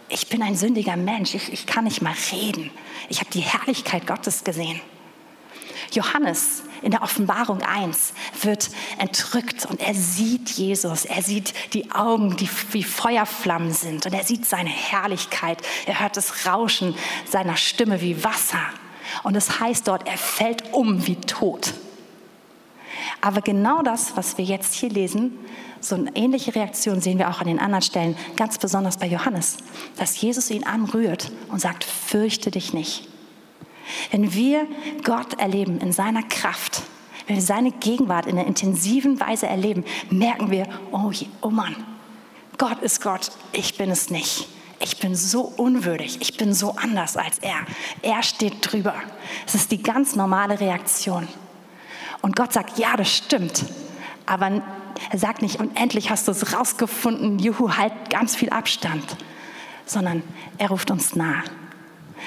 ich 0.09 0.29
bin 0.29 0.43
ein 0.43 0.57
sündiger 0.57 0.97
Mensch, 0.97 1.35
ich, 1.35 1.53
ich 1.53 1.67
kann 1.67 1.85
nicht 1.85 2.01
mal 2.01 2.15
reden. 2.33 2.71
Ich 3.09 3.21
habe 3.21 3.31
die 3.31 3.41
Herrlichkeit 3.41 4.07
Gottes 4.07 4.45
gesehen. 4.45 4.81
Johannes 5.93 6.63
in 6.83 6.91
der 6.91 7.03
Offenbarung 7.03 7.63
1 7.63 8.13
wird 8.43 8.71
entrückt 8.99 9.67
und 9.67 9.81
er 9.81 9.95
sieht 9.95 10.51
Jesus. 10.51 11.05
Er 11.05 11.23
sieht 11.23 11.55
die 11.75 11.91
Augen, 11.93 12.37
die 12.37 12.49
wie 12.73 12.83
Feuerflammen 12.83 13.73
sind 13.73 14.07
und 14.07 14.15
er 14.15 14.25
sieht 14.25 14.47
seine 14.47 14.71
Herrlichkeit. 14.71 15.59
Er 15.87 16.01
hört 16.01 16.17
das 16.17 16.47
Rauschen 16.47 16.95
seiner 17.29 17.57
Stimme 17.57 18.01
wie 18.01 18.25
Wasser. 18.25 18.63
Und 19.23 19.37
es 19.37 19.61
heißt 19.61 19.89
dort, 19.89 20.07
er 20.07 20.19
fällt 20.19 20.73
um 20.73 21.07
wie 21.07 21.17
tot. 21.17 21.75
Aber 23.21 23.41
genau 23.43 23.83
das, 23.83 24.17
was 24.17 24.39
wir 24.39 24.45
jetzt 24.45 24.75
hier 24.75 24.89
lesen, 24.89 25.33
so 25.81 25.95
eine 25.95 26.15
ähnliche 26.15 26.55
Reaktion 26.55 27.01
sehen 27.01 27.19
wir 27.19 27.31
auch 27.31 27.41
an 27.41 27.47
den 27.47 27.59
anderen 27.59 27.83
Stellen, 27.83 28.17
ganz 28.37 28.59
besonders 28.59 28.99
bei 28.99 29.07
Johannes, 29.07 29.59
dass 29.97 30.21
Jesus 30.21 30.51
ihn 30.51 30.65
anrührt 30.65 31.33
und 31.49 31.61
sagt, 31.61 31.85
fürchte 31.85 32.51
dich 32.51 32.73
nicht. 32.73 33.10
Wenn 34.11 34.35
wir 34.35 34.67
Gott 35.05 35.39
erleben 35.39 35.79
in 35.81 35.93
seiner 35.93 36.23
Kraft, 36.23 36.83
wenn 37.27 37.37
wir 37.37 37.43
seine 37.43 37.71
Gegenwart 37.71 38.27
in 38.27 38.39
einer 38.39 38.47
intensiven 38.47 39.21
Weise 39.21 39.47
erleben, 39.47 39.85
merken 40.11 40.51
wir, 40.51 40.67
oh, 40.91 41.13
oh 41.43 41.51
Mann, 41.51 41.77
Gott 42.59 42.83
ist 42.83 43.01
Gott, 43.01 43.31
ich 43.53 43.79
bin 43.79 43.91
es 43.91 44.11
nicht. 44.11 44.49
Ich 44.83 44.99
bin 44.99 45.15
so 45.15 45.43
unwürdig, 45.43 46.19
ich 46.21 46.39
bin 46.39 46.55
so 46.55 46.75
anders 46.77 47.17
als 47.17 47.39
er. 47.39 47.67
Er 48.01 48.23
steht 48.23 48.55
drüber. 48.61 48.95
Es 49.47 49.55
ist 49.55 49.71
die 49.71 49.83
ganz 49.83 50.17
normale 50.17 50.59
Reaktion. 50.59 51.29
Und 52.23 52.35
Gott 52.35 52.53
sagt, 52.53 52.79
ja, 52.79 52.97
das 52.97 53.15
stimmt. 53.15 53.65
Aber 54.27 54.63
er 55.11 55.19
sagt 55.19 55.43
nicht, 55.43 55.61
und 55.61 55.79
endlich 55.79 56.11
hast 56.11 56.29
du 56.29 56.33
es 56.33 56.55
rausgefunden, 56.55 57.39
juhu, 57.39 57.77
halt 57.77 57.93
ganz 58.11 58.35
viel 58.35 58.51
Abstand. 58.51 59.05
Sondern 59.85 60.23
er 60.59 60.69
ruft 60.69 60.91
uns 60.91 61.15
nah. 61.15 61.43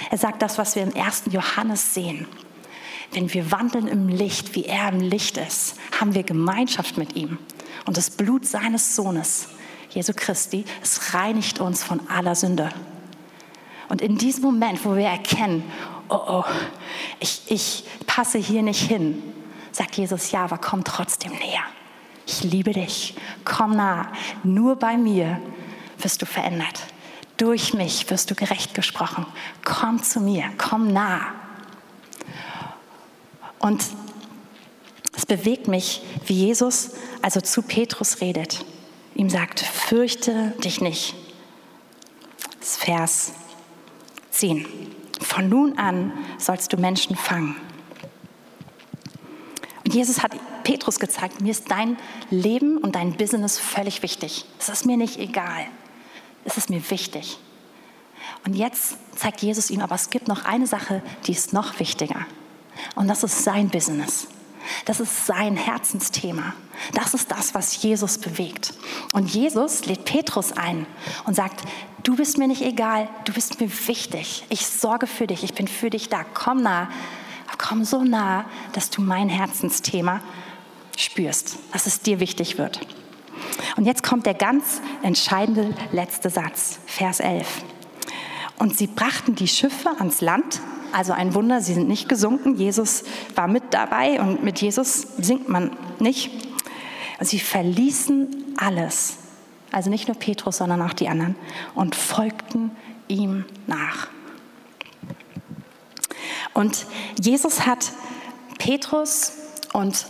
Er 0.09 0.17
sagt 0.17 0.41
das, 0.41 0.57
was 0.57 0.75
wir 0.75 0.83
im 0.83 0.95
1. 0.95 1.23
Johannes 1.31 1.93
sehen. 1.93 2.27
Wenn 3.11 3.31
wir 3.33 3.51
wandeln 3.51 3.87
im 3.87 4.07
Licht, 4.07 4.55
wie 4.55 4.65
er 4.65 4.89
im 4.89 4.99
Licht 4.99 5.37
ist, 5.37 5.75
haben 5.99 6.15
wir 6.15 6.23
Gemeinschaft 6.23 6.97
mit 6.97 7.15
ihm. 7.15 7.37
Und 7.85 7.97
das 7.97 8.09
Blut 8.09 8.45
seines 8.45 8.95
Sohnes, 8.95 9.49
Jesu 9.91 10.13
Christi, 10.15 10.65
es 10.81 11.13
reinigt 11.13 11.59
uns 11.59 11.83
von 11.83 12.09
aller 12.09 12.35
Sünde. 12.35 12.69
Und 13.89 14.01
in 14.01 14.17
diesem 14.17 14.43
Moment, 14.43 14.83
wo 14.85 14.95
wir 14.95 15.05
erkennen, 15.05 15.63
oh 16.09 16.19
oh, 16.27 16.43
ich, 17.19 17.43
ich 17.47 17.83
passe 18.07 18.39
hier 18.39 18.63
nicht 18.63 18.81
hin, 18.81 19.21
sagt 19.71 19.95
Jesus, 19.95 20.31
ja, 20.31 20.45
aber 20.45 20.57
komm 20.57 20.83
trotzdem 20.83 21.33
näher. 21.33 21.63
Ich 22.25 22.43
liebe 22.43 22.71
dich. 22.71 23.15
Komm 23.43 23.75
nah. 23.75 24.11
Nur 24.43 24.77
bei 24.77 24.97
mir 24.97 25.41
wirst 25.97 26.21
du 26.21 26.25
verändert. 26.25 26.79
Durch 27.43 27.73
mich 27.73 28.09
wirst 28.09 28.31
du 28.31 28.35
gerecht 28.35 28.73
gesprochen. 28.73 29.25
Komm 29.65 30.01
zu 30.01 30.21
mir. 30.21 30.45
Komm 30.57 30.93
nah. 30.93 31.35
Und 33.59 33.83
es 35.13 35.25
bewegt 35.25 35.67
mich, 35.67 36.01
wie 36.25 36.35
Jesus 36.35 36.91
also 37.21 37.41
zu 37.41 37.61
Petrus 37.61 38.21
redet. 38.21 38.63
Ihm 39.13 39.29
sagt, 39.29 39.59
fürchte 39.59 40.53
dich 40.63 40.79
nicht. 40.79 41.15
Das 42.61 42.77
Vers 42.77 43.33
10. 44.31 44.65
Von 45.19 45.49
nun 45.49 45.77
an 45.77 46.13
sollst 46.37 46.71
du 46.71 46.77
Menschen 46.77 47.17
fangen. 47.17 47.57
Und 49.83 49.93
Jesus 49.93 50.23
hat 50.23 50.31
Petrus 50.63 50.97
gezeigt, 50.97 51.41
mir 51.41 51.51
ist 51.51 51.69
dein 51.69 51.97
Leben 52.29 52.77
und 52.77 52.95
dein 52.95 53.17
Business 53.17 53.59
völlig 53.59 54.01
wichtig. 54.01 54.45
Es 54.59 54.69
ist 54.69 54.85
mir 54.85 54.95
nicht 54.95 55.19
egal. 55.19 55.67
Es 56.45 56.57
ist 56.57 56.69
mir 56.69 56.89
wichtig. 56.89 57.37
Und 58.45 58.55
jetzt 58.55 58.97
zeigt 59.15 59.41
Jesus 59.41 59.69
ihm, 59.69 59.81
aber 59.81 59.95
es 59.95 60.09
gibt 60.09 60.27
noch 60.27 60.45
eine 60.45 60.67
Sache, 60.67 61.01
die 61.25 61.31
ist 61.31 61.53
noch 61.53 61.79
wichtiger. 61.79 62.25
Und 62.95 63.07
das 63.07 63.23
ist 63.23 63.43
sein 63.43 63.69
Business. 63.69 64.27
Das 64.85 64.99
ist 64.99 65.25
sein 65.25 65.55
Herzensthema. 65.55 66.53
Das 66.93 67.13
ist 67.13 67.31
das, 67.31 67.53
was 67.53 67.81
Jesus 67.81 68.17
bewegt. 68.17 68.73
Und 69.11 69.33
Jesus 69.33 69.85
lädt 69.85 70.05
Petrus 70.05 70.51
ein 70.53 70.85
und 71.25 71.35
sagt, 71.35 71.63
du 72.03 72.15
bist 72.15 72.37
mir 72.37 72.47
nicht 72.47 72.61
egal, 72.61 73.09
du 73.25 73.33
bist 73.33 73.59
mir 73.59 73.69
wichtig. 73.87 74.45
Ich 74.49 74.65
sorge 74.65 75.07
für 75.07 75.27
dich, 75.27 75.43
ich 75.43 75.53
bin 75.53 75.67
für 75.67 75.89
dich 75.89 76.09
da. 76.09 76.23
Komm 76.33 76.61
nah, 76.61 76.89
komm 77.57 77.83
so 77.83 78.03
nah, 78.03 78.45
dass 78.73 78.89
du 78.89 79.01
mein 79.01 79.29
Herzensthema 79.29 80.21
spürst, 80.97 81.57
dass 81.71 81.85
es 81.85 82.01
dir 82.01 82.19
wichtig 82.19 82.57
wird. 82.57 82.79
Und 83.77 83.85
jetzt 83.85 84.03
kommt 84.03 84.25
der 84.25 84.33
ganz 84.33 84.81
entscheidende 85.01 85.73
letzte 85.91 86.29
Satz, 86.29 86.79
Vers 86.85 87.19
11. 87.19 87.47
Und 88.57 88.77
sie 88.77 88.87
brachten 88.87 89.35
die 89.35 89.47
Schiffe 89.47 89.89
ans 89.99 90.21
Land, 90.21 90.61
also 90.93 91.11
ein 91.11 91.33
Wunder, 91.33 91.59
sie 91.59 91.73
sind 91.73 91.87
nicht 91.87 92.07
gesunken. 92.07 92.55
Jesus 92.55 93.03
war 93.35 93.47
mit 93.47 93.63
dabei 93.71 94.21
und 94.21 94.43
mit 94.43 94.61
Jesus 94.61 95.07
sinkt 95.17 95.49
man 95.49 95.71
nicht. 95.99 96.31
Und 97.19 97.25
sie 97.27 97.39
verließen 97.39 98.55
alles, 98.57 99.17
also 99.71 99.89
nicht 99.89 100.07
nur 100.07 100.17
Petrus, 100.17 100.57
sondern 100.57 100.81
auch 100.83 100.93
die 100.93 101.09
anderen, 101.09 101.35
und 101.73 101.95
folgten 101.95 102.71
ihm 103.07 103.45
nach. 103.65 104.07
Und 106.53 106.85
Jesus 107.19 107.65
hat 107.65 107.91
Petrus 108.59 109.33
und 109.73 110.05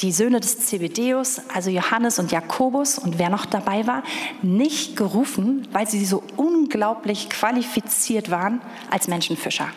die 0.00 0.12
Söhne 0.12 0.40
des 0.40 0.60
Zebedeus, 0.60 1.40
also 1.52 1.70
Johannes 1.70 2.18
und 2.18 2.32
Jakobus 2.32 2.98
und 2.98 3.18
wer 3.18 3.30
noch 3.30 3.46
dabei 3.46 3.86
war, 3.86 4.02
nicht 4.42 4.96
gerufen, 4.96 5.66
weil 5.72 5.88
sie 5.88 6.04
so 6.04 6.22
unglaublich 6.36 7.30
qualifiziert 7.30 8.30
waren 8.30 8.60
als 8.90 9.08
Menschenfischer. 9.08 9.68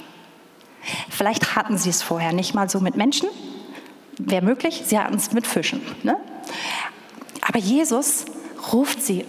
Vielleicht 1.10 1.56
hatten 1.56 1.78
sie 1.78 1.90
es 1.90 2.02
vorher 2.02 2.34
nicht 2.34 2.54
mal 2.54 2.70
so 2.70 2.80
mit 2.80 2.96
Menschen, 2.96 3.30
wäre 4.18 4.44
möglich, 4.44 4.84
sie 4.86 5.00
hatten 5.00 5.16
es 5.16 5.32
mit 5.32 5.48
Fischen. 5.48 5.82
Ne? 6.04 6.18
Aber 7.42 7.60
Jesus 7.60 8.26
ruft 8.74 9.02
sie 9.02 9.26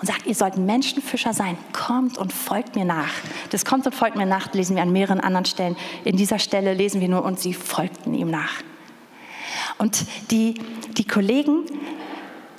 und 0.00 0.06
sagt, 0.06 0.26
ihr 0.26 0.34
sollt 0.34 0.56
Menschenfischer 0.56 1.32
sein, 1.32 1.56
kommt 1.72 2.18
und 2.18 2.32
folgt 2.32 2.74
mir 2.74 2.84
nach. 2.84 3.12
Das 3.50 3.64
kommt 3.64 3.86
und 3.86 3.94
folgt 3.94 4.16
mir 4.16 4.26
nach, 4.26 4.52
lesen 4.52 4.74
wir 4.74 4.82
an 4.82 4.90
mehreren 4.90 5.20
anderen 5.20 5.44
Stellen. 5.44 5.76
In 6.04 6.16
dieser 6.16 6.40
Stelle 6.40 6.74
lesen 6.74 7.00
wir 7.00 7.08
nur, 7.08 7.24
und 7.24 7.38
sie 7.38 7.54
folgten 7.54 8.12
ihm 8.12 8.28
nach. 8.28 8.62
Und 9.78 10.04
die, 10.30 10.54
die 10.96 11.06
Kollegen 11.06 11.64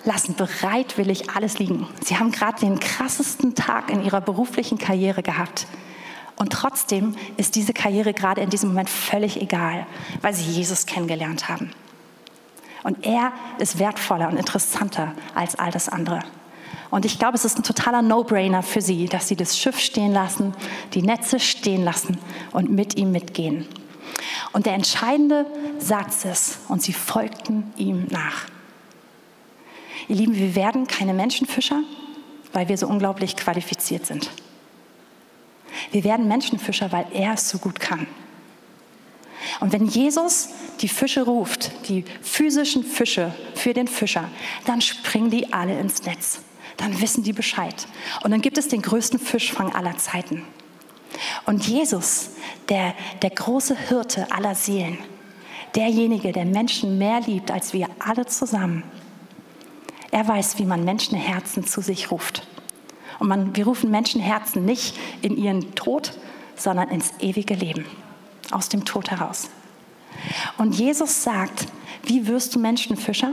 lassen 0.06 0.36
bereitwillig 0.36 1.30
alles 1.30 1.60
liegen. 1.60 1.88
Sie 2.04 2.18
haben 2.18 2.32
gerade 2.32 2.60
den 2.60 2.80
krassesten 2.80 3.56
Tag 3.56 3.90
in 3.90 4.04
ihrer 4.04 4.22
beruflichen 4.22 4.78
Karriere 4.78 5.24
gehabt. 5.24 5.68
Und 6.36 6.52
trotzdem 6.52 7.16
ist 7.38 7.56
diese 7.56 7.74
Karriere 7.74 8.14
gerade 8.14 8.42
in 8.42 8.50
diesem 8.50 8.70
Moment 8.70 8.90
völlig 8.90 9.42
egal, 9.42 9.86
weil 10.22 10.34
sie 10.34 10.50
Jesus 10.50 10.86
kennengelernt 10.86 11.48
haben. 11.48 11.72
Und 12.84 13.06
er 13.06 13.32
ist 13.60 13.80
wertvoller 13.80 14.28
und 14.28 14.38
interessanter 14.38 15.14
als 15.36 15.56
all 15.56 15.72
das 15.72 15.88
andere. 15.88 16.20
Und 16.90 17.06
ich 17.06 17.18
glaube, 17.18 17.36
es 17.36 17.46
ist 17.46 17.58
ein 17.58 17.64
totaler 17.64 18.02
No-Brainer 18.02 18.62
für 18.62 18.82
sie, 18.82 19.06
dass 19.06 19.28
sie 19.28 19.36
das 19.36 19.58
Schiff 19.58 19.80
stehen 19.80 20.12
lassen, 20.12 20.54
die 20.94 21.02
Netze 21.02 21.40
stehen 21.40 21.84
lassen 21.84 22.20
und 22.52 22.70
mit 22.70 22.98
ihm 22.98 23.12
mitgehen. 23.12 23.68
Und 24.52 24.66
der 24.66 24.74
entscheidende 24.74 25.46
Satz 25.80 26.26
ist, 26.26 26.60
und 26.68 26.82
sie 26.82 26.94
folgten 26.94 27.74
ihm 27.78 28.08
nach. 28.10 28.46
Ihr 30.08 30.18
Lieben, 30.18 30.36
wir 30.36 30.56
werden 30.56 30.88
keine 30.88 31.14
Menschenfischer, 31.14 31.82
weil 32.52 32.68
wir 32.68 32.78
so 32.78 32.88
unglaublich 32.88 33.36
qualifiziert 33.36 34.06
sind. 34.06 34.30
Wir 35.92 36.04
werden 36.04 36.28
Menschenfischer, 36.28 36.92
weil 36.92 37.08
er 37.14 37.34
es 37.34 37.50
so 37.50 37.58
gut 37.58 37.80
kann. 37.80 38.06
Und 39.60 39.74
wenn 39.74 39.88
Jesus 39.88 40.50
die 40.82 40.88
Fische 40.88 41.24
ruft, 41.24 41.72
die 41.90 42.06
physischen 42.22 42.84
Fische 42.84 43.34
für 43.56 43.74
den 43.74 43.88
Fischer, 43.88 44.30
dann 44.66 44.82
springen 44.82 45.30
die 45.30 45.52
alle 45.52 45.78
ins 45.80 46.04
Netz 46.04 46.42
dann 46.78 47.00
wissen 47.02 47.24
die 47.24 47.34
Bescheid. 47.34 47.88
Und 48.24 48.32
dann 48.32 48.42
gibt 48.42 48.58
es 48.58 48.68
den 48.68 48.82
größten 48.82 49.20
Fischfang 49.20 49.74
aller 49.74 49.98
Zeiten. 49.98 50.44
Und 51.46 51.68
Jesus, 51.68 52.32
der, 52.70 52.94
der 53.22 53.30
große 53.30 53.78
Hirte 53.78 54.32
aller 54.32 54.56
Seelen, 54.56 54.98
derjenige, 55.76 56.32
der 56.32 56.46
Menschen 56.46 56.98
mehr 56.98 57.22
liebt 57.22 57.52
als 57.52 57.74
wir 57.74 57.88
alle 58.00 58.26
zusammen, 58.26 58.84
er 60.12 60.28
weiß, 60.28 60.60
wie 60.60 60.66
man 60.66 60.84
Menschenherzen 60.84 61.66
zu 61.66 61.82
sich 61.82 62.12
ruft. 62.12 62.46
Und 63.20 63.28
man, 63.28 63.56
wir 63.56 63.66
rufen 63.66 63.90
Menschenherzen 63.90 64.64
nicht 64.64 64.96
in 65.22 65.38
ihren 65.38 65.74
Tod, 65.76 66.14
sondern 66.56 66.90
ins 66.90 67.14
ewige 67.20 67.56
Leben, 67.56 67.86
aus 68.52 68.70
dem 68.70 68.86
Tod 68.86 69.10
heraus. 69.10 69.50
Und 70.58 70.76
Jesus 70.76 71.24
sagt, 71.24 71.68
wie 72.04 72.28
wirst 72.28 72.54
du 72.54 72.60
Menschenfischer? 72.60 73.32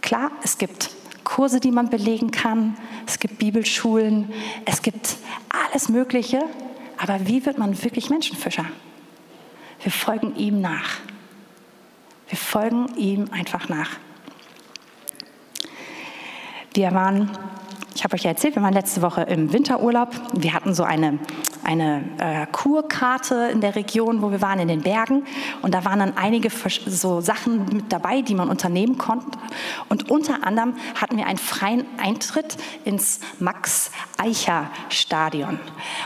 Klar, 0.00 0.30
es 0.42 0.56
gibt 0.58 0.90
Kurse, 1.24 1.60
die 1.60 1.70
man 1.70 1.90
belegen 1.90 2.30
kann, 2.30 2.76
es 3.06 3.18
gibt 3.18 3.38
Bibelschulen, 3.38 4.32
es 4.64 4.82
gibt 4.82 5.16
alles 5.48 5.88
Mögliche. 5.88 6.42
Aber 6.98 7.26
wie 7.26 7.44
wird 7.44 7.58
man 7.58 7.82
wirklich 7.82 8.10
Menschenfischer? 8.10 8.66
Wir 9.82 9.92
folgen 9.92 10.36
ihm 10.36 10.60
nach. 10.60 10.98
Wir 12.28 12.38
folgen 12.38 12.86
ihm 12.96 13.28
einfach 13.32 13.68
nach. 13.68 13.90
Wir 16.74 16.92
waren, 16.92 17.30
ich 17.94 18.04
habe 18.04 18.14
euch 18.14 18.22
ja 18.22 18.30
erzählt, 18.30 18.56
wir 18.56 18.62
waren 18.62 18.72
letzte 18.72 19.02
Woche 19.02 19.20
im 19.22 19.52
Winterurlaub. 19.52 20.08
Wir 20.34 20.54
hatten 20.54 20.72
so 20.74 20.84
eine, 20.84 21.18
eine 21.64 22.04
äh, 22.18 22.46
Kurkarte 22.50 23.50
in 23.52 23.60
der 23.60 23.74
Region, 23.74 24.22
wo 24.22 24.30
wir 24.30 24.40
waren, 24.40 24.60
in 24.60 24.68
den 24.68 24.82
Bergen. 24.82 25.24
Und 25.62 25.74
da 25.74 25.84
waren 25.84 25.98
dann 25.98 26.16
einige 26.16 26.48
so 26.50 27.20
Sachen 27.20 27.66
mit 27.66 27.92
dabei, 27.92 28.22
die 28.22 28.34
man 28.34 28.48
unternehmen 28.48 28.96
konnte. 28.98 29.38
Und 29.88 30.10
unter 30.10 30.46
anderem 30.46 30.74
hatten 31.00 31.16
wir 31.16 31.26
einen 31.26 31.38
freien 31.38 31.86
Eintritt 31.98 32.56
ins 32.84 33.20
Max-Eicher-Stadion. 33.40 35.58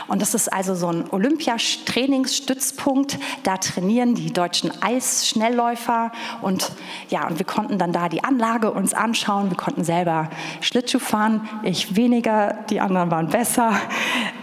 Und 0.07 0.21
das 0.21 0.33
ist 0.33 0.51
also 0.51 0.73
so 0.75 0.87
ein 0.87 1.09
Olympiatrainingsstützpunkt. 1.09 3.19
Da 3.43 3.57
trainieren 3.57 4.15
die 4.15 4.33
deutschen 4.33 4.71
Eisschnellläufer. 4.81 6.11
Und 6.41 6.71
ja, 7.09 7.27
und 7.27 7.37
wir 7.39 7.45
konnten 7.45 7.77
dann 7.77 7.93
da 7.93 8.09
die 8.09 8.23
Anlage 8.23 8.71
uns 8.71 8.93
anschauen. 8.93 9.49
Wir 9.49 9.57
konnten 9.57 9.83
selber 9.83 10.29
Schlittschuh 10.61 10.99
fahren. 10.99 11.47
Ich 11.63 11.76
weniger, 11.95 12.55
die 12.69 12.79
anderen 12.79 13.11
waren 13.11 13.29
besser. 13.29 13.79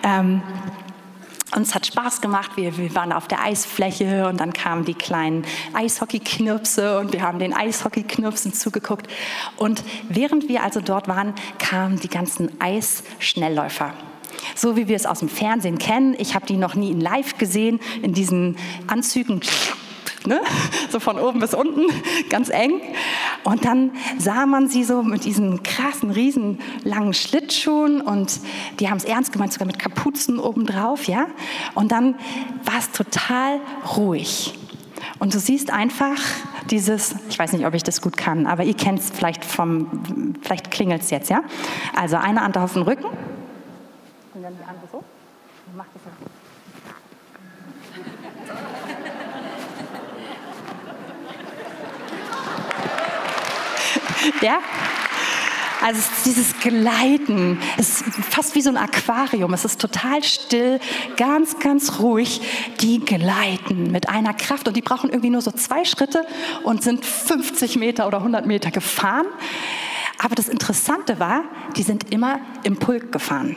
Ähm, 0.03 0.43
und 1.55 1.63
es 1.63 1.75
hat 1.75 1.87
Spaß 1.87 2.21
gemacht. 2.21 2.53
Wir, 2.57 2.77
wir, 2.77 2.95
waren 2.95 3.13
auf 3.13 3.29
der 3.29 3.41
Eisfläche 3.41 4.27
und 4.27 4.41
dann 4.41 4.53
kamen 4.53 4.85
die 4.85 4.95
kleinen 4.95 5.45
Eishockeyknirpse 5.73 6.99
und 6.99 7.13
wir 7.13 7.23
haben 7.23 7.39
den 7.39 7.55
Eishockeyknirpsen 7.55 8.53
zugeguckt. 8.53 9.07
Und 9.57 9.85
während 10.09 10.49
wir 10.49 10.65
also 10.65 10.81
dort 10.81 11.07
waren, 11.07 11.33
kamen 11.59 12.01
die 12.01 12.09
ganzen 12.09 12.61
Eisschnellläufer. 12.61 13.93
So 14.57 14.77
wie 14.77 14.89
wir 14.89 14.97
es 14.97 15.07
aus 15.07 15.21
dem 15.21 15.29
Fernsehen 15.29 15.79
kennen. 15.79 16.17
Ich 16.19 16.35
habe 16.35 16.47
die 16.47 16.57
noch 16.57 16.75
nie 16.75 16.91
in 16.91 17.01
Live 17.01 17.39
gesehen, 17.39 17.79
in 18.03 18.15
diesen 18.15 18.57
Anzügen 18.89 19.41
ne? 20.27 20.41
so 20.91 21.01
von 21.01 21.19
oben 21.19 21.41
bis 21.41 21.55
unten, 21.55 21.87
ganz 22.31 22.49
eng. 22.49 22.81
Und 23.45 23.67
dann 23.67 23.93
sah 24.19 24.47
man 24.47 24.69
sie 24.69 24.85
so 24.85 25.03
mit 25.03 25.25
diesen 25.25 25.63
krassen, 25.63 26.11
riesen 26.11 26.59
langen 26.83 27.13
Schlittschuhen 27.13 28.01
und 28.01 28.41
die 28.81 28.89
haben 28.89 28.97
es 28.97 29.05
ernst 29.05 29.33
gemeint, 29.33 29.53
sogar 29.53 29.67
mit 29.67 29.79
Kapuzen 29.79 30.39
obendrauf, 30.39 31.07
ja. 31.07 31.27
Und 31.75 31.93
dann 31.93 32.15
war 32.65 32.79
es 32.79 32.91
total 32.91 33.61
ruhig. 33.97 34.59
Und 35.19 35.35
du 35.35 35.39
siehst 35.39 35.71
einfach 35.71 36.19
dieses, 36.71 37.15
ich 37.29 37.39
weiß 37.39 37.53
nicht, 37.53 37.67
ob 37.67 37.75
ich 37.75 37.83
das 37.83 38.01
gut 38.01 38.17
kann, 38.17 38.47
aber 38.47 38.65
ihr 38.65 38.75
kennt 38.75 39.01
es 39.01 39.11
vielleicht 39.11 39.45
vom, 39.45 40.35
vielleicht 40.41 40.71
klingelt 40.71 41.03
es 41.03 41.11
jetzt, 41.11 41.29
ja. 41.29 41.43
Also 41.95 42.17
eine 42.17 42.41
Hand 42.41 42.57
auf 42.57 42.73
den 42.73 42.83
Rücken 42.83 43.05
und 44.35 44.43
dann 44.43 44.55
die 44.57 44.65
andere 44.65 44.87
so. 44.91 45.05
Macht 45.77 45.89
das 45.95 46.03
so. 46.03 46.31
Ja? 54.41 54.59
Also 55.85 56.01
dieses 56.25 56.59
Gleiten, 56.61 57.59
es 57.77 58.01
ist 58.01 58.05
fast 58.31 58.55
wie 58.55 58.63
so 58.63 58.71
ein 58.71 58.79
Aquarium. 58.79 59.53
Es 59.53 59.67
ist 59.67 59.79
total 59.79 60.23
still, 60.23 60.81
ganz, 61.19 61.59
ganz 61.59 61.99
ruhig. 61.99 62.41
Die 62.81 63.01
gleiten 63.01 63.91
mit 63.93 64.09
einer 64.09 64.33
Kraft 64.33 64.67
und 64.67 64.79
die 64.79 64.81
brauchen 64.81 65.11
irgendwie 65.11 65.29
nur 65.29 65.43
so 65.43 65.51
zwei 65.51 65.85
Schritte 65.85 66.27
und 66.63 66.83
sind 66.83 67.05
50 67.05 67.77
Meter 67.77 68.07
oder 68.07 68.19
100 68.19 68.47
Meter 68.47 68.71
gefahren. 68.71 69.27
Aber 70.19 70.35
das 70.35 70.49
Interessante 70.49 71.21
war, 71.21 71.43
die 71.77 71.83
sind 71.83 72.13
immer 72.13 72.41
im 72.63 72.79
Pulk 72.79 73.13
gefahren. 73.13 73.57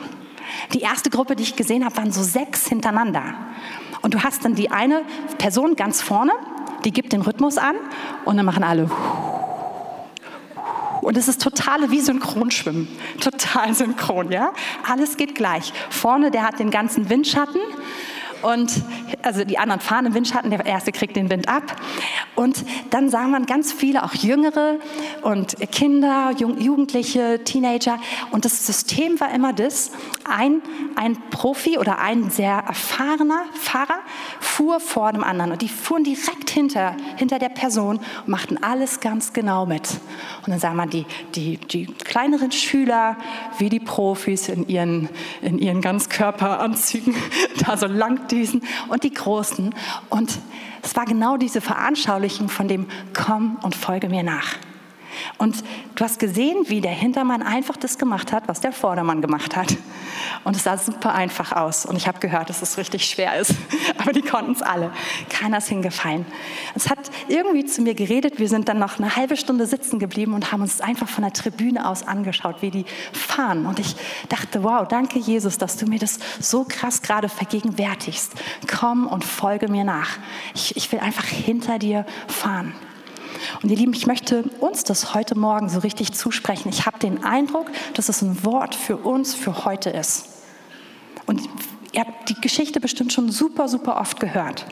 Die 0.74 0.80
erste 0.80 1.08
Gruppe, 1.08 1.34
die 1.34 1.44
ich 1.44 1.56
gesehen 1.56 1.82
habe, 1.82 1.96
waren 1.96 2.12
so 2.12 2.22
sechs 2.22 2.66
hintereinander. 2.66 3.22
Und 4.02 4.12
du 4.12 4.22
hast 4.22 4.44
dann 4.44 4.54
die 4.54 4.70
eine 4.70 5.02
Person 5.38 5.76
ganz 5.76 6.02
vorne, 6.02 6.32
die 6.84 6.92
gibt 6.92 7.14
den 7.14 7.22
Rhythmus 7.22 7.56
an 7.56 7.76
und 8.26 8.36
dann 8.36 8.44
machen 8.44 8.64
alle 8.64 8.90
und 11.08 11.16
es 11.16 11.26
ist 11.26 11.40
totale 11.40 11.90
wie 11.90 12.00
Synchronschwimmen. 12.00 12.86
Total 13.18 13.72
synchron, 13.72 14.30
ja? 14.30 14.52
Alles 14.86 15.16
geht 15.16 15.34
gleich. 15.34 15.72
Vorne, 15.88 16.30
der 16.30 16.42
hat 16.42 16.58
den 16.58 16.70
ganzen 16.70 17.08
Windschatten 17.08 17.62
und 18.42 18.70
also 19.22 19.42
die 19.42 19.56
anderen 19.56 19.80
fahren 19.80 20.04
im 20.04 20.12
Windschatten, 20.12 20.50
der 20.50 20.66
erste 20.66 20.92
kriegt 20.92 21.16
den 21.16 21.30
Wind 21.30 21.48
ab. 21.48 21.74
Und 22.34 22.62
dann 22.90 23.08
sah 23.08 23.26
man 23.26 23.46
ganz 23.46 23.72
viele, 23.72 24.04
auch 24.04 24.12
Jüngere 24.12 24.76
und 25.22 25.56
Kinder, 25.72 26.32
Jugendliche, 26.36 27.42
Teenager. 27.42 27.98
Und 28.30 28.44
das 28.44 28.66
System 28.66 29.18
war 29.18 29.32
immer 29.32 29.54
das, 29.54 29.92
ein, 30.30 30.62
ein 30.96 31.16
Profi 31.30 31.78
oder 31.78 31.98
ein 31.98 32.30
sehr 32.30 32.52
erfahrener 32.66 33.44
Fahrer 33.54 34.00
fuhr 34.40 34.80
vor 34.80 35.12
dem 35.12 35.24
anderen. 35.24 35.52
Und 35.52 35.62
die 35.62 35.68
fuhren 35.68 36.04
direkt 36.04 36.50
hinter, 36.50 36.96
hinter 37.16 37.38
der 37.38 37.48
Person 37.48 37.98
und 37.98 38.28
machten 38.28 38.62
alles 38.62 39.00
ganz 39.00 39.32
genau 39.32 39.66
mit. 39.66 39.90
Und 40.44 40.50
dann 40.50 40.58
sah 40.58 40.72
man 40.72 40.90
die, 40.90 41.06
die, 41.34 41.56
die 41.56 41.86
kleineren 41.86 42.52
Schüler 42.52 43.16
wie 43.58 43.68
die 43.68 43.80
Profis 43.80 44.48
in 44.48 44.68
ihren, 44.68 45.08
in 45.42 45.58
ihren 45.58 45.80
Ganzkörperanzügen 45.80 47.14
da 47.66 47.76
so 47.76 47.86
lang 47.86 48.28
düsen 48.28 48.62
und 48.88 49.04
die 49.04 49.12
Großen. 49.12 49.74
Und 50.10 50.38
es 50.82 50.96
war 50.96 51.04
genau 51.04 51.36
diese 51.36 51.60
Veranschaulichung 51.60 52.48
von 52.48 52.68
dem 52.68 52.86
Komm 53.14 53.58
und 53.62 53.74
folge 53.74 54.08
mir 54.08 54.22
nach. 54.22 54.56
Und 55.38 55.62
du 55.94 56.04
hast 56.04 56.18
gesehen, 56.18 56.64
wie 56.68 56.80
der 56.80 56.92
Hintermann 56.92 57.42
einfach 57.42 57.76
das 57.76 57.98
gemacht 57.98 58.32
hat, 58.32 58.48
was 58.48 58.60
der 58.60 58.72
Vordermann 58.72 59.20
gemacht 59.20 59.56
hat. 59.56 59.76
Und 60.44 60.56
es 60.56 60.64
sah 60.64 60.76
super 60.76 61.14
einfach 61.14 61.52
aus. 61.52 61.86
Und 61.86 61.96
ich 61.96 62.08
habe 62.08 62.18
gehört, 62.18 62.50
dass 62.50 62.62
es 62.62 62.78
richtig 62.78 63.04
schwer 63.04 63.38
ist. 63.38 63.54
Aber 63.98 64.12
die 64.12 64.22
konnten 64.22 64.52
es 64.52 64.62
alle. 64.62 64.90
Keiner 65.28 65.58
ist 65.58 65.68
hingefallen. 65.68 66.26
Es 66.74 66.88
hat 66.88 66.98
irgendwie 67.28 67.64
zu 67.64 67.82
mir 67.82 67.94
geredet. 67.94 68.38
Wir 68.38 68.48
sind 68.48 68.68
dann 68.68 68.78
noch 68.78 68.98
eine 68.98 69.16
halbe 69.16 69.36
Stunde 69.36 69.66
sitzen 69.66 69.98
geblieben 69.98 70.34
und 70.34 70.52
haben 70.52 70.62
uns 70.62 70.80
einfach 70.80 71.08
von 71.08 71.22
der 71.24 71.32
Tribüne 71.32 71.88
aus 71.88 72.06
angeschaut, 72.06 72.56
wie 72.62 72.70
die 72.70 72.84
fahren. 73.12 73.66
Und 73.66 73.78
ich 73.78 73.96
dachte, 74.28 74.64
wow, 74.64 74.86
danke 74.86 75.18
Jesus, 75.18 75.58
dass 75.58 75.76
du 75.76 75.86
mir 75.86 75.98
das 75.98 76.18
so 76.40 76.64
krass 76.68 77.02
gerade 77.02 77.28
vergegenwärtigst. 77.28 78.32
Komm 78.66 79.06
und 79.06 79.24
folge 79.24 79.68
mir 79.68 79.84
nach. 79.84 80.18
Ich, 80.54 80.76
ich 80.76 80.90
will 80.92 81.00
einfach 81.00 81.26
hinter 81.26 81.78
dir 81.78 82.04
fahren. 82.26 82.74
Und 83.62 83.70
ihr 83.70 83.76
Lieben, 83.76 83.92
ich 83.92 84.06
möchte 84.06 84.44
uns 84.60 84.84
das 84.84 85.14
heute 85.14 85.38
Morgen 85.38 85.68
so 85.68 85.80
richtig 85.80 86.12
zusprechen. 86.12 86.68
Ich 86.68 86.86
habe 86.86 86.98
den 86.98 87.24
Eindruck, 87.24 87.70
dass 87.94 88.08
es 88.08 88.22
ein 88.22 88.44
Wort 88.44 88.74
für 88.74 88.96
uns 88.96 89.34
für 89.34 89.64
heute 89.64 89.90
ist. 89.90 90.26
Und 91.26 91.42
ihr 91.92 92.00
habt 92.00 92.28
die 92.28 92.40
Geschichte 92.40 92.80
bestimmt 92.80 93.12
schon 93.12 93.30
super, 93.30 93.68
super 93.68 94.00
oft 94.00 94.20
gehört. 94.20 94.66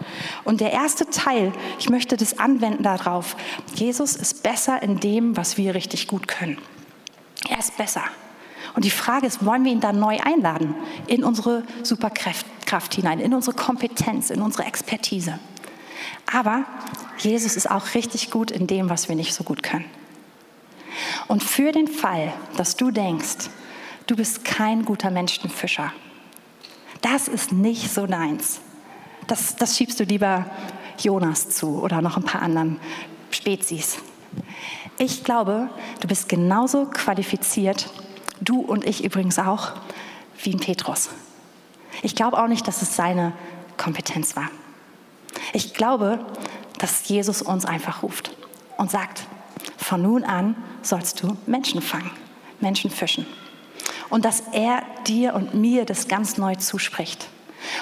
Und 0.45 0.61
der 0.61 0.73
erste 0.73 1.09
Teil, 1.11 1.53
ich 1.79 1.89
möchte 1.89 2.17
das 2.17 2.39
anwenden 2.39 2.83
darauf. 2.83 3.37
Jesus 3.75 4.17
ist 4.17 4.43
besser 4.43 4.83
in 4.83 5.01
dem, 5.01 5.37
was 5.37 5.57
wir 5.57 5.75
richtig 5.75 6.09
gut 6.09 6.29
können. 6.29 6.59
Er 7.49 7.59
ist 7.59 7.77
besser. 7.77 8.03
Und 8.75 8.85
die 8.85 8.91
Frage 8.91 9.27
ist, 9.27 9.45
wollen 9.45 9.65
wir 9.65 9.73
ihn 9.73 9.81
da 9.81 9.93
neu 9.93 10.19
einladen 10.23 10.75
in 11.07 11.25
unsere 11.25 11.63
Superkraft 11.83 12.95
hinein, 12.95 13.21
in 13.21 13.33
unsere 13.33 13.57
Kompetenz, 13.57 14.31
in 14.31 14.43
unsere 14.43 14.65
Expertise? 14.65 15.39
Aber 16.33 16.65
Jesus 17.19 17.57
ist 17.57 17.71
auch 17.71 17.95
richtig 17.95 18.31
gut 18.31 18.51
in 18.51 18.67
dem, 18.67 18.91
was 18.91 19.09
wir 19.09 19.17
nicht 19.17 19.35
so 19.35 19.45
gut 19.45 19.63
können. 19.63 19.85
Und 21.29 21.43
für 21.43 21.73
den 21.73 21.89
Fall, 21.89 22.33
dass 22.57 22.77
du 22.77 22.91
denkst, 22.91 23.51
du 24.07 24.17
bist 24.17 24.45
kein 24.45 24.85
guter 24.85 25.11
Menschenfischer, 25.11 25.93
das 27.03 27.29
ist 27.29 27.53
nicht 27.53 27.93
so 27.93 28.07
deins. 28.07 28.61
Das, 29.27 29.57
das 29.57 29.77
schiebst 29.77 30.01
du 30.01 30.05
lieber 30.05 30.47
Jonas 30.99 31.51
zu 31.51 31.81
oder 31.83 32.01
noch 32.01 32.17
ein 32.17 32.25
paar 32.25 32.43
anderen 32.43 32.81
Spezies. 33.31 33.99
Ich 34.99 35.25
glaube, 35.25 35.69
du 36.01 36.09
bist 36.09 36.29
genauso 36.29 36.87
qualifiziert, 36.87 37.91
du 38.41 38.61
und 38.61 38.85
ich 38.87 39.05
übrigens 39.05 39.39
auch, 39.39 39.73
wie 40.43 40.53
ein 40.53 40.61
Petrus. 40.61 41.11
Ich 42.03 42.15
glaube 42.15 42.43
auch 42.43 42.49
nicht, 42.49 42.67
dass 42.67 42.83
es 42.83 42.97
seine 42.97 43.33
Kompetenz 43.77 44.37
war. 44.37 44.51
Ich 45.53 45.75
glaube, 45.75 46.25
dass 46.79 47.09
Jesus 47.09 47.43
uns 47.43 47.65
einfach 47.65 48.03
ruft 48.03 48.37
und 48.77 48.91
sagt, 48.91 49.27
von 49.77 50.03
nun 50.03 50.25
an 50.25 50.57
sollst 50.83 51.23
du 51.23 51.37
Menschen 51.47 51.81
fangen, 51.81 52.11
Menschen 52.61 52.91
fischen. 52.91 53.27
Und 54.09 54.25
dass 54.25 54.43
er 54.53 54.83
dir 55.07 55.35
und 55.35 55.55
mir 55.55 55.85
das 55.85 56.09
ganz 56.09 56.39
neu 56.39 56.55
zuspricht. 56.57 57.29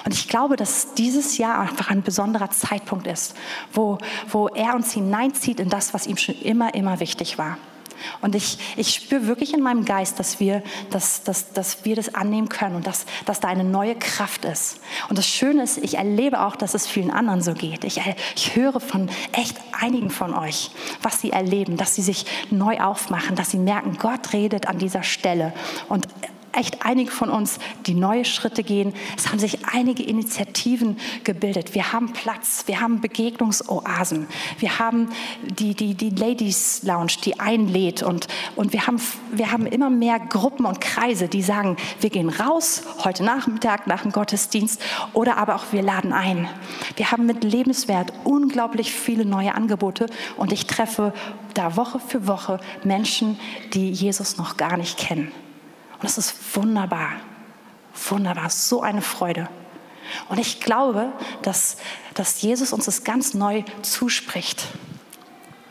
Und 0.05 0.15
ich 0.15 0.29
glaube, 0.29 0.57
dass 0.57 0.95
dieses 0.95 1.39
Jahr 1.39 1.59
einfach 1.59 1.91
ein 1.91 2.03
besonderer 2.03 2.51
Zeitpunkt 2.51 3.07
ist, 3.07 3.35
wo, 3.73 3.99
wo 4.29 4.49
er 4.49 4.75
uns 4.75 4.93
hineinzieht 4.93 5.61
in 5.61 5.69
das, 5.69 5.93
was 5.93 6.07
ihm 6.07 6.17
schon 6.17 6.37
immer, 6.37 6.75
immer 6.75 7.01
wichtig 7.01 7.39
war. 7.39 7.59
Und 8.21 8.35
ich, 8.35 8.59
ich 8.77 8.95
spüre 8.95 9.27
wirklich 9.27 9.55
in 9.55 9.63
meinem 9.63 9.85
Geist, 9.85 10.19
dass 10.19 10.41
wir, 10.41 10.63
dass, 10.91 11.23
dass, 11.23 11.53
dass 11.53 11.85
wir 11.85 11.97
das 11.97 12.15
annehmen 12.15 12.49
können 12.49 12.77
und 12.77 12.87
dass, 12.87 13.07
dass 13.27 13.41
da 13.41 13.49
eine 13.49 13.65
neue 13.65 13.95
Kraft 13.95 14.45
ist. 14.45 14.81
Und 15.09 15.19
das 15.19 15.27
Schöne 15.27 15.63
ist, 15.63 15.79
ich 15.79 15.97
erlebe 15.97 16.41
auch, 16.41 16.57
dass 16.57 16.75
es 16.75 16.87
vielen 16.87 17.11
anderen 17.11 17.43
so 17.43 17.55
geht. 17.55 17.85
Ich, 17.85 18.01
ich 18.37 18.57
höre 18.57 18.81
von 18.81 19.09
echt 19.33 19.57
einigen 19.73 20.11
von 20.11 20.35
euch, 20.35 20.71
was 21.03 21.21
sie 21.21 21.31
erleben, 21.31 21.77
dass 21.77 21.95
sie 21.95 22.03
sich 22.03 22.27
neu 22.51 22.81
aufmachen, 22.81 23.37
dass 23.37 23.51
sie 23.51 23.59
merken, 23.59 23.97
Gott 23.99 24.33
redet 24.33 24.69
an 24.69 24.79
dieser 24.79 25.03
Stelle. 25.03 25.53
Und 25.89 26.09
echt 26.55 26.85
einige 26.85 27.11
von 27.11 27.31
uns, 27.31 27.59
die 27.87 27.95
neue 27.95 28.25
Schritte 28.25 28.63
gehen. 28.63 28.95
Es 29.17 29.29
haben 29.29 29.39
sich 29.39 29.67
einige 29.73 30.03
Initiativen 30.03 30.97
gebildet. 31.25 31.75
Wir 31.75 31.93
haben 31.93 32.13
Platz, 32.13 32.65
wir 32.67 32.81
haben 32.81 33.01
Begegnungsoasen, 33.01 34.27
wir 34.59 34.79
haben 34.79 35.09
die, 35.43 35.75
die, 35.75 35.95
die 35.95 36.11
Ladies 36.11 36.83
Lounge, 36.83 37.13
die 37.25 37.41
einlädt 37.41 38.03
und, 38.03 38.29
und 38.57 38.73
wir, 38.73 38.87
haben, 38.87 39.01
wir 39.33 39.53
haben 39.53 39.67
immer 39.67 39.91
mehr 39.91 40.19
Gruppen 40.19 40.67
und 40.67 40.81
Kreise, 40.81 41.29
die 41.29 41.43
sagen, 41.43 41.77
wir 42.01 42.11
gehen 42.11 42.29
raus 42.29 42.83
heute 43.05 43.25
Nachmittag 43.25 43.87
nach 43.87 44.03
dem 44.03 44.13
Gottesdienst 44.13 44.81
oder 45.13 45.37
aber 45.37 45.57
auch 45.57 45.65
wir 45.73 45.83
laden 45.83 46.13
ein. 46.13 46.49
Wir 46.97 47.11
haben 47.11 47.27
mit 47.27 47.45
Lebenswert 47.45 48.13
unglaublich 48.25 48.93
viele 48.93 49.25
neue 49.25 49.55
Angebote 49.55 50.07
und 50.37 50.53
ich 50.53 50.67
treffe 50.67 51.13
da 51.55 51.77
Woche 51.77 52.01
für 52.01 52.27
Woche 52.27 52.61
Menschen, 52.83 53.39
die 53.73 53.91
Jesus 53.91 54.37
noch 54.37 54.57
gar 54.57 54.77
nicht 54.77 54.99
kennen. 54.99 55.33
Und 56.05 56.11
das 56.11 56.19
ist 56.19 56.35
wunderbar. 56.55 57.13
Wunderbar, 58.11 58.51
so 58.51 58.83
eine 58.83 59.01
Freude. 59.01 59.49
Und 60.29 60.39
ich 60.39 60.61
glaube, 60.61 61.11
dass, 61.41 61.79
dass 62.13 62.43
Jesus 62.43 62.75
uns 62.75 62.85
das 62.85 63.05
ganz 63.05 63.33
neu 63.33 63.63
zuspricht. 63.81 64.67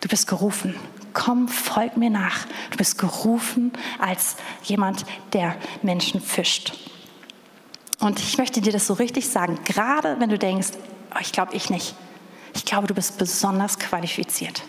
Du 0.01 0.07
bist 0.07 0.25
gerufen. 0.25 0.75
Komm, 1.13 1.47
folg 1.47 1.97
mir 1.97 2.09
nach. 2.09 2.47
Du 2.71 2.77
bist 2.77 2.97
gerufen 2.97 3.73
als 3.99 4.35
jemand, 4.63 5.05
der 5.33 5.55
Menschen 5.83 6.19
fischt. 6.19 6.73
Und 7.99 8.19
ich 8.19 8.39
möchte 8.39 8.59
dir 8.59 8.73
das 8.73 8.87
so 8.87 8.95
richtig 8.95 9.29
sagen, 9.29 9.59
gerade 9.65 10.19
wenn 10.19 10.31
du 10.31 10.39
denkst, 10.39 10.69
oh, 11.13 11.19
ich 11.21 11.31
glaube 11.31 11.53
ich 11.53 11.69
nicht. 11.69 11.93
Ich 12.55 12.65
glaube, 12.65 12.87
du 12.87 12.95
bist 12.95 13.19
besonders 13.19 13.77
qualifiziert. 13.77 14.63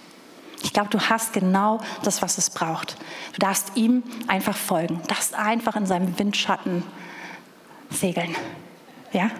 Ich 0.64 0.72
glaube, 0.72 0.88
du 0.88 0.98
hast 0.98 1.32
genau 1.34 1.80
das, 2.02 2.22
was 2.22 2.38
es 2.38 2.50
braucht. 2.50 2.96
Du 3.34 3.38
darfst 3.38 3.76
ihm 3.76 4.02
einfach 4.26 4.56
folgen, 4.56 4.98
du 5.02 5.08
darfst 5.08 5.34
einfach 5.34 5.76
in 5.76 5.86
seinem 5.86 6.18
Windschatten 6.18 6.82
segeln. 7.90 8.34
Ja? 9.12 9.30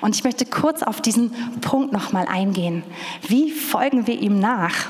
Und 0.00 0.14
ich 0.16 0.24
möchte 0.24 0.44
kurz 0.44 0.82
auf 0.82 1.00
diesen 1.00 1.32
Punkt 1.60 1.92
nochmal 1.92 2.26
eingehen. 2.26 2.82
Wie 3.26 3.50
folgen 3.50 4.06
wir 4.06 4.20
ihm 4.20 4.38
nach? 4.38 4.88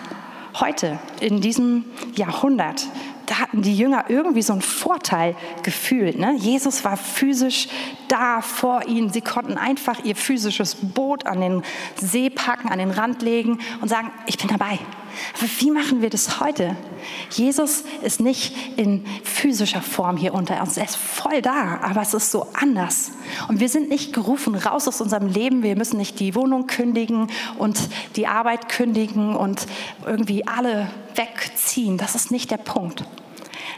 Heute, 0.60 0.98
in 1.20 1.40
diesem 1.40 1.84
Jahrhundert, 2.16 2.86
da 3.26 3.38
hatten 3.38 3.62
die 3.62 3.76
Jünger 3.76 4.06
irgendwie 4.08 4.42
so 4.42 4.52
einen 4.52 4.62
Vorteil 4.62 5.36
gefühlt. 5.62 6.18
Ne? 6.18 6.36
Jesus 6.38 6.84
war 6.84 6.96
physisch 6.96 7.68
da 8.08 8.40
vor 8.40 8.86
ihnen. 8.86 9.10
Sie 9.10 9.20
konnten 9.20 9.56
einfach 9.56 10.04
ihr 10.04 10.16
physisches 10.16 10.74
Boot 10.74 11.26
an 11.26 11.40
den 11.40 11.62
See 11.96 12.30
packen, 12.30 12.68
an 12.68 12.78
den 12.78 12.90
Rand 12.90 13.22
legen 13.22 13.58
und 13.80 13.88
sagen, 13.88 14.10
ich 14.26 14.38
bin 14.38 14.48
dabei. 14.48 14.78
Aber 15.38 15.48
wie 15.58 15.70
machen 15.70 16.02
wir 16.02 16.10
das 16.10 16.40
heute? 16.40 16.76
Jesus 17.30 17.84
ist 18.02 18.20
nicht 18.20 18.54
in 18.76 19.04
physischer 19.22 19.82
Form 19.82 20.16
hier 20.16 20.34
unter 20.34 20.60
uns. 20.60 20.76
Er 20.76 20.84
ist 20.84 20.96
voll 20.96 21.42
da, 21.42 21.78
aber 21.82 22.02
es 22.02 22.14
ist 22.14 22.30
so 22.30 22.48
anders. 22.52 23.12
Und 23.48 23.60
wir 23.60 23.68
sind 23.68 23.88
nicht 23.88 24.12
gerufen 24.12 24.54
raus 24.54 24.88
aus 24.88 25.00
unserem 25.00 25.28
Leben. 25.28 25.62
Wir 25.62 25.76
müssen 25.76 25.98
nicht 25.98 26.20
die 26.20 26.34
Wohnung 26.34 26.66
kündigen 26.66 27.28
und 27.58 27.78
die 28.16 28.26
Arbeit 28.26 28.68
kündigen 28.68 29.36
und 29.36 29.66
irgendwie 30.06 30.46
alle 30.46 30.88
wegziehen. 31.14 31.98
Das 31.98 32.14
ist 32.14 32.30
nicht 32.30 32.50
der 32.50 32.58
Punkt. 32.58 33.04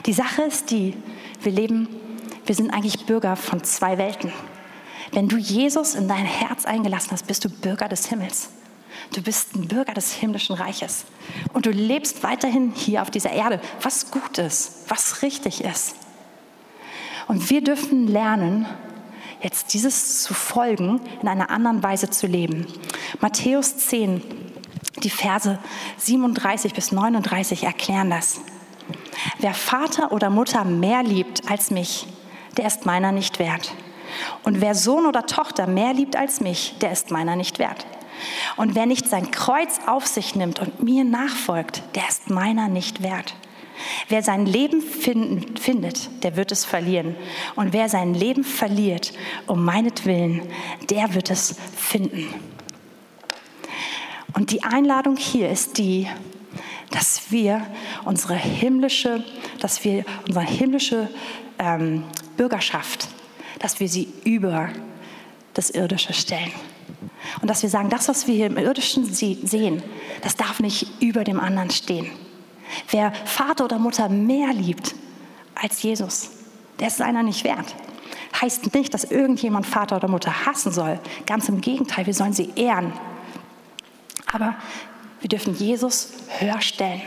Die 0.07 0.13
Sache 0.13 0.43
ist 0.43 0.71
die, 0.71 0.95
wir 1.43 1.53
leben, 1.53 1.89
wir 2.47 2.55
sind 2.55 2.71
eigentlich 2.71 3.07
Bürger 3.07 3.37
von 3.37 3.63
zwei 3.65 3.99
Welten. 3.99 4.33
Wenn 5.13 5.29
du 5.29 5.37
Jesus 5.37 5.95
in 5.95 6.09
dein 6.09 6.25
Herz 6.25 6.65
eingelassen 6.65 7.13
hast, 7.13 7.27
bist 7.27 7.45
du 7.45 7.49
Bürger 7.49 7.89
des 7.89 8.07
Himmels. 8.07 8.51
Du 9.13 9.23
bist 9.23 9.55
ein 9.55 9.69
Bürger 9.69 9.95
des 9.95 10.13
himmlischen 10.13 10.57
Reiches. 10.57 11.05
Und 11.53 11.67
du 11.67 11.71
lebst 11.71 12.23
weiterhin 12.23 12.73
hier 12.75 13.03
auf 13.03 13.11
dieser 13.11 13.31
Erde, 13.31 13.61
was 13.83 14.11
gut 14.11 14.39
ist, 14.39 14.85
was 14.89 15.23
richtig 15.23 15.63
ist. 15.63 15.97
Und 17.29 17.51
wir 17.51 17.63
dürfen 17.63 18.09
lernen, 18.09 18.67
jetzt 19.43 19.75
dieses 19.75 20.23
zu 20.23 20.35
folgen, 20.35 21.01
in 21.23 21.29
einer 21.29 21.51
anderen 21.51 21.83
Weise 21.83 22.11
zu 22.11 22.27
leben. 22.27 22.67
Matthäus 23.21 23.77
10, 23.77 24.23
die 25.03 25.11
Verse 25.11 25.59
37 25.99 26.73
bis 26.73 26.93
39 26.93 27.65
erklären 27.65 28.11
das. 28.11 28.41
Wer 29.39 29.55
Vater 29.55 30.13
oder 30.13 30.31
Mutter 30.31 30.65
mehr 30.65 31.03
liebt 31.03 31.51
als 31.51 31.71
mich, 31.71 32.07
der 32.57 32.67
ist 32.67 32.87
meiner 32.87 33.13
nicht 33.13 33.39
wert. 33.39 33.73
Und 34.43 34.61
wer 34.61 34.75
Sohn 34.75 35.07
oder 35.07 35.27
Tochter 35.27 35.67
mehr 35.67 35.93
liebt 35.93 36.17
als 36.17 36.41
mich, 36.41 36.77
der 36.81 36.93
ist 36.93 37.11
meiner 37.11 37.37
nicht 37.37 37.59
wert. 37.59 37.87
Und 38.57 38.75
wer 38.75 38.87
nicht 38.87 39.09
sein 39.09 39.31
Kreuz 39.31 39.81
auf 39.87 40.07
sich 40.07 40.35
nimmt 40.35 40.59
und 40.59 40.83
mir 40.83 41.05
nachfolgt, 41.05 41.83
der 41.95 42.09
ist 42.09 42.31
meiner 42.31 42.69
nicht 42.69 43.03
wert. 43.03 43.35
Wer 44.09 44.23
sein 44.23 44.47
Leben 44.47 44.81
finden, 44.81 45.57
findet, 45.59 46.23
der 46.25 46.37
wird 46.37 46.51
es 46.51 46.65
verlieren. 46.65 47.15
Und 47.57 47.75
wer 47.75 47.91
sein 47.91 48.15
Leben 48.15 48.43
verliert, 48.43 49.13
um 49.47 49.65
meinetwillen, 49.65 50.43
der 50.89 51.15
wird 51.15 51.31
es 51.31 51.57
finden. 51.77 52.33
Und 54.33 54.51
die 54.51 54.63
Einladung 54.65 55.17
hier 55.17 55.51
ist 55.51 55.79
die, 55.79 56.09
dass 56.91 57.31
wir 57.31 57.67
unsere 58.05 58.35
himmlische, 58.35 59.25
dass 59.61 59.85
wir 59.85 60.05
unsere 60.27 60.45
himmlische 60.45 61.11
ähm, 61.59 62.05
Bürgerschaft, 62.37 63.09
dass 63.59 63.81
wir 63.81 63.89
sie 63.89 64.09
über 64.25 64.71
das 65.55 65.71
Irdische 65.71 66.13
stellen. 66.13 66.53
Und 67.41 67.49
dass 67.49 67.63
wir 67.63 67.71
sagen, 67.71 67.91
das, 67.91 68.09
was 68.09 68.27
wir 68.27 68.35
hier 68.35 68.47
im 68.47 68.59
Irdischen 68.59 69.05
sehen, 69.05 69.83
das 70.23 70.37
darf 70.37 70.61
nicht 70.61 71.03
über 71.03 71.25
dem 71.25 71.41
anderen 71.41 71.71
stehen. 71.71 72.11
Wer 72.91 73.13
Vater 73.25 73.65
oder 73.65 73.79
Mutter 73.79 74.09
mehr 74.09 74.53
liebt 74.53 74.95
als 75.55 75.83
Jesus, 75.83 76.31
der 76.79 76.89
ist 76.89 76.99
seiner 76.99 77.23
nicht 77.23 77.45
wert. 77.45 77.75
Heißt 78.41 78.75
nicht, 78.75 78.93
dass 78.93 79.05
irgendjemand 79.05 79.67
Vater 79.67 79.97
oder 79.97 80.09
Mutter 80.09 80.47
hassen 80.47 80.71
soll. 80.71 81.01
Ganz 81.27 81.49
im 81.49 81.61
Gegenteil, 81.61 82.07
wir 82.07 82.15
sollen 82.15 82.35
sie 82.35 82.51
ehren. 82.55 82.93
Aber 84.31 84.57
wir 85.21 85.29
dürfen 85.29 85.55
Jesus 85.57 86.11
höher 86.39 86.61
stellen. 86.61 87.01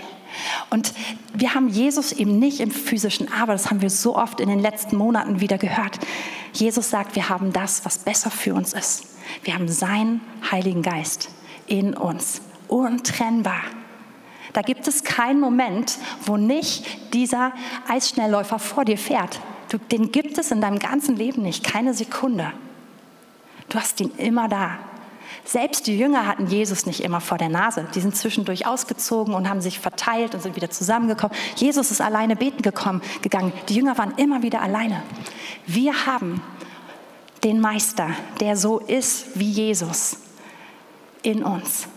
Und 0.69 0.93
wir 1.33 1.55
haben 1.55 1.69
Jesus 1.69 2.11
eben 2.11 2.39
nicht 2.39 2.59
im 2.59 2.71
physischen, 2.71 3.31
aber 3.33 3.53
das 3.53 3.69
haben 3.69 3.81
wir 3.81 3.89
so 3.89 4.15
oft 4.15 4.39
in 4.39 4.49
den 4.49 4.59
letzten 4.59 4.97
Monaten 4.97 5.41
wieder 5.41 5.57
gehört. 5.57 5.99
Jesus 6.53 6.89
sagt, 6.89 7.15
wir 7.15 7.29
haben 7.29 7.53
das, 7.53 7.85
was 7.85 7.99
besser 7.99 8.31
für 8.31 8.53
uns 8.53 8.73
ist. 8.73 9.05
Wir 9.43 9.53
haben 9.53 9.67
seinen 9.67 10.21
Heiligen 10.51 10.81
Geist 10.81 11.29
in 11.67 11.93
uns, 11.93 12.41
untrennbar. 12.67 13.61
Da 14.53 14.61
gibt 14.61 14.87
es 14.87 15.03
keinen 15.03 15.39
Moment, 15.39 15.97
wo 16.25 16.37
nicht 16.37 17.13
dieser 17.13 17.53
Eisschnellläufer 17.87 18.57
vor 18.57 18.85
dir 18.85 18.97
fährt. 18.97 19.39
Den 19.91 20.11
gibt 20.11 20.37
es 20.39 20.49
in 20.49 20.61
deinem 20.61 20.79
ganzen 20.79 21.15
Leben 21.15 21.43
nicht, 21.43 21.63
keine 21.63 21.93
Sekunde. 21.93 22.51
Du 23.69 23.77
hast 23.77 24.01
ihn 24.01 24.11
immer 24.17 24.47
da. 24.49 24.79
Selbst 25.49 25.87
die 25.87 25.97
Jünger 25.97 26.27
hatten 26.27 26.45
Jesus 26.45 26.85
nicht 26.85 26.99
immer 26.99 27.21
vor 27.21 27.39
der 27.39 27.49
Nase. 27.49 27.87
Die 27.95 28.01
sind 28.01 28.15
zwischendurch 28.15 28.67
ausgezogen 28.67 29.33
und 29.33 29.49
haben 29.49 29.61
sich 29.61 29.79
verteilt 29.79 30.35
und 30.35 30.43
sind 30.43 30.55
wieder 30.55 30.69
zusammengekommen. 30.69 31.35
Jesus 31.55 31.89
ist 31.89 32.01
alleine 32.01 32.35
beten 32.35 32.61
gekommen, 32.61 33.01
gegangen. 33.23 33.51
Die 33.67 33.73
Jünger 33.73 33.97
waren 33.97 34.13
immer 34.17 34.43
wieder 34.43 34.61
alleine. 34.61 35.01
Wir 35.65 36.05
haben 36.05 36.43
den 37.43 37.59
Meister, 37.59 38.11
der 38.39 38.57
so 38.57 38.77
ist 38.77 39.39
wie 39.39 39.49
Jesus 39.49 40.17
in 41.23 41.43
uns. 41.43 41.87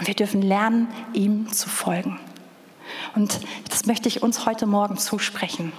Und 0.00 0.08
wir 0.08 0.14
dürfen 0.14 0.42
lernen, 0.42 0.88
ihm 1.12 1.52
zu 1.52 1.68
folgen. 1.68 2.18
Und 3.14 3.38
das 3.68 3.86
möchte 3.86 4.08
ich 4.08 4.20
uns 4.20 4.46
heute 4.46 4.66
Morgen 4.66 4.96
zusprechen. 4.96 5.72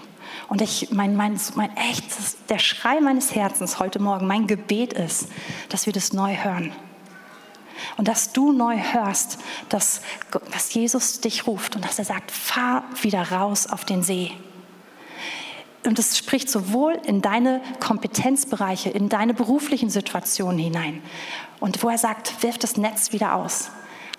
Und 0.48 0.62
ich, 0.62 0.92
mein, 0.92 1.18
mein, 1.18 1.38
mein 1.56 1.76
echtes, 1.76 2.38
der 2.48 2.60
Schrei 2.60 3.02
meines 3.02 3.36
Herzens 3.36 3.80
heute 3.80 4.00
Morgen, 4.00 4.28
mein 4.28 4.48
Gebet 4.48 4.94
ist, 4.94 5.28
dass 5.68 5.86
wir 5.88 5.92
das 5.92 6.14
neu 6.14 6.38
hören. 6.38 6.72
Und 7.98 8.08
dass 8.08 8.34
du 8.34 8.52
neu 8.52 8.78
hörst, 8.78 9.38
dass, 9.70 10.02
dass 10.52 10.74
Jesus 10.74 11.22
dich 11.22 11.48
ruft 11.48 11.76
und 11.76 11.86
dass 11.86 12.00
er 12.00 12.06
sagt, 12.06 12.32
fahr 12.32 12.84
wieder 13.02 13.32
raus 13.32 13.68
auf 13.68 13.86
den 13.86 14.04
See. 14.04 14.32
Und 15.86 15.98
es 15.98 16.18
spricht 16.18 16.50
sowohl 16.50 17.00
in 17.06 17.22
deine 17.22 17.62
Kompetenzbereiche, 17.80 18.90
in 18.90 19.10
deine 19.10 19.34
beruflichen 19.34 19.90
Situationen 19.90 20.60
hinein. 20.60 21.02
Und 21.60 21.82
wo 21.84 21.90
er 21.90 21.98
sagt, 21.98 22.44
wirf 22.44 22.58
das 22.58 22.78
Netz 22.78 23.14
wieder 23.14 23.36
aus. 23.36 23.72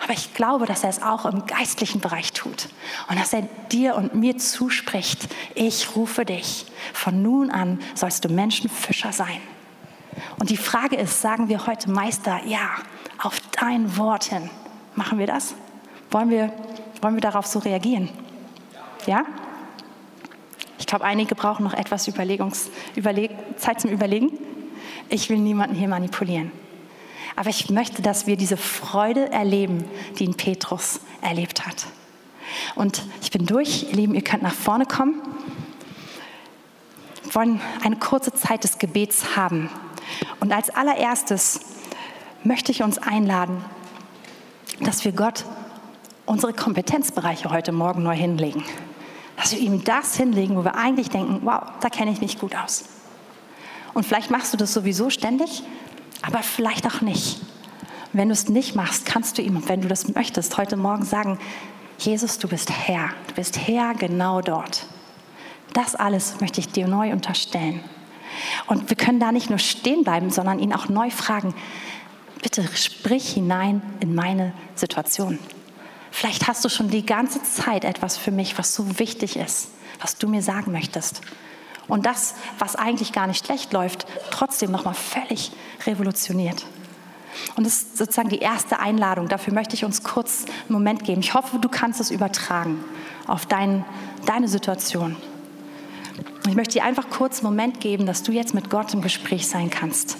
Aber 0.03 0.13
ich 0.13 0.33
glaube, 0.33 0.65
dass 0.65 0.83
er 0.83 0.89
es 0.89 1.01
auch 1.01 1.25
im 1.25 1.45
geistlichen 1.45 2.01
Bereich 2.01 2.33
tut. 2.33 2.67
Und 3.07 3.17
dass 3.17 3.31
er 3.31 3.43
dir 3.71 3.95
und 3.95 4.13
mir 4.15 4.37
zuspricht, 4.37 5.29
ich 5.55 5.95
rufe 5.95 6.25
dich. 6.25 6.65
Von 6.93 7.21
nun 7.21 7.49
an 7.49 7.79
sollst 7.95 8.25
du 8.25 8.29
Menschenfischer 8.29 9.13
sein. 9.13 9.39
Und 10.39 10.49
die 10.49 10.57
Frage 10.57 10.97
ist, 10.97 11.21
sagen 11.21 11.47
wir 11.47 11.65
heute 11.67 11.89
Meister, 11.89 12.41
ja, 12.45 12.69
auf 13.23 13.39
dein 13.51 13.97
Wort 13.97 14.25
hin. 14.25 14.49
Machen 14.95 15.17
wir 15.17 15.27
das? 15.27 15.55
Wollen 16.11 16.29
wir, 16.29 16.53
wollen 17.01 17.15
wir 17.15 17.21
darauf 17.21 17.47
so 17.47 17.59
reagieren? 17.59 18.09
Ja? 19.07 19.25
Ich 20.77 20.85
glaube, 20.85 21.05
einige 21.05 21.33
brauchen 21.33 21.63
noch 21.63 21.73
etwas 21.73 22.07
Überlegungs, 22.07 22.69
Überleg, 22.95 23.31
Zeit 23.57 23.79
zum 23.79 23.89
Überlegen. 23.89 24.37
Ich 25.09 25.29
will 25.29 25.37
niemanden 25.37 25.75
hier 25.75 25.87
manipulieren. 25.87 26.51
Aber 27.35 27.49
ich 27.49 27.69
möchte, 27.69 28.01
dass 28.01 28.27
wir 28.27 28.37
diese 28.37 28.57
Freude 28.57 29.31
erleben, 29.31 29.85
die 30.19 30.25
in 30.25 30.35
Petrus 30.35 30.99
erlebt 31.21 31.65
hat. 31.65 31.87
Und 32.75 33.03
ich 33.21 33.31
bin 33.31 33.45
durch, 33.45 33.89
ihr 33.89 33.95
Lieben, 33.95 34.13
ihr 34.13 34.23
könnt 34.23 34.43
nach 34.43 34.53
vorne 34.53 34.85
kommen. 34.85 35.21
wollen 37.31 37.59
eine 37.83 37.95
kurze 37.95 38.33
Zeit 38.33 38.63
des 38.63 38.77
Gebets 38.77 39.35
haben. 39.35 39.69
Und 40.39 40.51
als 40.51 40.69
allererstes 40.69 41.61
möchte 42.43 42.71
ich 42.71 42.83
uns 42.83 42.97
einladen, 42.97 43.63
dass 44.81 45.05
wir 45.05 45.11
Gott 45.11 45.45
unsere 46.25 46.53
Kompetenzbereiche 46.53 47.49
heute 47.49 47.71
Morgen 47.71 48.03
neu 48.03 48.15
hinlegen. 48.15 48.63
Dass 49.37 49.51
wir 49.51 49.59
ihm 49.59 49.83
das 49.83 50.15
hinlegen, 50.15 50.55
wo 50.55 50.63
wir 50.63 50.75
eigentlich 50.75 51.09
denken, 51.09 51.41
wow, 51.43 51.61
da 51.81 51.89
kenne 51.89 52.11
ich 52.11 52.21
mich 52.21 52.39
gut 52.39 52.55
aus. 52.55 52.85
Und 53.93 54.05
vielleicht 54.05 54.31
machst 54.31 54.53
du 54.53 54.57
das 54.57 54.73
sowieso 54.73 55.09
ständig, 55.09 55.63
aber 56.21 56.39
vielleicht 56.39 56.87
auch 56.87 57.01
nicht. 57.01 57.41
Wenn 58.13 58.29
du 58.29 58.33
es 58.33 58.47
nicht 58.47 58.75
machst, 58.75 59.05
kannst 59.05 59.37
du 59.37 59.41
ihm, 59.41 59.67
wenn 59.67 59.81
du 59.81 59.87
das 59.87 60.13
möchtest, 60.13 60.57
heute 60.57 60.77
Morgen 60.77 61.03
sagen, 61.03 61.39
Jesus, 61.97 62.37
du 62.37 62.47
bist 62.47 62.69
Herr. 62.71 63.09
Du 63.27 63.35
bist 63.35 63.67
Herr 63.67 63.93
genau 63.93 64.41
dort. 64.41 64.85
Das 65.73 65.95
alles 65.95 66.39
möchte 66.39 66.59
ich 66.59 66.69
dir 66.69 66.87
neu 66.87 67.11
unterstellen. 67.11 67.83
Und 68.67 68.89
wir 68.89 68.97
können 68.97 69.19
da 69.19 69.31
nicht 69.31 69.49
nur 69.49 69.59
stehen 69.59 70.03
bleiben, 70.03 70.29
sondern 70.29 70.59
ihn 70.59 70.73
auch 70.73 70.89
neu 70.89 71.09
fragen, 71.09 71.53
bitte 72.43 72.67
sprich 72.75 73.33
hinein 73.33 73.81
in 73.99 74.13
meine 74.13 74.53
Situation. 74.75 75.39
Vielleicht 76.11 76.47
hast 76.47 76.63
du 76.63 76.69
schon 76.69 76.89
die 76.89 77.05
ganze 77.05 77.41
Zeit 77.41 77.85
etwas 77.85 78.17
für 78.17 78.29
mich, 78.29 78.57
was 78.59 78.75
so 78.75 78.99
wichtig 78.99 79.35
ist, 79.35 79.69
was 79.99 80.17
du 80.17 80.27
mir 80.27 80.43
sagen 80.43 80.71
möchtest. 80.71 81.21
Und 81.87 82.05
das, 82.05 82.35
was 82.59 82.75
eigentlich 82.75 83.11
gar 83.13 83.27
nicht 83.27 83.45
schlecht 83.45 83.73
läuft, 83.73 84.05
trotzdem 84.29 84.71
nochmal 84.71 84.93
völlig 84.93 85.51
revolutioniert. 85.87 86.65
Und 87.55 87.65
das 87.65 87.73
ist 87.73 87.97
sozusagen 87.97 88.29
die 88.29 88.39
erste 88.39 88.79
Einladung. 88.79 89.27
Dafür 89.27 89.53
möchte 89.53 89.75
ich 89.75 89.83
uns 89.83 90.03
kurz 90.03 90.45
einen 90.45 90.73
Moment 90.73 91.03
geben. 91.03 91.21
Ich 91.21 91.33
hoffe, 91.33 91.57
du 91.57 91.67
kannst 91.67 91.99
es 91.99 92.11
übertragen 92.11 92.83
auf 93.25 93.45
dein, 93.47 93.83
deine 94.25 94.47
Situation. 94.47 95.15
Ich 96.47 96.55
möchte 96.55 96.73
dir 96.73 96.83
einfach 96.83 97.09
kurz 97.09 97.39
einen 97.39 97.49
Moment 97.49 97.79
geben, 97.79 98.05
dass 98.05 98.21
du 98.21 98.31
jetzt 98.31 98.53
mit 98.53 98.69
Gott 98.69 98.93
im 98.93 99.01
Gespräch 99.01 99.47
sein 99.47 99.69
kannst. 99.69 100.17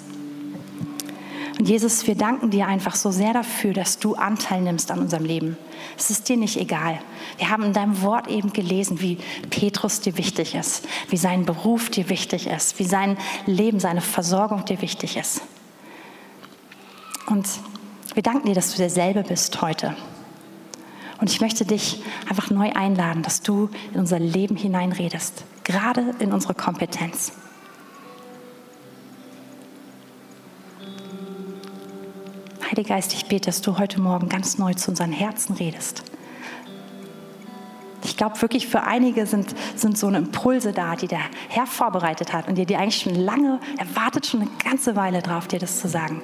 Und 1.64 1.70
Jesus, 1.70 2.06
wir 2.08 2.16
danken 2.16 2.50
dir 2.50 2.68
einfach 2.68 2.94
so 2.94 3.10
sehr 3.10 3.32
dafür, 3.32 3.72
dass 3.72 3.98
du 3.98 4.16
Anteil 4.16 4.60
nimmst 4.60 4.92
an 4.92 5.00
unserem 5.00 5.24
Leben. 5.24 5.58
Es 5.98 6.10
ist 6.10 6.28
dir 6.28 6.36
nicht 6.36 6.60
egal. 6.60 7.00
Wir 7.38 7.50
haben 7.50 7.64
in 7.64 7.72
deinem 7.72 8.02
Wort 8.02 8.28
eben 8.28 8.52
gelesen, 8.52 9.00
wie 9.00 9.18
Petrus 9.50 10.02
dir 10.02 10.18
wichtig 10.18 10.56
ist, 10.56 10.86
wie 11.08 11.16
sein 11.16 11.46
Beruf 11.46 11.90
dir 11.90 12.10
wichtig 12.10 12.48
ist, 12.48 12.80
wie 12.80 12.84
sein 12.84 13.18
Leben, 13.46 13.80
seine 13.80 14.02
Versorgung 14.02 14.66
dir 14.66 14.82
wichtig 14.82 15.16
ist. 15.16 15.42
Und 17.28 17.48
wir 18.14 18.24
danken 18.24 18.48
dir, 18.48 18.56
dass 18.56 18.72
du 18.72 18.78
derselbe 18.80 19.24
bist 19.24 19.62
heute. 19.62 19.96
Und 21.22 21.30
ich 21.30 21.40
möchte 21.40 21.64
dich 21.64 22.04
einfach 22.28 22.50
neu 22.50 22.74
einladen, 22.74 23.24
dass 23.24 23.42
du 23.42 23.70
in 23.94 24.02
unser 24.02 24.20
Leben 24.20 24.58
hineinredest, 24.58 25.46
gerade 25.64 26.14
in 26.20 26.34
unsere 26.34 26.56
Kompetenz. 26.56 27.32
Heiliger 32.74 32.96
Geist, 32.96 33.14
ich 33.14 33.28
bete, 33.28 33.46
dass 33.46 33.62
du 33.62 33.78
heute 33.78 34.02
Morgen 34.02 34.30
ganz 34.30 34.58
neu 34.58 34.74
zu 34.74 34.90
unseren 34.90 35.12
Herzen 35.12 35.54
redest. 35.54 36.02
Ich 38.04 38.18
glaube 38.18 38.42
wirklich, 38.42 38.68
für 38.68 38.82
einige 38.82 39.28
sind, 39.28 39.54
sind 39.76 39.96
so 39.96 40.08
eine 40.08 40.18
Impulse 40.18 40.74
da, 40.74 40.96
die 40.96 41.06
der 41.06 41.20
Herr 41.50 41.68
vorbereitet 41.68 42.34
hat 42.34 42.48
und 42.48 42.56
dir 42.56 42.66
die 42.66 42.76
eigentlich 42.76 42.98
schon 42.98 43.14
lange, 43.14 43.60
er 43.78 43.96
wartet 43.96 44.26
schon 44.26 44.42
eine 44.42 44.50
ganze 44.64 44.96
Weile 44.96 45.22
drauf, 45.22 45.48
dir 45.48 45.60
das 45.60 45.82
zu 45.82 45.88
sagen. 45.88 46.24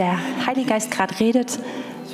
Der 0.00 0.18
Heilige 0.46 0.70
Geist 0.70 0.90
gerade 0.90 1.20
redet, 1.20 1.58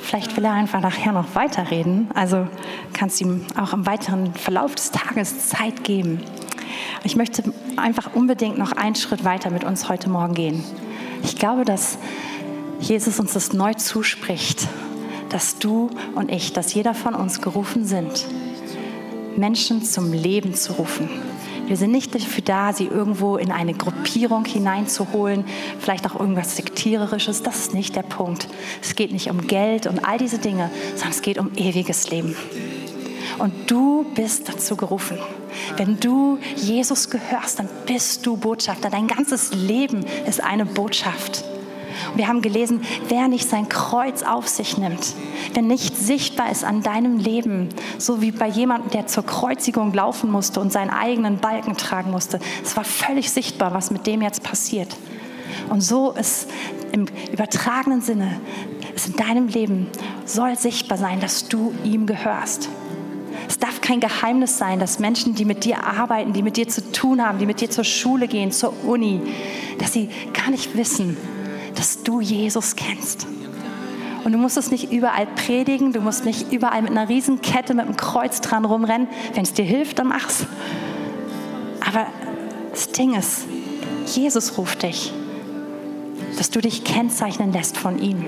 vielleicht 0.01 0.35
will 0.35 0.43
er 0.43 0.51
einfach 0.51 0.81
nachher 0.81 1.13
noch 1.13 1.35
weiterreden. 1.35 2.09
Also 2.13 2.45
kannst 2.91 3.21
du 3.21 3.25
ihm 3.25 3.45
auch 3.57 3.71
im 3.71 3.85
weiteren 3.85 4.33
Verlauf 4.33 4.75
des 4.75 4.91
Tages 4.91 5.47
Zeit 5.47 5.85
geben. 5.85 6.21
Ich 7.05 7.15
möchte 7.15 7.43
einfach 7.77 8.13
unbedingt 8.13 8.57
noch 8.57 8.73
einen 8.73 8.95
Schritt 8.95 9.23
weiter 9.23 9.51
mit 9.51 9.63
uns 9.63 9.87
heute 9.87 10.09
Morgen 10.09 10.33
gehen. 10.33 10.65
Ich 11.23 11.37
glaube, 11.37 11.63
dass 11.63 11.97
Jesus 12.81 13.21
uns 13.21 13.31
das 13.31 13.53
neu 13.53 13.73
zuspricht, 13.73 14.67
dass 15.29 15.57
du 15.57 15.89
und 16.13 16.29
ich, 16.29 16.51
dass 16.51 16.73
jeder 16.73 16.93
von 16.93 17.15
uns 17.15 17.41
gerufen 17.41 17.85
sind, 17.85 18.27
Menschen 19.37 19.81
zum 19.81 20.11
Leben 20.11 20.53
zu 20.55 20.73
rufen. 20.73 21.09
Wir 21.67 21.75
sind 21.75 21.91
nicht 21.91 22.15
dafür 22.15 22.43
da, 22.43 22.71
sie 22.71 22.85
irgendwo 22.85 23.35
in 23.35 23.51
eine 23.51 23.73
Gruppierung 23.73 24.45
hineinzuholen, 24.45 25.43
vielleicht 25.79 26.09
auch 26.09 26.17
irgendwas 26.17 26.55
Sektiererisches. 26.55 27.43
Das 27.43 27.59
ist 27.59 27.73
nicht 27.73 27.95
der 27.95 28.03
Punkt. 28.03 28.47
Es 28.81 28.95
geht 28.95 29.11
nicht 29.11 29.29
um 29.29 29.47
Geld 29.47 29.85
und 29.85 30.05
all 30.05 30.17
diese 30.17 30.39
Dinge, 30.39 30.71
sondern 30.95 31.11
es 31.11 31.21
geht 31.21 31.37
um 31.37 31.51
ewiges 31.55 32.09
Leben. 32.09 32.35
Und 33.37 33.69
du 33.69 34.05
bist 34.15 34.47
dazu 34.47 34.77
gerufen. 34.77 35.19
Wenn 35.75 35.99
du 35.99 36.39
Jesus 36.55 37.09
gehörst, 37.09 37.59
dann 37.59 37.69
bist 37.85 38.25
du 38.25 38.37
Botschafter. 38.37 38.89
Dein 38.89 39.07
ganzes 39.07 39.53
Leben 39.53 40.05
ist 40.25 40.41
eine 40.41 40.65
Botschaft. 40.65 41.43
Wir 42.15 42.27
haben 42.27 42.41
gelesen, 42.41 42.81
wer 43.07 43.27
nicht 43.27 43.49
sein 43.49 43.69
Kreuz 43.69 44.23
auf 44.23 44.47
sich 44.47 44.77
nimmt, 44.77 45.13
wenn 45.53 45.67
nicht 45.67 45.95
sichtbar 45.95 46.51
ist 46.51 46.63
an 46.63 46.81
deinem 46.83 47.17
Leben, 47.17 47.69
so 47.97 48.21
wie 48.21 48.31
bei 48.31 48.47
jemandem, 48.47 48.91
der 48.91 49.07
zur 49.07 49.25
Kreuzigung 49.25 49.93
laufen 49.93 50.31
musste 50.31 50.59
und 50.59 50.71
seinen 50.71 50.89
eigenen 50.89 51.37
Balken 51.37 51.77
tragen 51.77 52.11
musste. 52.11 52.39
Es 52.63 52.75
war 52.75 52.83
völlig 52.83 53.31
sichtbar, 53.31 53.73
was 53.73 53.91
mit 53.91 54.07
dem 54.07 54.21
jetzt 54.21 54.43
passiert. 54.43 54.95
Und 55.69 55.81
so 55.81 56.11
ist 56.11 56.49
im 56.91 57.07
übertragenen 57.31 58.01
Sinne, 58.01 58.39
ist 58.95 59.07
in 59.07 59.15
deinem 59.15 59.47
Leben, 59.47 59.87
soll 60.25 60.57
sichtbar 60.57 60.97
sein, 60.97 61.19
dass 61.19 61.47
du 61.47 61.73
ihm 61.83 62.05
gehörst. 62.05 62.69
Es 63.47 63.59
darf 63.59 63.81
kein 63.81 63.99
Geheimnis 63.99 64.57
sein, 64.57 64.79
dass 64.79 64.99
Menschen, 64.99 65.35
die 65.35 65.45
mit 65.45 65.63
dir 65.63 65.83
arbeiten, 65.85 66.33
die 66.33 66.41
mit 66.41 66.57
dir 66.57 66.67
zu 66.67 66.91
tun 66.91 67.25
haben, 67.25 67.39
die 67.39 67.45
mit 67.45 67.61
dir 67.61 67.69
zur 67.69 67.83
Schule 67.83 68.27
gehen, 68.27 68.51
zur 68.51 68.73
Uni, 68.85 69.21
dass 69.77 69.93
sie 69.93 70.09
gar 70.33 70.49
nicht 70.49 70.75
wissen, 70.75 71.15
dass 71.77 72.03
du 72.03 72.19
Jesus 72.21 72.75
kennst. 72.75 73.27
Und 74.23 74.31
du 74.33 74.37
musst 74.37 74.57
es 74.57 74.71
nicht 74.71 74.91
überall 74.91 75.25
predigen, 75.25 75.93
du 75.93 76.01
musst 76.01 76.25
nicht 76.25 76.51
überall 76.51 76.81
mit 76.81 76.91
einer 76.91 77.07
Riesenkette 77.07 77.73
mit 77.73 77.85
einem 77.85 77.95
Kreuz 77.95 78.41
dran 78.41 78.65
rumrennen. 78.65 79.07
Wenn 79.33 79.43
es 79.43 79.53
dir 79.53 79.63
hilft, 79.63 79.99
dann 79.99 80.07
mach's. 80.07 80.45
Aber 81.79 82.07
das 82.71 82.91
Ding 82.91 83.15
ist, 83.15 83.45
Jesus 84.05 84.57
ruft 84.57 84.83
dich, 84.83 85.13
dass 86.37 86.49
du 86.49 86.59
dich 86.59 86.83
kennzeichnen 86.83 87.53
lässt 87.53 87.77
von 87.77 87.99
ihm. 87.99 88.25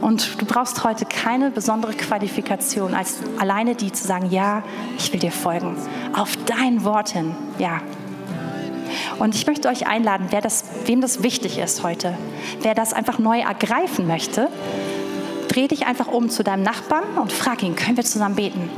Und 0.00 0.40
du 0.40 0.44
brauchst 0.44 0.84
heute 0.84 1.06
keine 1.06 1.50
besondere 1.50 1.94
Qualifikation, 1.94 2.94
als 2.94 3.16
alleine 3.38 3.74
die 3.74 3.90
zu 3.90 4.06
sagen, 4.06 4.30
ja, 4.30 4.62
ich 4.98 5.10
will 5.12 5.20
dir 5.20 5.32
folgen. 5.32 5.76
Auf 6.14 6.36
dein 6.44 6.84
Wort 6.84 7.08
hin, 7.08 7.34
ja, 7.58 7.80
und 9.18 9.34
ich 9.34 9.46
möchte 9.46 9.68
euch 9.68 9.86
einladen, 9.86 10.26
wer 10.30 10.40
das, 10.40 10.64
wem 10.86 11.00
das 11.00 11.22
wichtig 11.22 11.58
ist 11.58 11.82
heute, 11.82 12.16
wer 12.62 12.74
das 12.74 12.92
einfach 12.92 13.18
neu 13.18 13.40
ergreifen 13.40 14.06
möchte, 14.06 14.48
dreh 15.48 15.68
dich 15.68 15.86
einfach 15.86 16.08
um 16.08 16.30
zu 16.30 16.42
deinem 16.42 16.62
Nachbarn 16.62 17.04
und 17.20 17.32
frag 17.32 17.62
ihn, 17.62 17.76
können 17.76 17.96
wir 17.96 18.04
zusammen 18.04 18.34
beten? 18.34 18.70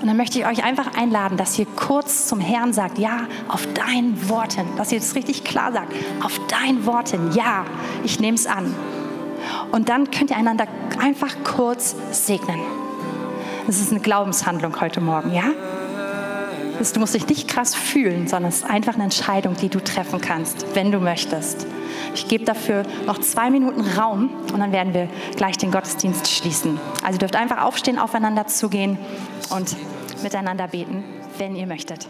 Und 0.00 0.08
dann 0.08 0.16
möchte 0.16 0.38
ich 0.38 0.46
euch 0.46 0.62
einfach 0.62 0.94
einladen, 0.96 1.36
dass 1.36 1.58
ihr 1.58 1.66
kurz 1.66 2.26
zum 2.26 2.38
Herrn 2.38 2.72
sagt, 2.72 2.98
ja, 2.98 3.26
auf 3.48 3.66
dein 3.74 4.28
Worten, 4.28 4.66
dass 4.76 4.92
ihr 4.92 5.00
das 5.00 5.14
richtig 5.14 5.42
klar 5.42 5.72
sagt, 5.72 5.92
auf 6.22 6.38
dein 6.48 6.84
Worten, 6.86 7.32
ja, 7.32 7.64
ich 8.04 8.20
nehme 8.20 8.36
es 8.36 8.46
an. 8.46 8.74
Und 9.72 9.88
dann 9.88 10.10
könnt 10.10 10.30
ihr 10.30 10.36
einander 10.36 10.66
einfach 11.00 11.34
kurz 11.44 11.96
segnen. 12.10 12.60
Das 13.66 13.80
ist 13.80 13.90
eine 13.90 14.00
Glaubenshandlung 14.00 14.80
heute 14.80 15.00
Morgen, 15.00 15.32
ja? 15.32 15.50
Du 16.92 17.00
musst 17.00 17.14
dich 17.14 17.26
nicht 17.26 17.48
krass 17.48 17.74
fühlen, 17.74 18.28
sondern 18.28 18.50
es 18.50 18.58
ist 18.58 18.64
einfach 18.64 18.94
eine 18.94 19.04
Entscheidung, 19.04 19.56
die 19.56 19.68
du 19.68 19.80
treffen 19.80 20.20
kannst, 20.20 20.74
wenn 20.74 20.92
du 20.92 20.98
möchtest. 20.98 21.66
Ich 22.14 22.28
gebe 22.28 22.44
dafür 22.44 22.84
noch 23.06 23.18
zwei 23.18 23.50
Minuten 23.50 23.82
Raum 23.82 24.30
und 24.52 24.60
dann 24.60 24.72
werden 24.72 24.94
wir 24.94 25.08
gleich 25.36 25.56
den 25.56 25.70
Gottesdienst 25.70 26.28
schließen. 26.28 26.78
Also 27.02 27.16
ihr 27.16 27.18
dürft 27.18 27.36
einfach 27.36 27.62
aufstehen, 27.62 27.98
aufeinander 27.98 28.46
zugehen 28.46 28.98
und 29.50 29.76
miteinander 30.22 30.68
beten, 30.68 31.04
wenn 31.38 31.56
ihr 31.56 31.66
möchtet. 31.66 32.08